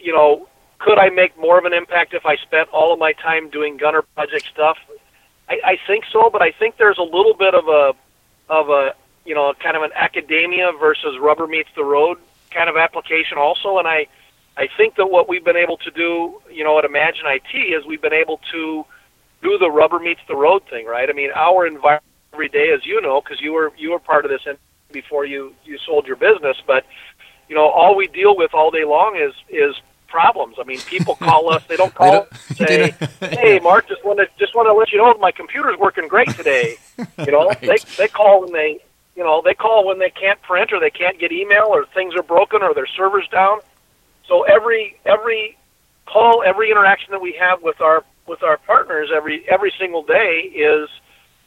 you 0.03 0.13
know, 0.13 0.49
could 0.79 0.99
I 0.99 1.11
make 1.11 1.39
more 1.39 1.59
of 1.59 1.65
an 1.65 1.73
impact 1.73 2.15
if 2.15 2.27
I 2.27 2.37
spent 2.37 2.69
all 2.71 2.93
of 2.93 2.99
my 2.99 3.13
time 3.13 3.51
doing 3.51 3.77
gunner 3.77 4.03
project 4.03 4.47
stuff? 4.53 4.79
I, 5.49 5.61
I 5.65 5.79
think 5.87 6.05
so, 6.13 6.31
but 6.31 6.43
I 6.43 6.53
think 6.53 6.77
there's 6.77 6.99
a 6.99 7.03
little 7.03 7.35
bit 7.35 7.55
of 7.55 7.69
a 7.69 7.93
of 8.49 8.69
a 8.69 8.95
you 9.25 9.35
know 9.35 9.53
kind 9.63 9.77
of 9.77 9.83
an 9.83 9.91
academia 9.95 10.73
versus 10.79 11.19
rubber 11.21 11.47
meets 11.47 11.69
the 11.77 11.85
road 11.85 12.19
kind 12.51 12.69
of 12.69 12.77
application 12.77 13.39
also, 13.39 13.79
and 13.79 13.87
I 13.87 14.07
I 14.57 14.69
think 14.77 14.97
that 14.97 15.07
what 15.07 15.29
we've 15.29 15.45
been 15.45 15.57
able 15.57 15.79
to 15.79 15.91
do, 15.91 16.41
you 16.51 16.63
know, 16.65 16.79
at 16.79 16.85
Imagine 16.85 17.25
IT 17.27 17.57
is 17.57 17.87
we've 17.87 18.03
been 18.03 18.13
able 18.13 18.39
to 18.53 18.85
do 19.43 19.59
the 19.59 19.71
rubber 19.71 19.99
meets 19.99 20.21
the 20.29 20.37
road 20.37 20.63
thing, 20.69 20.87
right? 20.87 21.09
I 21.09 21.13
mean, 21.13 21.31
our 21.35 21.67
environment 21.67 22.05
every 22.33 22.49
day, 22.49 22.71
as 22.73 22.85
you 22.85 23.01
know, 23.01 23.21
because 23.21 23.41
you 23.41 23.53
were 23.53 23.73
you 23.77 23.93
were 23.93 23.99
part 23.99 24.25
of 24.25 24.31
this 24.31 24.43
before 24.93 25.25
you 25.25 25.55
you 25.65 25.79
sold 25.87 26.07
your 26.07 26.17
business, 26.17 26.57
but 26.67 26.85
you 27.49 27.57
know, 27.57 27.69
all 27.69 27.97
we 27.97 28.07
deal 28.09 28.37
with 28.37 28.55
all 28.55 28.71
day 28.71 28.85
long 28.85 29.17
is 29.17 29.35
is 29.49 29.75
problems. 30.09 30.57
I 30.61 30.65
mean, 30.65 30.79
people 30.81 31.17
call 31.17 31.53
us; 31.53 31.65
they 31.69 31.77
don't 31.77 31.95
call 32.01 32.29
they 32.59 32.91
don't, 32.91 32.95
say, 33.21 33.31
"Hey, 33.37 33.59
Marc, 33.63 33.89
just 33.89 34.05
want 34.05 34.19
to 34.19 34.27
just 34.39 34.55
want 34.55 34.69
to 34.69 34.75
let 34.75 34.93
you 34.93 34.99
know 34.99 35.15
my 35.15 35.33
computer's 35.33 35.79
working 35.79 36.09
great 36.09 36.31
today." 36.31 36.77
You 37.19 37.33
know, 37.33 37.49
right. 37.49 37.61
they 37.61 37.79
they 37.97 38.09
call 38.09 38.43
when 38.43 38.53
they 38.53 38.81
you 39.17 39.25
know 39.25 39.43
they 39.45 39.55
call 39.55 39.87
when 39.87 39.99
they 39.99 40.11
can't 40.11 40.41
print 40.43 40.73
or 40.73 40.81
they 40.81 40.91
can't 40.91 41.19
get 41.19 41.33
email 41.33 41.67
or 41.69 41.87
things 41.87 42.15
are 42.15 42.23
broken 42.23 42.63
or 42.63 42.75
their 42.75 42.87
server's 42.87 43.29
down 43.29 43.61
so 44.29 44.43
every 44.45 44.97
every 45.05 45.59
call, 46.07 46.43
every 46.45 46.71
interaction 46.71 47.13
that 47.13 47.21
we 47.21 47.37
have 47.39 47.63
with 47.63 47.81
our 47.81 48.05
with 48.27 48.43
our 48.43 48.57
partners 48.59 49.11
every 49.15 49.45
every 49.49 49.73
single 49.79 50.03
day 50.03 50.51
is 50.55 50.89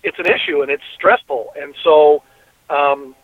it's 0.04 0.20
an 0.20 0.28
issue 0.28 0.62
and 0.62 0.70
it's 0.70 0.84
stressful. 0.94 1.54
And 1.60 1.74
so 1.84 2.22
um, 2.70 3.16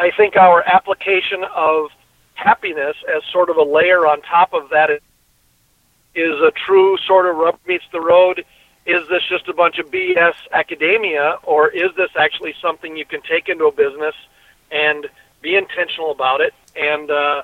I 0.00 0.10
think 0.16 0.34
our 0.36 0.62
application 0.66 1.44
of 1.54 1.90
happiness 2.32 2.96
as 3.14 3.22
sort 3.30 3.50
of 3.50 3.58
a 3.58 3.62
layer 3.62 4.06
on 4.06 4.22
top 4.22 4.54
of 4.54 4.70
that 4.70 4.88
is 6.14 6.40
a 6.40 6.50
true 6.66 6.96
sort 7.06 7.26
of 7.26 7.36
rub 7.36 7.58
meets 7.66 7.84
the 7.92 8.00
road. 8.00 8.44
Is 8.86 9.06
this 9.08 9.22
just 9.28 9.46
a 9.48 9.52
bunch 9.52 9.78
of 9.78 9.90
BS 9.90 10.34
academia, 10.52 11.36
or 11.42 11.68
is 11.68 11.90
this 11.98 12.08
actually 12.18 12.54
something 12.62 12.96
you 12.96 13.04
can 13.04 13.20
take 13.20 13.50
into 13.50 13.66
a 13.66 13.72
business 13.72 14.14
and 14.70 15.06
be 15.42 15.54
intentional 15.54 16.10
about 16.12 16.40
it 16.40 16.54
and 16.74 17.10
uh, 17.10 17.42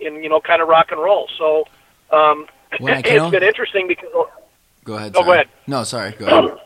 in 0.00 0.22
you 0.22 0.30
know 0.30 0.40
kind 0.40 0.62
of 0.62 0.68
rock 0.68 0.90
and 0.90 1.00
roll. 1.00 1.28
So 1.36 1.66
um, 2.10 2.46
well, 2.80 3.00
it's 3.04 3.30
been 3.30 3.42
interesting 3.42 3.86
because. 3.86 4.08
Go 4.84 4.94
ahead. 4.94 5.12
Oh, 5.14 5.24
go 5.24 5.32
ahead. 5.32 5.48
No, 5.66 5.84
sorry. 5.84 6.12
Go 6.12 6.26
ahead. 6.26 6.58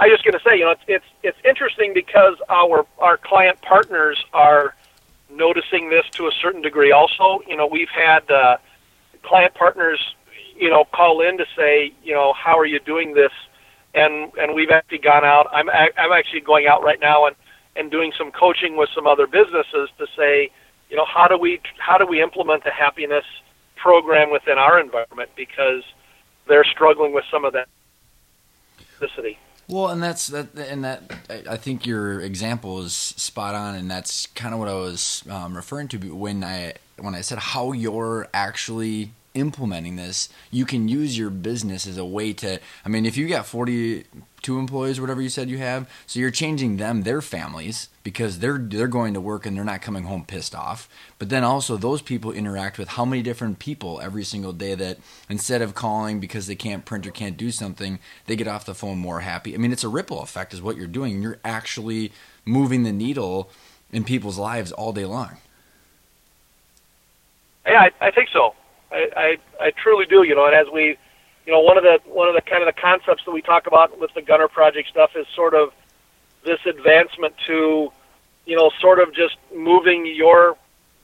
I 0.00 0.06
was 0.06 0.14
just 0.14 0.24
going 0.24 0.32
to 0.32 0.40
say, 0.42 0.56
you 0.56 0.64
know, 0.64 0.70
it's, 0.70 0.82
it's 0.88 1.04
it's 1.22 1.38
interesting 1.44 1.92
because 1.92 2.36
our 2.48 2.86
our 2.98 3.18
client 3.18 3.60
partners 3.60 4.24
are 4.32 4.74
noticing 5.30 5.90
this 5.90 6.06
to 6.12 6.26
a 6.26 6.32
certain 6.40 6.62
degree. 6.62 6.90
Also, 6.90 7.42
you 7.46 7.54
know, 7.54 7.66
we've 7.66 7.90
had 7.90 8.28
uh, 8.30 8.56
client 9.22 9.52
partners, 9.52 10.00
you 10.56 10.70
know, 10.70 10.86
call 10.86 11.20
in 11.20 11.36
to 11.36 11.44
say, 11.54 11.92
you 12.02 12.14
know, 12.14 12.32
how 12.32 12.58
are 12.58 12.64
you 12.64 12.80
doing 12.80 13.12
this? 13.12 13.32
And 13.94 14.32
and 14.38 14.54
we've 14.54 14.70
actually 14.70 14.98
gone 14.98 15.26
out. 15.26 15.48
I'm 15.52 15.68
I'm 15.68 16.12
actually 16.12 16.40
going 16.40 16.66
out 16.66 16.82
right 16.82 16.98
now 16.98 17.26
and 17.26 17.36
and 17.76 17.90
doing 17.90 18.12
some 18.16 18.32
coaching 18.32 18.78
with 18.78 18.88
some 18.94 19.06
other 19.06 19.26
businesses 19.26 19.90
to 19.98 20.06
say, 20.16 20.50
you 20.88 20.96
know, 20.96 21.04
how 21.04 21.28
do 21.28 21.36
we 21.36 21.60
how 21.76 21.98
do 21.98 22.06
we 22.06 22.22
implement 22.22 22.64
the 22.64 22.70
happiness 22.70 23.26
program 23.76 24.30
within 24.30 24.56
our 24.56 24.80
environment 24.80 25.28
because 25.36 25.82
they're 26.48 26.64
struggling 26.64 27.12
with 27.12 27.24
some 27.30 27.44
of 27.44 27.52
that 27.52 27.68
toxicity. 29.00 29.36
Well, 29.70 29.88
and 29.88 30.02
that's 30.02 30.26
that, 30.28 30.48
and 30.58 30.82
that 30.82 31.02
I 31.48 31.56
think 31.56 31.86
your 31.86 32.20
example 32.20 32.82
is 32.82 32.92
spot 32.92 33.54
on, 33.54 33.76
and 33.76 33.88
that's 33.88 34.26
kind 34.28 34.52
of 34.52 34.58
what 34.58 34.68
I 34.68 34.74
was 34.74 35.22
um, 35.30 35.54
referring 35.54 35.86
to 35.88 35.98
when 36.14 36.42
I 36.42 36.74
when 36.98 37.14
I 37.14 37.20
said 37.20 37.38
how 37.38 37.70
you're 37.70 38.26
actually 38.34 39.12
implementing 39.34 39.94
this. 39.94 40.28
You 40.50 40.64
can 40.66 40.88
use 40.88 41.16
your 41.16 41.30
business 41.30 41.86
as 41.86 41.98
a 41.98 42.04
way 42.04 42.32
to. 42.34 42.58
I 42.84 42.88
mean, 42.88 43.06
if 43.06 43.16
you 43.16 43.28
got 43.28 43.46
forty 43.46 44.06
two 44.42 44.58
employees, 44.58 44.98
or 44.98 45.02
whatever 45.02 45.22
you 45.22 45.28
said 45.28 45.50
you 45.50 45.58
have. 45.58 45.88
So 46.06 46.20
you're 46.20 46.30
changing 46.30 46.76
them, 46.76 47.02
their 47.02 47.20
families, 47.20 47.88
because 48.02 48.38
they're 48.38 48.58
they're 48.58 48.88
going 48.88 49.14
to 49.14 49.20
work 49.20 49.46
and 49.46 49.56
they're 49.56 49.64
not 49.64 49.82
coming 49.82 50.04
home 50.04 50.24
pissed 50.24 50.54
off. 50.54 50.88
But 51.18 51.28
then 51.28 51.44
also 51.44 51.76
those 51.76 52.02
people 52.02 52.32
interact 52.32 52.78
with 52.78 52.90
how 52.90 53.04
many 53.04 53.22
different 53.22 53.58
people 53.58 54.00
every 54.00 54.24
single 54.24 54.52
day 54.52 54.74
that 54.74 54.98
instead 55.28 55.62
of 55.62 55.74
calling 55.74 56.20
because 56.20 56.46
they 56.46 56.54
can't 56.54 56.84
print 56.84 57.06
or 57.06 57.10
can't 57.10 57.36
do 57.36 57.50
something, 57.50 57.98
they 58.26 58.36
get 58.36 58.48
off 58.48 58.64
the 58.64 58.74
phone 58.74 58.98
more 58.98 59.20
happy. 59.20 59.54
I 59.54 59.58
mean, 59.58 59.72
it's 59.72 59.84
a 59.84 59.88
ripple 59.88 60.22
effect, 60.22 60.54
is 60.54 60.62
what 60.62 60.76
you're 60.76 60.86
doing. 60.86 61.22
You're 61.22 61.38
actually 61.44 62.12
moving 62.44 62.82
the 62.82 62.92
needle 62.92 63.50
in 63.92 64.04
people's 64.04 64.38
lives 64.38 64.72
all 64.72 64.92
day 64.92 65.04
long. 65.04 65.36
Yeah, 67.66 67.88
I, 68.00 68.06
I 68.06 68.10
think 68.10 68.30
so. 68.32 68.54
I, 68.90 69.08
I 69.16 69.36
I 69.66 69.70
truly 69.70 70.06
do. 70.06 70.22
You 70.22 70.34
know, 70.34 70.46
and 70.46 70.54
as 70.54 70.66
we, 70.72 70.96
you 71.50 71.56
know, 71.56 71.62
one 71.62 71.76
of 71.76 71.82
the 71.82 71.98
one 72.08 72.28
of 72.28 72.36
the 72.36 72.42
kind 72.42 72.62
of 72.62 72.72
the 72.72 72.80
concepts 72.80 73.24
that 73.24 73.32
we 73.32 73.42
talk 73.42 73.66
about 73.66 73.98
with 73.98 74.14
the 74.14 74.22
Gunner 74.22 74.46
Project 74.46 74.88
stuff 74.88 75.10
is 75.16 75.26
sort 75.34 75.52
of 75.52 75.72
this 76.44 76.60
advancement 76.64 77.34
to, 77.48 77.90
you 78.46 78.56
know, 78.56 78.70
sort 78.80 79.00
of 79.00 79.12
just 79.12 79.36
moving 79.52 80.06
your 80.06 80.56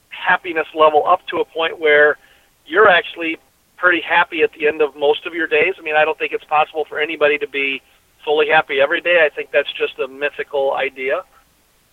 happiness 0.07 0.67
level 0.73 1.05
up 1.05 1.27
to 1.27 1.39
a 1.39 1.45
point 1.45 1.81
where 1.81 2.17
you're 2.65 2.87
actually 2.87 3.35
pretty 3.75 3.99
happy 3.99 4.41
at 4.41 4.53
the 4.53 4.69
end 4.69 4.81
of 4.81 4.95
most 4.95 5.25
of 5.25 5.33
your 5.33 5.47
days. 5.47 5.73
I 5.77 5.81
mean, 5.81 5.97
I 5.97 6.05
don't 6.05 6.17
think 6.17 6.31
it's 6.31 6.45
possible 6.45 6.85
for 6.85 6.97
anybody 6.97 7.37
to 7.39 7.47
be 7.47 7.81
fully 8.23 8.47
happy 8.47 8.79
every 8.79 9.01
day. 9.01 9.25
I 9.25 9.35
think 9.35 9.51
that's 9.51 9.71
just 9.73 9.99
a 9.99 10.07
mythical 10.07 10.71
idea. 10.75 11.23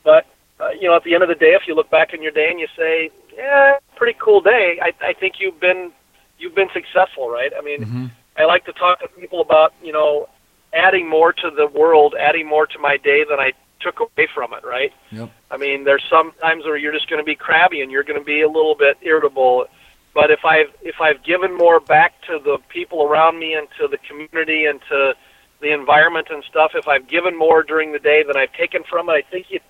But 0.05 0.27
uh, 0.61 0.69
you 0.81 0.87
know, 0.89 0.95
at 0.95 1.03
the 1.03 1.15
end 1.15 1.25
of 1.25 1.29
the 1.29 1.35
day, 1.35 1.55
if 1.61 1.63
you 1.67 1.75
look 1.75 1.91
back 1.91 2.15
in 2.15 2.23
your 2.23 2.31
day 2.31 2.51
and 2.53 2.61
you 2.61 2.69
say, 2.77 3.11
"Yeah, 3.37 3.79
pretty 3.97 4.17
cool 4.23 4.41
day," 4.41 4.79
I, 4.81 4.93
I 5.05 5.13
think 5.13 5.41
you've 5.41 5.59
been 5.59 5.91
you've 6.39 6.55
been 6.55 6.69
successful, 6.73 7.29
right? 7.29 7.51
I 7.59 7.61
mean, 7.61 7.81
mm-hmm. 7.81 8.07
I 8.37 8.45
like 8.45 8.65
to 8.67 8.73
talk 8.73 9.01
to 9.01 9.09
people 9.09 9.41
about 9.41 9.75
you 9.83 9.93
know 9.93 10.29
adding 10.73 11.09
more 11.09 11.33
to 11.33 11.51
the 11.51 11.67
world, 11.67 12.15
adding 12.19 12.47
more 12.47 12.67
to 12.67 12.79
my 12.79 12.97
day 12.97 13.25
than 13.29 13.39
I 13.39 13.53
took 13.81 14.01
away 14.01 14.29
from 14.35 14.53
it, 14.55 14.65
right? 14.65 14.93
Yep. 15.13 15.31
I 15.51 15.57
mean, 15.57 15.85
there's 15.85 16.05
some 16.11 16.33
times 16.41 16.65
where 16.65 16.77
you're 16.77 16.93
just 16.93 17.09
going 17.09 17.21
to 17.21 17.25
be 17.25 17.37
crabby 17.37 17.81
and 17.81 17.91
you're 17.91 18.03
going 18.03 18.19
to 18.19 18.25
be 18.25 18.41
a 18.41 18.49
little 18.49 18.75
bit 18.75 18.99
irritable. 19.03 19.67
But 20.15 20.31
if 20.31 20.45
I've 20.45 20.73
if 20.83 21.01
I've 21.01 21.23
given 21.23 21.57
more 21.57 21.81
back 21.81 22.21
to 22.29 22.39
the 22.39 22.59
people 22.69 23.05
around 23.05 23.39
me 23.39 23.55
and 23.55 23.69
to 23.79 23.89
the 23.89 23.99
community 23.99 24.67
and 24.67 24.81
to 24.89 25.15
the 25.61 25.73
environment 25.73 26.29
and 26.31 26.43
stuff, 26.45 26.73
if 26.75 26.89
I've 26.89 27.09
given 27.09 27.37
more 27.37 27.63
during 27.63 27.93
the 27.93 27.99
day 27.99 28.23
than 28.27 28.37
I've 28.37 28.53
taken 28.53 28.83
from 28.85 29.09
it, 29.09 29.13
I 29.13 29.23
think 29.23 29.47
you 29.51 29.61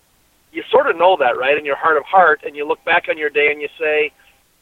you 0.53 0.63
sort 0.71 0.89
of 0.89 0.97
know 0.97 1.17
that, 1.19 1.37
right, 1.37 1.59
in 1.59 1.65
your 1.65 1.77
heart 1.77 1.97
of 1.97 2.05
heart, 2.05 2.43
and 2.47 2.55
you 2.55 2.67
look 2.67 2.85
back 2.85 3.07
on 3.09 3.19
your 3.19 3.31
day 3.31 3.51
and 3.51 3.61
you 3.61 3.69
say, 3.79 4.13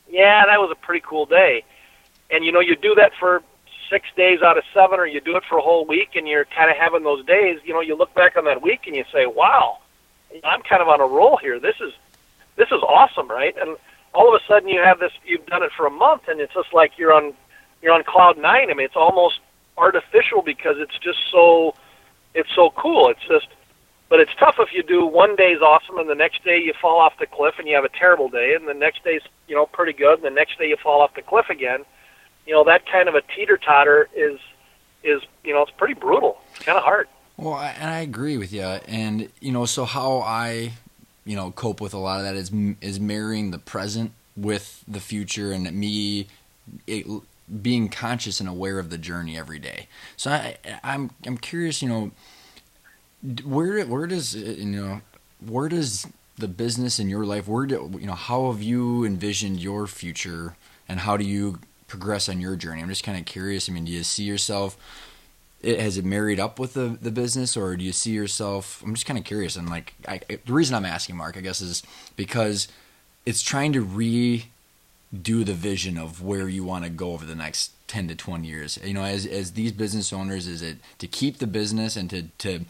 "Yeah, 0.09 0.47
that 0.47 0.59
was 0.59 0.71
a 0.71 0.87
pretty 0.87 1.05
cool 1.07 1.27
day." 1.27 1.65
And 2.31 2.45
you 2.45 2.53
know, 2.53 2.61
you 2.61 2.77
do 2.77 2.95
that 2.95 3.13
for 3.19 3.43
six 3.93 4.09
days 4.17 4.41
out 4.41 4.57
of 4.57 4.65
seven, 4.73 4.99
or 4.99 5.07
you 5.07 5.21
do 5.21 5.37
it 5.37 5.45
for 5.47 5.59
a 5.59 5.61
whole 5.61 5.85
week, 5.85 6.17
and 6.17 6.27
you're 6.27 6.47
kind 6.47 6.71
of 6.71 6.77
having 6.79 7.05
those 7.05 7.25
days. 7.27 7.61
You 7.63 7.75
know, 7.75 7.83
you 7.83 7.95
look 7.95 8.15
back 8.15 8.39
on 8.39 8.47
that 8.47 8.63
week 8.63 8.87
and 8.87 8.97
you 8.97 9.05
say, 9.13 9.27
"Wow, 9.27 9.79
I'm 10.43 10.63
kind 10.63 10.81
of 10.81 10.89
on 10.89 11.01
a 11.01 11.07
roll 11.07 11.37
here. 11.37 11.61
This 11.61 11.77
is 11.81 11.93
this 12.57 12.69
is 12.69 12.83
awesome, 12.83 13.29
right?" 13.29 13.55
And 13.61 13.77
all 14.15 14.35
of 14.35 14.41
a 14.41 14.45
sudden, 14.47 14.69
you 14.71 14.81
have 14.81 14.99
this. 14.99 15.13
You've 15.27 15.45
done 15.45 15.63
it 15.63 15.73
for 15.77 15.87
a 15.87 15.91
month, 15.91 16.23
and 16.27 16.41
it's 16.41 16.55
just 16.55 16.73
like 16.73 16.93
you're 16.97 17.13
on 17.13 17.35
you're 17.83 17.93
on 17.93 18.03
cloud 18.03 18.39
nine. 18.39 18.71
I 18.71 18.75
mean, 18.75 18.87
it's 18.87 18.97
almost 18.97 19.41
artificial 19.77 20.41
because 20.41 20.77
it's 20.79 20.99
just 20.99 21.19
so 21.31 21.75
it's 22.35 22.51
so 22.55 22.71
cool. 22.71 23.09
It's 23.11 23.27
just 23.29 23.49
but 24.09 24.21
it's 24.21 24.35
tough 24.39 24.57
if 24.59 24.73
you 24.73 24.83
do 24.83 25.07
one 25.07 25.37
day's 25.37 25.61
awesome 25.61 25.97
and 25.99 26.09
the 26.09 26.15
next 26.15 26.45
day 26.45 26.59
you 26.59 26.75
fall 26.81 26.99
off 27.01 27.15
the 27.19 27.27
cliff 27.27 27.55
and 27.59 27.67
you 27.67 27.75
have 27.75 27.85
a 27.85 27.91
terrible 27.91 28.31
day, 28.31 28.55
and 28.55 28.67
the 28.67 28.75
next 28.75 29.05
day's 29.05 29.23
you 29.49 29.55
know 29.55 29.67
pretty 29.67 29.93
good, 29.93 30.15
and 30.15 30.25
the 30.25 30.31
next 30.31 30.59
day 30.59 30.69
you 30.69 30.77
fall 30.83 31.03
off 31.03 31.15
the 31.15 31.23
cliff 31.23 31.51
again 31.51 31.85
you 32.47 32.53
know 32.53 32.65
that 32.65 32.83
kind 32.91 33.09
of 33.09 33.15
a 33.15 33.23
teeter 33.35 33.57
totter 33.57 34.09
is 34.15 34.39
is 35.03 35.23
you 35.45 35.53
know 35.53 35.63
it's 35.63 35.73
pretty 35.73 35.95
brutal. 35.95 36.39
Kind 36.61 36.79
of 36.79 36.85
hard. 36.85 37.09
Well, 37.37 37.55
I, 37.55 37.71
and 37.71 37.91
I 37.91 38.01
agree 38.01 38.37
with 38.37 38.53
you. 38.53 38.63
And 38.63 39.31
you 39.41 39.53
know, 39.53 39.65
so 39.65 39.85
how 39.85 40.19
I 40.19 40.73
you 41.25 41.37
know 41.37 41.51
cope 41.51 41.81
with 41.81 41.95
a 41.95 41.99
lot 41.99 42.19
of 42.19 42.25
that 42.25 42.37
is 42.37 42.53
is 42.81 43.01
marrying 43.01 43.51
the 43.51 43.59
present 43.59 44.13
with 44.37 44.85
the 44.89 45.01
future 45.01 45.53
and 45.53 45.71
me 45.73 46.29
it, 46.87 47.07
being 47.61 47.89
conscious 47.89 48.41
and 48.41 48.49
aware 48.49 48.79
of 48.79 48.91
the 48.91 48.99
journey 48.99 49.37
every 49.37 49.59
day. 49.59 49.89
So 50.17 50.31
I, 50.31 50.57
I'm 50.83 51.11
I'm 51.27 51.39
curious, 51.39 51.83
you 51.83 51.89
know, 51.89 52.11
where 53.45 53.85
where 53.87 54.07
does 54.07 54.35
uh, 54.35 54.39
you 54.39 54.81
know 54.81 55.01
where 55.45 55.69
does 55.69 56.07
the 56.39 56.49
business 56.49 56.99
in 56.99 57.09
your 57.09 57.25
life 57.25 57.47
where 57.47 57.67
do 57.67 57.91
you 58.01 58.07
know 58.07 58.15
how 58.15 58.51
have 58.51 58.63
you 58.63 59.05
envisioned 59.05 59.61
your 59.61 59.87
future 59.87 60.57
and 60.89 61.01
how 61.01 61.17
do 61.17 61.25
you 61.25 61.59
progress 61.93 62.27
on 62.27 62.41
your 62.41 62.57
journey? 62.57 62.81
I'm 62.81 62.89
just 62.89 63.05
kind 63.05 63.19
of 63.19 63.27
curious. 63.27 63.69
I 63.69 63.73
mean, 63.73 63.85
do 63.85 63.93
you 63.93 64.03
see 64.03 64.25
yourself? 64.25 64.79
It, 65.61 65.79
has 65.79 65.99
it 65.99 66.07
married 66.07 66.41
up 66.41 66.59
with 66.59 66.73
the, 66.73 66.97
the 67.01 67.11
business, 67.11 67.55
or 67.55 67.77
do 67.77 67.85
you 67.85 67.93
see 67.93 68.13
yourself? 68.13 68.83
I'm 68.83 68.95
just 68.95 69.05
kind 69.05 69.19
of 69.19 69.25
curious. 69.27 69.57
And 69.57 69.69
like, 69.69 69.93
I, 70.09 70.23
the 70.27 70.55
reason 70.55 70.75
I'm 70.75 70.87
asking 70.87 71.19
Marc, 71.19 71.37
I 71.37 71.41
guess, 71.41 71.61
is 71.61 71.83
because 72.17 72.69
it's 73.27 73.43
trying 73.43 73.75
to 73.75 73.85
redo 73.85 75.45
the 75.45 75.53
vision 75.53 75.99
of 75.99 76.23
where 76.23 76.49
you 76.49 76.65
want 76.65 76.85
to 76.85 76.91
go 76.91 77.13
over 77.13 77.27
the 77.27 77.35
next 77.35 77.73
10 77.89 78.09
to 78.09 78.15
20 78.15 78.49
years. 78.49 78.79
You 78.83 78.95
know, 78.95 79.05
as 79.05 79.27
as 79.27 79.53
these 79.53 79.71
business 79.71 80.15
owners, 80.15 80.47
is 80.47 80.63
it 80.63 80.79
to 80.97 81.07
keep 81.07 81.39
the 81.39 81.47
business 81.47 81.95
and 81.95 82.09
to 82.09 82.23
to 82.39 82.65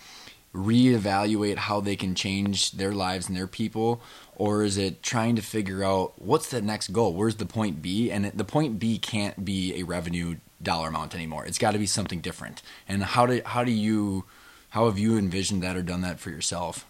reevaluate 0.52 1.58
how 1.58 1.80
they 1.80 1.94
can 1.94 2.16
change 2.16 2.72
their 2.72 2.92
lives 2.92 3.28
and 3.28 3.36
their 3.36 3.46
people 3.46 4.02
or 4.36 4.62
is 4.62 4.76
it 4.78 5.02
trying 5.02 5.36
to 5.36 5.42
figure 5.42 5.84
out 5.84 6.14
what's 6.20 6.48
the 6.50 6.62
next 6.62 6.88
goal? 6.88 7.12
Where's 7.12 7.36
the 7.36 7.46
point 7.46 7.82
b? 7.82 8.10
And 8.10 8.26
the 8.26 8.44
point 8.44 8.78
b 8.78 8.98
can't 8.98 9.44
be 9.44 9.80
a 9.80 9.84
revenue 9.84 10.36
dollar 10.62 10.88
amount 10.88 11.14
anymore. 11.14 11.44
It's 11.44 11.58
got 11.58 11.72
to 11.72 11.78
be 11.78 11.86
something 11.86 12.20
different. 12.20 12.62
And 12.88 13.02
how 13.02 13.26
do 13.26 13.42
how 13.44 13.64
do 13.64 13.72
you 13.72 14.24
how 14.70 14.86
have 14.86 14.98
you 14.98 15.18
envisioned 15.18 15.62
that 15.62 15.76
or 15.76 15.82
done 15.82 16.00
that 16.02 16.18
for 16.18 16.30
yourself? 16.30 16.86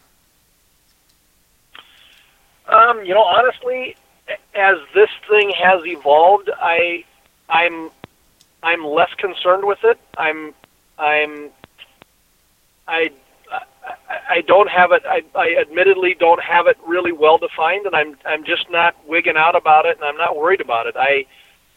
Um, 2.68 3.04
you 3.04 3.14
know 3.14 3.22
honestly 3.22 3.96
as 4.54 4.76
this 4.94 5.10
thing 5.28 5.50
has 5.50 5.84
evolved 5.84 6.48
i 6.60 7.04
i'm 7.48 7.90
i'm 8.62 8.84
less 8.84 9.12
concerned 9.14 9.64
with 9.64 9.80
it. 9.84 9.98
I'm 10.16 10.54
i'm 10.98 11.50
i 12.86 13.10
I 14.28 14.40
don't 14.42 14.70
have 14.70 14.92
it. 14.92 15.02
I, 15.06 15.22
I 15.34 15.56
admittedly 15.60 16.14
don't 16.18 16.42
have 16.42 16.66
it 16.66 16.76
really 16.86 17.12
well 17.12 17.38
defined, 17.38 17.86
and 17.86 17.94
I'm 17.94 18.16
I'm 18.24 18.44
just 18.44 18.70
not 18.70 18.94
wigging 19.06 19.36
out 19.36 19.56
about 19.56 19.86
it, 19.86 19.96
and 19.96 20.04
I'm 20.04 20.16
not 20.16 20.36
worried 20.36 20.60
about 20.60 20.86
it. 20.86 20.94
I 20.96 21.26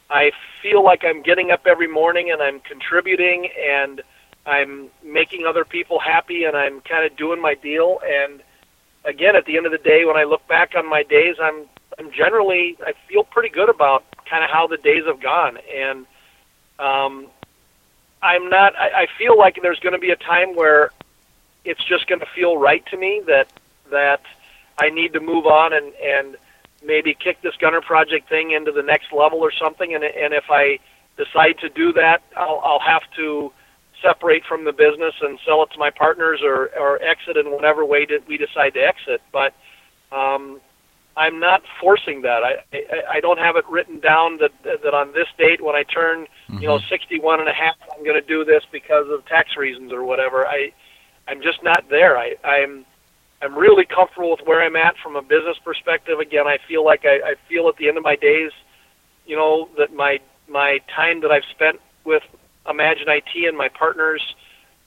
I 0.09 0.31
feel 0.61 0.83
like 0.83 1.03
I'm 1.03 1.21
getting 1.21 1.51
up 1.51 1.65
every 1.65 1.87
morning 1.87 2.31
and 2.31 2.41
I'm 2.41 2.59
contributing 2.59 3.49
and 3.59 4.01
I'm 4.45 4.89
making 5.03 5.45
other 5.45 5.65
people 5.65 5.99
happy 5.99 6.43
and 6.43 6.55
I'm 6.55 6.81
kind 6.81 7.05
of 7.05 7.17
doing 7.17 7.41
my 7.41 7.55
deal. 7.55 7.99
And 8.05 8.41
again, 9.03 9.35
at 9.35 9.45
the 9.45 9.57
end 9.57 9.65
of 9.65 9.71
the 9.71 9.79
day, 9.79 10.05
when 10.05 10.15
I 10.15 10.23
look 10.23 10.47
back 10.47 10.73
on 10.75 10.87
my 10.87 11.03
days, 11.03 11.35
I'm 11.41 11.65
I'm 11.97 12.11
generally 12.11 12.77
I 12.85 12.93
feel 13.07 13.23
pretty 13.23 13.49
good 13.49 13.69
about 13.69 14.03
kind 14.29 14.43
of 14.43 14.49
how 14.49 14.67
the 14.67 14.77
days 14.77 15.03
have 15.07 15.21
gone. 15.21 15.57
And 15.73 16.05
um, 16.77 17.27
I'm 18.21 18.49
not. 18.49 18.75
I, 18.75 19.03
I 19.03 19.07
feel 19.17 19.37
like 19.37 19.59
there's 19.61 19.79
going 19.79 19.93
to 19.93 19.99
be 19.99 20.11
a 20.11 20.15
time 20.15 20.55
where 20.55 20.91
it's 21.66 21.84
just 21.84 22.07
going 22.07 22.20
to 22.20 22.28
feel 22.36 22.57
right 22.57 22.86
to 22.88 22.97
me 22.97 23.22
that 23.28 23.47
that 23.91 24.22
I 24.78 24.89
need 24.89 25.13
to 25.13 25.20
move 25.20 25.45
on 25.45 25.74
and 25.74 25.93
and 25.95 26.38
maybe 26.84 27.13
kick 27.13 27.41
this 27.41 27.55
gunner 27.57 27.82
project 27.82 28.30
thing 28.30 28.51
into 28.51 28.72
the 28.72 28.84
next 28.84 29.11
level 29.11 29.39
or 29.39 29.51
something. 29.51 29.93
And 29.93 30.03
and 30.03 30.34
if 30.34 30.45
I 30.49 30.80
decide 31.18 31.57
to 31.59 31.70
do 31.70 31.93
that, 31.93 32.22
I'll 32.36 32.61
I'll 32.63 32.80
have 32.80 33.03
to 33.18 33.51
separate 34.01 34.43
from 34.45 34.66
the 34.66 34.74
business 34.74 35.16
and 35.22 35.39
sell 35.45 35.63
it 35.63 35.72
to 35.72 35.80
my 35.80 35.89
partners 35.89 36.41
or 36.43 36.70
or 36.78 37.01
exit 37.01 37.38
in 37.38 37.51
whatever 37.51 37.86
way 37.86 38.05
that 38.05 38.28
we 38.28 38.38
decide 38.38 38.74
to 38.76 38.82
exit. 38.82 39.22
But 39.32 39.53
um, 40.11 40.59
I'm 41.18 41.39
not 41.39 41.63
forcing 41.80 42.22
that. 42.24 42.43
I, 42.43 42.63
I 42.74 43.03
I 43.13 43.20
don't 43.22 43.39
have 43.39 43.55
it 43.55 43.66
written 43.70 43.99
down 43.99 44.38
that 44.38 44.51
that 44.63 44.93
on 44.93 45.13
this 45.13 45.28
date 45.38 45.61
when 45.61 45.76
I 45.76 45.84
turn 45.84 46.28
mm-hmm. 46.49 46.59
you 46.59 46.68
know 46.68 46.80
61 46.80 47.39
and 47.39 47.49
a 47.49 47.53
half 47.53 47.76
I'm 47.95 48.03
going 48.03 48.20
to 48.20 48.28
do 48.28 48.43
this 48.43 48.63
because 48.72 49.09
of 49.09 49.26
tax 49.26 49.55
reasons 49.57 49.91
or 49.91 50.03
whatever. 50.03 50.45
I 50.45 50.74
I'm 51.28 51.41
just 51.41 51.63
not 51.63 51.89
there. 51.89 52.17
I, 52.17 52.36
I'm 52.43 52.86
I'm 53.41 53.55
really 53.55 53.86
comfortable 53.86 54.32
with 54.32 54.45
where 54.45 54.63
I'm 54.63 54.76
at 54.76 54.95
from 55.03 55.15
a 55.15 55.21
business 55.21 55.57
perspective. 55.63 56.19
Again, 56.19 56.47
I 56.47 56.57
feel 56.67 56.86
like 56.86 57.05
I, 57.05 57.32
I 57.32 57.36
feel 57.49 57.67
at 57.67 57.78
the 57.78 57.88
end 57.88 57.97
of 57.97 58.03
my 58.03 58.15
days, 58.15 58.51
you 59.26 59.36
know, 59.36 59.69
that 59.78 59.93
my 59.93 60.19
my 60.47 60.80
time 60.95 61.21
that 61.21 61.32
I've 61.32 61.45
spent 61.51 61.80
with 62.03 62.23
Imagine 62.67 63.07
IT 63.07 63.47
and 63.47 63.55
my 63.55 63.69
partners 63.69 64.36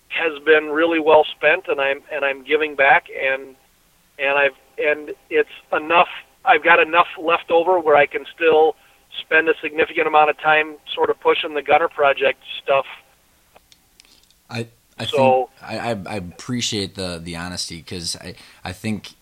has 0.09 0.43
been 0.45 0.71
really 0.71 0.99
well 0.99 1.25
spent, 1.37 1.69
and 1.69 1.81
I'm 1.81 2.01
and 2.11 2.25
I'm 2.25 2.43
giving 2.45 2.75
back, 2.75 3.07
and 3.11 3.55
and 4.19 4.39
I've 4.39 4.57
and 4.79 5.15
it's 5.31 5.49
enough. 5.73 6.09
I've 6.45 6.65
got 6.65 6.81
enough 6.81 7.09
left 7.21 7.51
over 7.51 7.79
where 7.79 7.97
I 7.97 8.07
can 8.07 8.25
still 8.35 8.75
spend 9.21 9.49
a 9.49 9.55
significant 9.61 10.07
amount 10.07 10.31
of 10.31 10.39
time 10.39 10.77
sort 10.95 11.11
of 11.11 11.21
pushing 11.21 11.55
the 11.55 11.63
Gunner 11.63 11.89
project 11.89 12.41
stuff. 12.63 12.87
I 14.49 14.69
I 14.99 15.07
so, 15.07 15.51
think 15.61 15.73
I, 15.73 15.91
I, 16.13 16.17
appreciate 16.17 16.95
the 16.95 17.21
the 17.23 17.37
honesty 17.37 17.79
because 17.79 18.17
I 18.17 18.35
I 18.65 18.73
think 18.73 19.15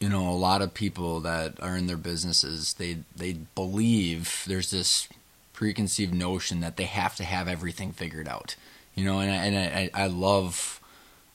you 0.00 0.08
know 0.08 0.28
a 0.28 0.32
lot 0.32 0.62
of 0.62 0.74
people 0.74 1.20
that 1.20 1.60
are 1.60 1.76
in 1.76 1.86
their 1.86 1.96
businesses 1.96 2.74
they 2.74 2.98
they 3.16 3.34
believe 3.54 4.44
there's 4.46 4.70
this 4.70 5.08
preconceived 5.52 6.14
notion 6.14 6.60
that 6.60 6.76
they 6.76 6.84
have 6.84 7.16
to 7.16 7.24
have 7.24 7.48
everything 7.48 7.92
figured 7.92 8.28
out 8.28 8.54
you 8.94 9.04
know 9.04 9.20
and 9.20 9.30
I, 9.30 9.34
and 9.34 9.90
I, 9.94 10.04
I 10.04 10.06
love 10.06 10.80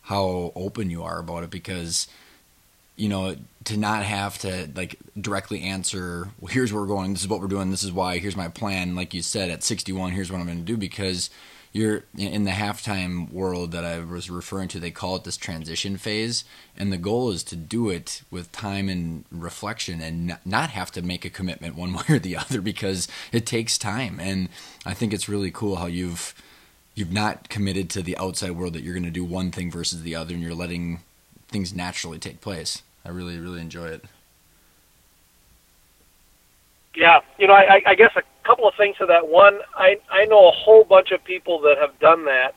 how 0.03 0.51
open 0.55 0.89
you 0.89 1.03
are 1.03 1.19
about 1.19 1.43
it 1.43 1.49
because 1.49 2.07
you 2.95 3.09
know 3.09 3.35
to 3.65 3.77
not 3.77 4.03
have 4.03 4.37
to 4.39 4.69
like 4.75 4.97
directly 5.19 5.61
answer 5.61 6.29
well 6.39 6.51
here's 6.53 6.71
where 6.71 6.81
we're 6.81 6.87
going 6.87 7.13
this 7.13 7.21
is 7.21 7.27
what 7.27 7.41
we're 7.41 7.47
doing 7.47 7.71
this 7.71 7.83
is 7.83 7.91
why 7.91 8.17
here's 8.17 8.35
my 8.35 8.47
plan 8.47 8.95
like 8.95 9.13
you 9.13 9.21
said 9.21 9.49
at 9.49 9.63
61 9.63 10.11
here's 10.11 10.31
what 10.31 10.39
i'm 10.39 10.45
going 10.45 10.59
to 10.59 10.63
do 10.63 10.77
because 10.77 11.29
you're 11.73 12.03
in 12.15 12.43
the 12.43 12.51
halftime 12.51 13.31
world 13.31 13.71
that 13.71 13.83
I 13.83 13.99
was 13.99 14.29
referring 14.29 14.67
to. 14.69 14.79
They 14.79 14.91
call 14.91 15.15
it 15.15 15.23
this 15.23 15.37
transition 15.37 15.97
phase, 15.97 16.45
and 16.77 16.93
the 16.93 16.97
goal 16.97 17.31
is 17.31 17.43
to 17.45 17.55
do 17.55 17.89
it 17.89 18.21
with 18.29 18.51
time 18.51 18.87
and 18.87 19.25
reflection, 19.31 19.99
and 19.99 20.37
not 20.45 20.69
have 20.69 20.91
to 20.91 21.01
make 21.01 21.25
a 21.25 21.31
commitment 21.31 21.75
one 21.75 21.93
way 21.95 22.03
or 22.09 22.19
the 22.19 22.37
other 22.37 22.61
because 22.61 23.07
it 23.31 23.47
takes 23.47 23.79
time. 23.79 24.19
And 24.19 24.49
I 24.85 24.93
think 24.93 25.13
it's 25.13 25.27
really 25.27 25.49
cool 25.49 25.77
how 25.77 25.87
you've 25.87 26.35
you've 26.93 27.11
not 27.11 27.49
committed 27.49 27.89
to 27.89 28.03
the 28.03 28.15
outside 28.17 28.51
world 28.51 28.73
that 28.73 28.83
you're 28.83 28.93
going 28.93 29.03
to 29.03 29.09
do 29.09 29.25
one 29.25 29.49
thing 29.49 29.71
versus 29.71 30.03
the 30.03 30.15
other, 30.15 30.35
and 30.35 30.43
you're 30.43 30.53
letting 30.53 30.99
things 31.47 31.73
naturally 31.73 32.19
take 32.19 32.39
place. 32.39 32.83
I 33.03 33.09
really 33.09 33.39
really 33.39 33.61
enjoy 33.61 33.87
it. 33.87 34.05
Yeah, 36.95 37.21
you 37.39 37.47
know, 37.47 37.53
I, 37.53 37.81
I 37.87 37.95
guess 37.95 38.11
couple 38.43 38.67
of 38.67 38.73
things 38.75 38.97
to 38.97 39.05
that. 39.07 39.27
One, 39.27 39.59
I 39.75 39.97
I 40.11 40.25
know 40.25 40.47
a 40.47 40.51
whole 40.51 40.83
bunch 40.83 41.11
of 41.11 41.23
people 41.23 41.59
that 41.61 41.77
have 41.79 41.97
done 41.99 42.25
that, 42.25 42.55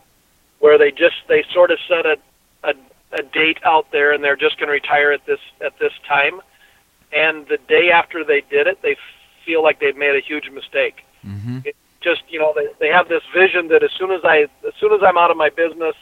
where 0.59 0.79
they 0.79 0.91
just 0.91 1.17
they 1.29 1.45
sort 1.53 1.71
of 1.71 1.79
set 1.89 2.07
a 2.07 2.17
a, 2.65 2.75
a 3.13 3.23
date 3.23 3.59
out 3.65 3.91
there 3.93 4.13
and 4.13 4.23
they're 4.23 4.37
just 4.37 4.59
going 4.59 4.69
to 4.69 4.73
retire 4.73 5.13
at 5.13 5.25
this 5.27 5.41
at 5.65 5.79
this 5.79 5.93
time, 6.09 6.41
and 7.13 7.47
the 7.49 7.59
day 7.69 7.91
after 7.91 8.25
they 8.25 8.43
did 8.51 8.67
it, 8.67 8.81
they 8.83 8.97
feel 9.45 9.63
like 9.63 9.81
they've 9.81 9.97
made 9.97 10.17
a 10.17 10.21
huge 10.21 10.51
mistake. 10.51 11.05
Mm-hmm. 11.25 11.59
It 11.65 11.77
just 12.01 12.23
you 12.29 12.39
know 12.39 12.53
they 12.55 12.69
they 12.81 12.89
have 12.89 13.09
this 13.09 13.23
vision 13.35 13.69
that 13.69 13.83
as 13.83 13.91
soon 13.99 14.11
as 14.11 14.21
I 14.25 14.47
as 14.67 14.75
soon 14.81 14.93
as 14.93 15.01
I'm 15.03 15.17
out 15.17 15.31
of 15.31 15.37
my 15.37 15.51
business, 15.51 15.95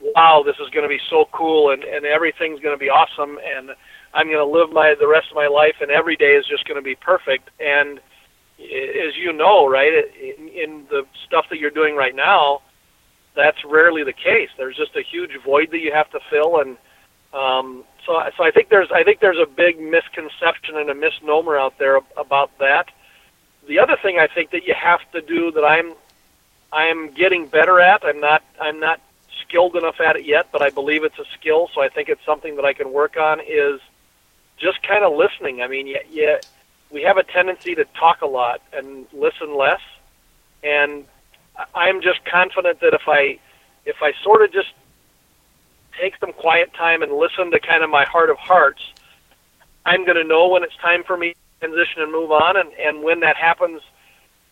wow, 0.00 0.42
this 0.44 0.56
is 0.56 0.68
going 0.70 0.84
to 0.84 0.88
be 0.88 1.00
so 1.08 1.28
cool 1.32 1.70
and 1.70 1.84
and 1.84 2.04
everything's 2.04 2.60
going 2.60 2.74
to 2.74 2.80
be 2.80 2.90
awesome 2.90 3.38
and 3.44 3.70
I'm 4.14 4.26
going 4.26 4.38
to 4.38 4.44
live 4.44 4.72
my 4.72 4.94
the 4.98 5.08
rest 5.08 5.28
of 5.30 5.36
my 5.36 5.46
life, 5.46 5.76
and 5.80 5.90
every 5.90 6.16
day 6.16 6.34
is 6.36 6.46
just 6.46 6.66
going 6.66 6.76
to 6.76 6.84
be 6.84 6.94
perfect. 6.94 7.48
And 7.60 8.00
as 8.62 9.16
you 9.16 9.32
know, 9.32 9.68
right, 9.68 9.92
in, 9.92 10.48
in 10.48 10.86
the 10.90 11.06
stuff 11.26 11.46
that 11.50 11.58
you're 11.58 11.70
doing 11.70 11.96
right 11.96 12.14
now, 12.14 12.62
that's 13.34 13.64
rarely 13.64 14.04
the 14.04 14.12
case. 14.12 14.50
There's 14.56 14.76
just 14.76 14.94
a 14.96 15.02
huge 15.02 15.32
void 15.44 15.70
that 15.70 15.80
you 15.80 15.92
have 15.92 16.10
to 16.10 16.20
fill, 16.30 16.60
and 16.60 16.76
um, 17.32 17.84
so 18.06 18.22
so 18.36 18.44
I 18.44 18.50
think 18.50 18.68
there's 18.68 18.90
I 18.92 19.04
think 19.04 19.20
there's 19.20 19.38
a 19.38 19.46
big 19.46 19.80
misconception 19.80 20.76
and 20.76 20.90
a 20.90 20.94
misnomer 20.94 21.58
out 21.58 21.78
there 21.78 21.98
about 22.16 22.56
that. 22.58 22.88
The 23.66 23.78
other 23.78 23.96
thing 24.02 24.18
I 24.18 24.26
think 24.26 24.50
that 24.50 24.66
you 24.66 24.74
have 24.74 25.00
to 25.12 25.20
do 25.22 25.50
that 25.52 25.64
I'm 25.64 25.94
I'm 26.72 27.10
getting 27.12 27.46
better 27.46 27.80
at. 27.80 28.04
I'm 28.04 28.20
not 28.20 28.42
I'm 28.60 28.80
not 28.80 29.00
skilled 29.40 29.76
enough 29.76 30.00
at 30.00 30.16
it 30.16 30.24
yet, 30.24 30.48
but 30.52 30.62
I 30.62 30.70
believe 30.70 31.04
it's 31.04 31.18
a 31.18 31.24
skill. 31.38 31.70
So 31.74 31.80
I 31.82 31.88
think 31.88 32.08
it's 32.08 32.24
something 32.24 32.56
that 32.56 32.64
I 32.64 32.72
can 32.72 32.92
work 32.92 33.16
on. 33.16 33.40
Is 33.40 33.80
just 34.58 34.82
kind 34.82 35.04
of 35.04 35.16
listening. 35.16 35.62
I 35.62 35.68
mean, 35.68 35.86
yeah, 35.86 36.02
yeah, 36.10 36.36
we 36.92 37.02
have 37.02 37.16
a 37.16 37.22
tendency 37.22 37.74
to 37.74 37.84
talk 37.98 38.22
a 38.22 38.26
lot 38.26 38.60
and 38.72 39.06
listen 39.12 39.56
less, 39.56 39.80
and 40.62 41.04
I'm 41.74 42.02
just 42.02 42.24
confident 42.24 42.80
that 42.80 42.94
if 42.94 43.02
I 43.06 43.38
if 43.84 43.96
I 44.00 44.12
sort 44.22 44.42
of 44.42 44.52
just 44.52 44.72
take 46.00 46.14
some 46.20 46.32
quiet 46.32 46.72
time 46.74 47.02
and 47.02 47.12
listen 47.12 47.50
to 47.50 47.60
kind 47.60 47.82
of 47.82 47.90
my 47.90 48.04
heart 48.04 48.30
of 48.30 48.38
hearts, 48.38 48.80
I'm 49.84 50.04
going 50.04 50.16
to 50.16 50.24
know 50.24 50.48
when 50.48 50.62
it's 50.62 50.76
time 50.76 51.02
for 51.04 51.16
me 51.16 51.32
to 51.32 51.66
transition 51.66 52.02
and 52.02 52.12
move 52.12 52.30
on, 52.30 52.56
and 52.56 52.72
and 52.74 53.02
when 53.02 53.20
that 53.20 53.36
happens. 53.36 53.80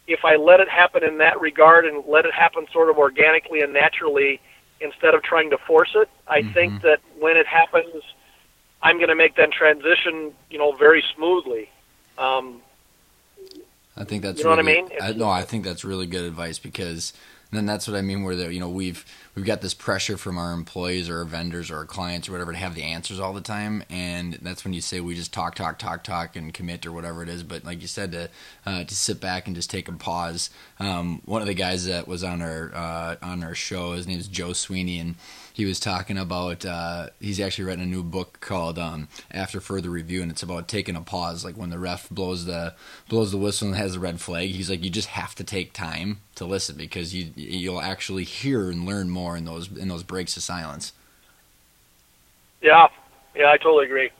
If 0.07 0.25
I 0.25 0.35
let 0.35 0.59
it 0.59 0.69
happen 0.69 1.05
in 1.05 1.19
that 1.19 1.41
regard 1.41 1.85
and 1.85 2.03
let 2.05 2.25
it 2.25 2.35
happen 2.35 2.67
sort 2.73 2.91
of 2.91 2.99
organically 2.99 3.61
and 3.61 3.73
naturally, 3.73 4.41
instead 4.81 5.15
of 5.15 5.23
trying 5.23 5.51
to 5.51 5.59
force 5.59 5.93
it, 5.95 6.09
I 6.27 6.41
mm-hmm. 6.41 6.53
think 6.53 6.83
that 6.83 6.99
when 7.21 7.37
it 7.37 7.47
happens 7.47 8.03
I'm 8.83 8.97
going 8.97 9.09
to 9.09 9.15
make 9.15 9.37
that 9.37 9.53
transition, 9.53 10.33
you 10.51 10.59
know, 10.59 10.73
very 10.73 11.05
smoothly. 11.15 11.69
Um, 12.21 12.61
I 13.97 14.05
think 14.05 14.23
that's 14.23 14.39
you 14.39 14.45
know 14.45 14.57
really, 14.57 14.83
what 14.83 14.93
I 14.93 15.09
mean. 15.09 15.17
I, 15.17 15.19
no, 15.19 15.29
I 15.29 15.43
think 15.43 15.65
that's 15.65 15.85
really 15.85 16.07
good 16.07 16.25
advice 16.25 16.59
because 16.59 17.13
then 17.51 17.67
that's 17.67 17.89
what 17.89 17.97
I 17.97 18.03
mean. 18.03 18.23
Where 18.23 18.37
the, 18.37 18.53
you 18.53 18.61
know 18.61 18.69
we've 18.69 19.05
we've 19.35 19.45
got 19.45 19.61
this 19.61 19.75
pressure 19.75 20.17
from 20.17 20.39
our 20.39 20.53
employees 20.53 21.09
or 21.09 21.19
our 21.19 21.25
vendors 21.25 21.71
or 21.71 21.79
our 21.79 21.85
clients 21.85 22.29
or 22.29 22.33
whatever 22.33 22.53
to 22.53 22.59
have 22.59 22.75
the 22.75 22.83
answers 22.83 23.19
all 23.19 23.33
the 23.33 23.41
time, 23.41 23.83
and 23.91 24.35
that's 24.43 24.65
when 24.65 24.73
you 24.73 24.81
say 24.81 25.01
we 25.01 25.15
just 25.15 25.33
talk, 25.33 25.55
talk, 25.55 25.79
talk, 25.79 26.05
talk, 26.05 26.37
and 26.37 26.55
commit 26.55 26.87
or 26.87 26.93
whatever 26.93 27.23
it 27.23 27.29
is. 27.29 27.43
But 27.43 27.65
like 27.65 27.81
you 27.81 27.89
said, 27.89 28.13
to 28.13 28.29
uh, 28.65 28.85
to 28.85 28.95
sit 28.95 29.21
back 29.21 29.47
and 29.47 29.57
just 29.57 29.71
take 29.71 29.89
a 29.89 29.93
pause. 29.93 30.51
Um, 30.79 31.23
one 31.25 31.43
of 31.43 31.49
the 31.49 31.55
guys 31.55 31.87
that 31.87 32.07
was 32.07 32.23
on 32.23 32.43
our 32.43 32.71
uh, 32.75 33.17
on 33.23 33.43
our 33.43 33.55
show, 33.55 33.93
his 33.93 34.07
name 34.07 34.21
is 34.21 34.29
Joe 34.29 34.53
Sweeney, 34.53 34.99
and 34.99 35.17
he 35.61 35.67
was 35.67 35.79
talking 35.79 36.17
about 36.17 36.65
uh, 36.65 37.09
he's 37.21 37.39
actually 37.39 37.65
written 37.65 37.85
a 37.85 37.87
new 37.87 38.03
book 38.03 38.39
called 38.41 38.79
um, 38.79 39.09
After 39.31 39.61
Further 39.61 39.91
Review, 39.91 40.23
and 40.23 40.31
it's 40.31 40.43
about 40.43 40.69
taking 40.69 40.97
a 40.97 41.03
pause. 41.03 41.45
Like 41.45 41.55
when 41.55 41.69
the 41.69 41.79
ref 41.79 42.09
blows 42.09 42.47
the 42.47 42.75
blows 43.11 43.31
the 43.31 43.37
whistle 43.37 43.69
and 43.69 43.77
has 43.77 43.95
a 43.95 44.01
red 44.01 44.23
flag, 44.23 44.49
he's 44.49 44.71
like, 44.71 44.83
you 44.83 44.89
just 44.89 45.09
have 45.09 45.35
to 45.35 45.45
take 45.45 45.75
time 45.75 46.21
to 46.37 46.47
listen 46.47 46.77
because 46.79 47.15
you 47.15 47.31
you'll 47.37 47.83
actually 47.83 48.25
hear 48.25 48.71
and 48.71 48.87
learn 48.87 49.11
more 49.11 49.37
in 49.37 49.45
those 49.45 49.71
in 49.71 49.89
those 49.89 50.03
breaks 50.03 50.35
of 50.39 50.43
silence. 50.43 50.95
Yeah, 52.63 52.89
yeah, 53.37 53.51
I 53.51 53.59
totally 53.59 53.85
agree. 53.85 54.11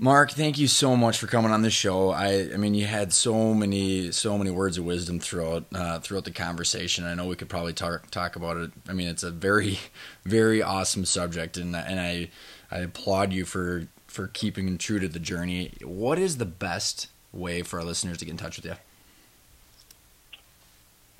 Marc, 0.00 0.30
thank 0.30 0.58
you 0.58 0.68
so 0.68 0.96
much 0.96 1.18
for 1.18 1.26
coming 1.26 1.50
on 1.50 1.62
the 1.62 1.70
show. 1.70 2.10
I, 2.10 2.52
I 2.54 2.56
mean, 2.56 2.72
you 2.72 2.86
had 2.86 3.12
so 3.12 3.52
many, 3.52 4.12
so 4.12 4.38
many 4.38 4.48
words 4.48 4.78
of 4.78 4.84
wisdom 4.84 5.18
throughout 5.18 5.64
uh, 5.74 5.98
throughout 5.98 6.24
the 6.24 6.30
conversation. 6.30 7.04
I 7.04 7.14
know 7.14 7.26
we 7.26 7.34
could 7.34 7.48
probably 7.48 7.72
talk 7.72 8.08
talk 8.12 8.36
about 8.36 8.58
it. 8.58 8.70
I 8.88 8.92
mean, 8.92 9.08
it's 9.08 9.24
a 9.24 9.32
very, 9.32 9.80
very 10.24 10.62
awesome 10.62 11.04
subject, 11.04 11.56
and 11.56 11.74
and 11.74 11.98
I 11.98 12.30
I 12.70 12.78
applaud 12.78 13.32
you 13.32 13.44
for 13.44 13.88
for 14.06 14.28
keeping 14.28 14.78
true 14.78 15.00
to 15.00 15.08
the 15.08 15.18
journey. 15.18 15.72
What 15.82 16.20
is 16.20 16.36
the 16.36 16.46
best 16.46 17.08
way 17.32 17.62
for 17.62 17.80
our 17.80 17.84
listeners 17.84 18.18
to 18.18 18.24
get 18.24 18.30
in 18.30 18.36
touch 18.36 18.56
with 18.56 18.66
you? 18.66 18.76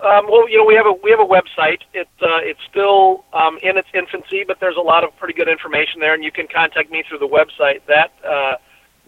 Um, 0.00 0.26
well, 0.30 0.48
you 0.48 0.56
know, 0.56 0.64
we 0.64 0.76
have 0.76 0.86
a 0.86 0.92
we 1.02 1.10
have 1.10 1.18
a 1.18 1.26
website. 1.26 1.80
It's 1.94 2.22
uh, 2.22 2.38
it's 2.42 2.60
still 2.70 3.24
um, 3.32 3.58
in 3.60 3.76
its 3.76 3.88
infancy, 3.92 4.44
but 4.46 4.60
there's 4.60 4.76
a 4.76 4.80
lot 4.80 5.02
of 5.02 5.16
pretty 5.16 5.34
good 5.34 5.48
information 5.48 5.98
there, 5.98 6.14
and 6.14 6.22
you 6.22 6.30
can 6.30 6.46
contact 6.46 6.92
me 6.92 7.02
through 7.08 7.18
the 7.18 7.26
website. 7.26 7.80
That 7.88 8.12
uh, 8.24 8.54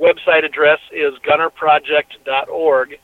website 0.01 0.45
address 0.45 0.81
is 0.93 1.15
gunnerproject.org. 1.19 2.99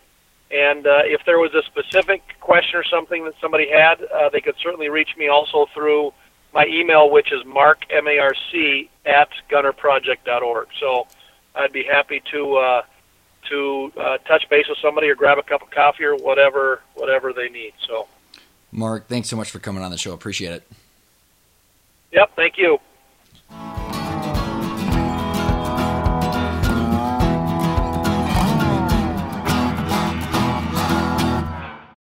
And 0.51 0.86
uh, 0.86 1.03
if 1.05 1.24
there 1.26 1.38
was 1.38 1.53
a 1.55 1.62
specific 1.62 2.22
question 2.40 2.78
or 2.78 2.84
something 2.84 3.24
that 3.24 3.34
somebody 3.40 3.68
had, 3.68 4.03
uh, 4.03 4.28
they 4.30 4.40
could 4.40 4.55
certainly 4.62 4.88
reach 4.88 5.11
me 5.18 5.28
also 5.28 5.66
through 5.74 6.12
my 6.55 6.66
email, 6.66 7.11
which 7.11 7.32
is 7.32 7.44
marc, 7.44 7.84
M-A-R-C, 7.90 8.88
at 9.05 9.28
gunnerproject.org. 9.51 10.68
So 10.80 11.07
I'd 11.55 11.72
be 11.72 11.84
happy 11.84 12.22
to 12.32 12.57
uh, 12.57 12.82
to 13.51 13.92
uh, 13.97 14.18
touch 14.18 14.49
base 14.49 14.66
with 14.68 14.78
somebody 14.82 15.09
or 15.09 15.14
grab 15.14 15.38
a 15.38 15.42
cup 15.42 15.62
of 15.62 15.70
coffee 15.70 16.05
or 16.05 16.16
whatever 16.16 16.80
whatever 16.94 17.32
they 17.32 17.49
need. 17.49 17.72
So, 17.86 18.09
Marc, 18.72 19.09
thanks 19.09 19.28
so 19.28 19.36
much 19.36 19.51
for 19.51 19.59
coming 19.59 19.82
on 19.82 19.90
the 19.90 19.99
show. 19.99 20.12
Appreciate 20.12 20.53
it. 20.53 20.68
Yep, 22.12 22.32
thank 22.36 22.57
you. 22.57 22.78